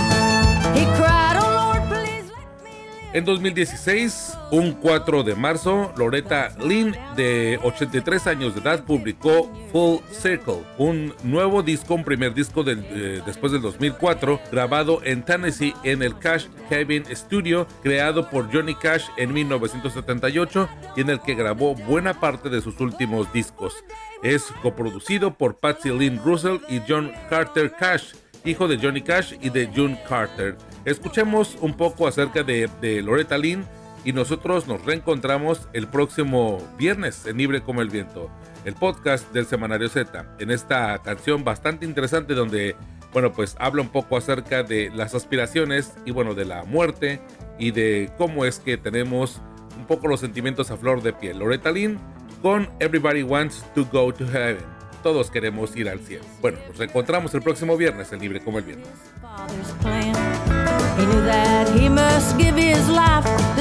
He 0.74 0.84
cried, 0.96 1.38
oh 1.40 1.48
Lord, 1.48 1.88
please 1.88 2.30
let 2.30 2.62
me 2.62 2.72
live. 3.00 3.14
En 3.14 3.24
2016, 3.24 4.33
Un 4.50 4.72
4 4.72 5.22
de 5.22 5.34
marzo, 5.34 5.92
Loretta 5.96 6.50
Lynn, 6.60 6.94
de 7.16 7.58
83 7.62 8.26
años 8.26 8.54
de 8.54 8.60
edad, 8.60 8.84
publicó 8.84 9.50
Full 9.72 10.00
Circle, 10.12 10.62
un 10.78 11.14
nuevo 11.24 11.62
disco, 11.62 11.94
un 11.94 12.04
primer 12.04 12.34
disco 12.34 12.62
del, 12.62 12.84
eh, 12.90 13.22
después 13.26 13.52
del 13.52 13.62
2004, 13.62 14.40
grabado 14.52 15.00
en 15.02 15.24
Tennessee 15.24 15.74
en 15.82 16.02
el 16.02 16.18
Cash 16.18 16.46
Cabin 16.68 17.04
Studio, 17.16 17.66
creado 17.82 18.28
por 18.30 18.52
Johnny 18.52 18.74
Cash 18.74 19.06
en 19.16 19.32
1978 19.32 20.68
y 20.96 21.00
en 21.00 21.10
el 21.10 21.20
que 21.20 21.34
grabó 21.34 21.74
buena 21.74 22.20
parte 22.20 22.48
de 22.48 22.60
sus 22.60 22.78
últimos 22.80 23.32
discos. 23.32 23.74
Es 24.22 24.44
coproducido 24.62 25.34
por 25.34 25.56
Patsy 25.56 25.90
Lynn 25.90 26.20
Russell 26.22 26.58
y 26.68 26.80
John 26.86 27.10
Carter 27.28 27.72
Cash, 27.72 28.12
hijo 28.44 28.68
de 28.68 28.78
Johnny 28.78 29.00
Cash 29.00 29.34
y 29.40 29.50
de 29.50 29.70
June 29.74 29.98
Carter. 30.08 30.56
Escuchemos 30.84 31.56
un 31.60 31.74
poco 31.74 32.06
acerca 32.06 32.42
de, 32.42 32.68
de 32.80 33.02
Loretta 33.02 33.38
Lynn 33.38 33.64
y 34.04 34.12
nosotros 34.12 34.68
nos 34.68 34.84
reencontramos 34.84 35.68
el 35.72 35.88
próximo 35.88 36.58
viernes 36.78 37.26
en 37.26 37.38
Libre 37.38 37.62
como 37.62 37.80
el 37.80 37.88
Viento, 37.88 38.30
el 38.64 38.74
podcast 38.74 39.32
del 39.32 39.46
Semanario 39.46 39.88
Z, 39.88 40.36
en 40.38 40.50
esta 40.50 40.98
canción 41.02 41.42
bastante 41.42 41.86
interesante 41.86 42.34
donde, 42.34 42.76
bueno, 43.12 43.32
pues 43.32 43.56
habla 43.58 43.82
un 43.82 43.88
poco 43.88 44.16
acerca 44.16 44.62
de 44.62 44.90
las 44.94 45.14
aspiraciones 45.14 45.94
y, 46.04 46.10
bueno, 46.10 46.34
de 46.34 46.44
la 46.44 46.64
muerte 46.64 47.20
y 47.58 47.70
de 47.70 48.12
cómo 48.18 48.44
es 48.44 48.58
que 48.58 48.76
tenemos 48.76 49.40
un 49.78 49.86
poco 49.86 50.08
los 50.08 50.20
sentimientos 50.20 50.70
a 50.70 50.76
flor 50.76 51.02
de 51.02 51.12
piel. 51.12 51.38
Loretta 51.38 51.72
Lynn 51.72 51.98
con 52.42 52.68
Everybody 52.78 53.22
Wants 53.22 53.64
to 53.74 53.86
Go 53.90 54.12
to 54.12 54.26
Heaven. 54.26 54.74
Todos 55.02 55.30
queremos 55.30 55.74
ir 55.76 55.88
al 55.88 56.00
cielo. 56.00 56.24
Bueno, 56.40 56.58
nos 56.68 56.78
reencontramos 56.78 57.34
el 57.34 57.42
próximo 57.42 57.76
viernes 57.76 58.12
en 58.12 58.20
Libre 58.20 58.40
como 58.40 58.58
el 58.58 58.64
Viento. 58.64 58.88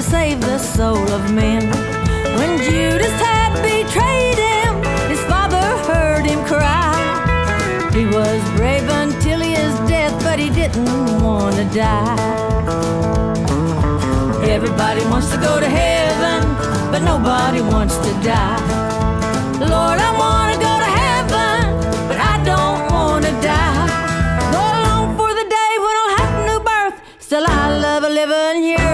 Save 0.10 0.41
the 0.41 0.60
soul 0.60 1.08
of 1.12 1.34
men. 1.34 1.64
When 2.38 2.58
Judas 2.60 3.16
had 3.28 3.51
betrayed 3.62 4.38
him, 4.38 4.74
his 5.10 5.20
father 5.32 5.66
heard 5.89 6.26
him 6.26 6.43
cry. 6.45 6.93
He 7.93 8.06
was 8.06 8.41
brave 8.56 8.88
until 8.89 9.39
his 9.39 9.74
death, 9.89 10.14
but 10.24 10.38
he 10.39 10.49
didn't 10.49 11.24
want 11.24 11.56
to 11.56 11.66
die. 11.74 12.16
Everybody 14.43 15.04
wants 15.06 15.30
to 15.32 15.38
go 15.38 15.60
to 15.60 15.68
heaven, 15.68 16.41
but 16.91 17.01
nobody 17.01 17.62
wants 17.62 17.97
to 17.97 18.12
die. 18.22 18.62
Lord, 19.60 19.99
I 20.08 20.12
want 20.24 20.54
to 20.54 20.58
go 20.70 20.74
to 20.86 20.89
heaven, 21.01 21.58
but 22.08 22.18
I 22.18 22.36
don't 22.51 22.82
want 22.93 23.26
to 23.26 23.34
die. 23.41 23.88
Go 24.56 24.66
long 24.88 25.18
for 25.18 25.32
the 25.34 25.45
day 25.60 25.72
when 25.84 25.93
I'll 26.01 26.16
have 26.20 26.34
a 26.39 26.45
new 26.49 26.60
birth. 26.72 26.97
Still, 27.20 27.45
I 27.47 27.78
love 27.86 28.04
living 28.04 28.64
here. 28.64 28.93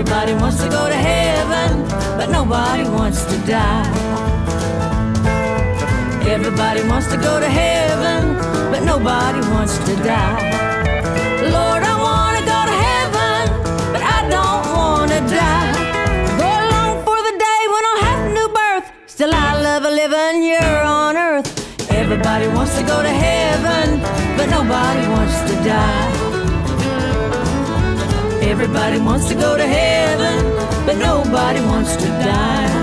Everybody 0.00 0.32
wants 0.32 0.56
to 0.62 0.68
go 0.70 0.88
to 0.88 0.94
heaven, 0.94 1.86
but 2.16 2.30
nobody 2.30 2.84
wants 2.84 3.22
to 3.26 3.36
die. 3.46 3.84
Everybody 6.26 6.88
wants 6.88 7.08
to 7.08 7.18
go 7.18 7.38
to 7.38 7.46
heaven, 7.46 8.34
but 8.72 8.82
nobody 8.82 9.40
wants 9.52 9.76
to 9.76 9.94
die. 9.96 10.40
Lord, 11.52 11.82
I 11.84 11.94
want 12.00 12.32
to 12.38 12.44
go 12.48 12.60
to 12.70 12.76
heaven, 12.88 13.40
but 13.92 14.00
I 14.00 14.20
don't 14.34 14.64
want 14.72 15.10
to 15.12 15.20
die. 15.28 15.72
Go 16.40 16.48
along 16.48 17.04
for 17.04 17.18
the 17.28 17.36
day 17.36 17.62
when 17.72 17.82
I'll 17.90 18.02
have 18.08 18.20
a 18.24 18.32
new 18.32 18.48
birth. 18.48 18.86
Still, 19.04 19.34
I 19.34 19.60
love 19.60 19.82
living 19.82 20.40
here 20.40 20.80
on 20.82 21.18
earth. 21.18 21.46
Everybody 21.90 22.48
wants 22.48 22.74
to 22.78 22.84
go 22.84 23.02
to 23.02 23.14
heaven, 23.28 24.00
but 24.38 24.48
nobody 24.48 25.06
wants 25.08 25.36
to 25.50 25.56
die. 25.62 26.19
Everybody 28.50 28.98
wants 28.98 29.28
to 29.28 29.34
go 29.36 29.56
to 29.56 29.64
heaven, 29.64 30.44
but 30.84 30.96
nobody 30.96 31.60
wants 31.60 31.94
to 31.94 32.08
die. 32.08 32.79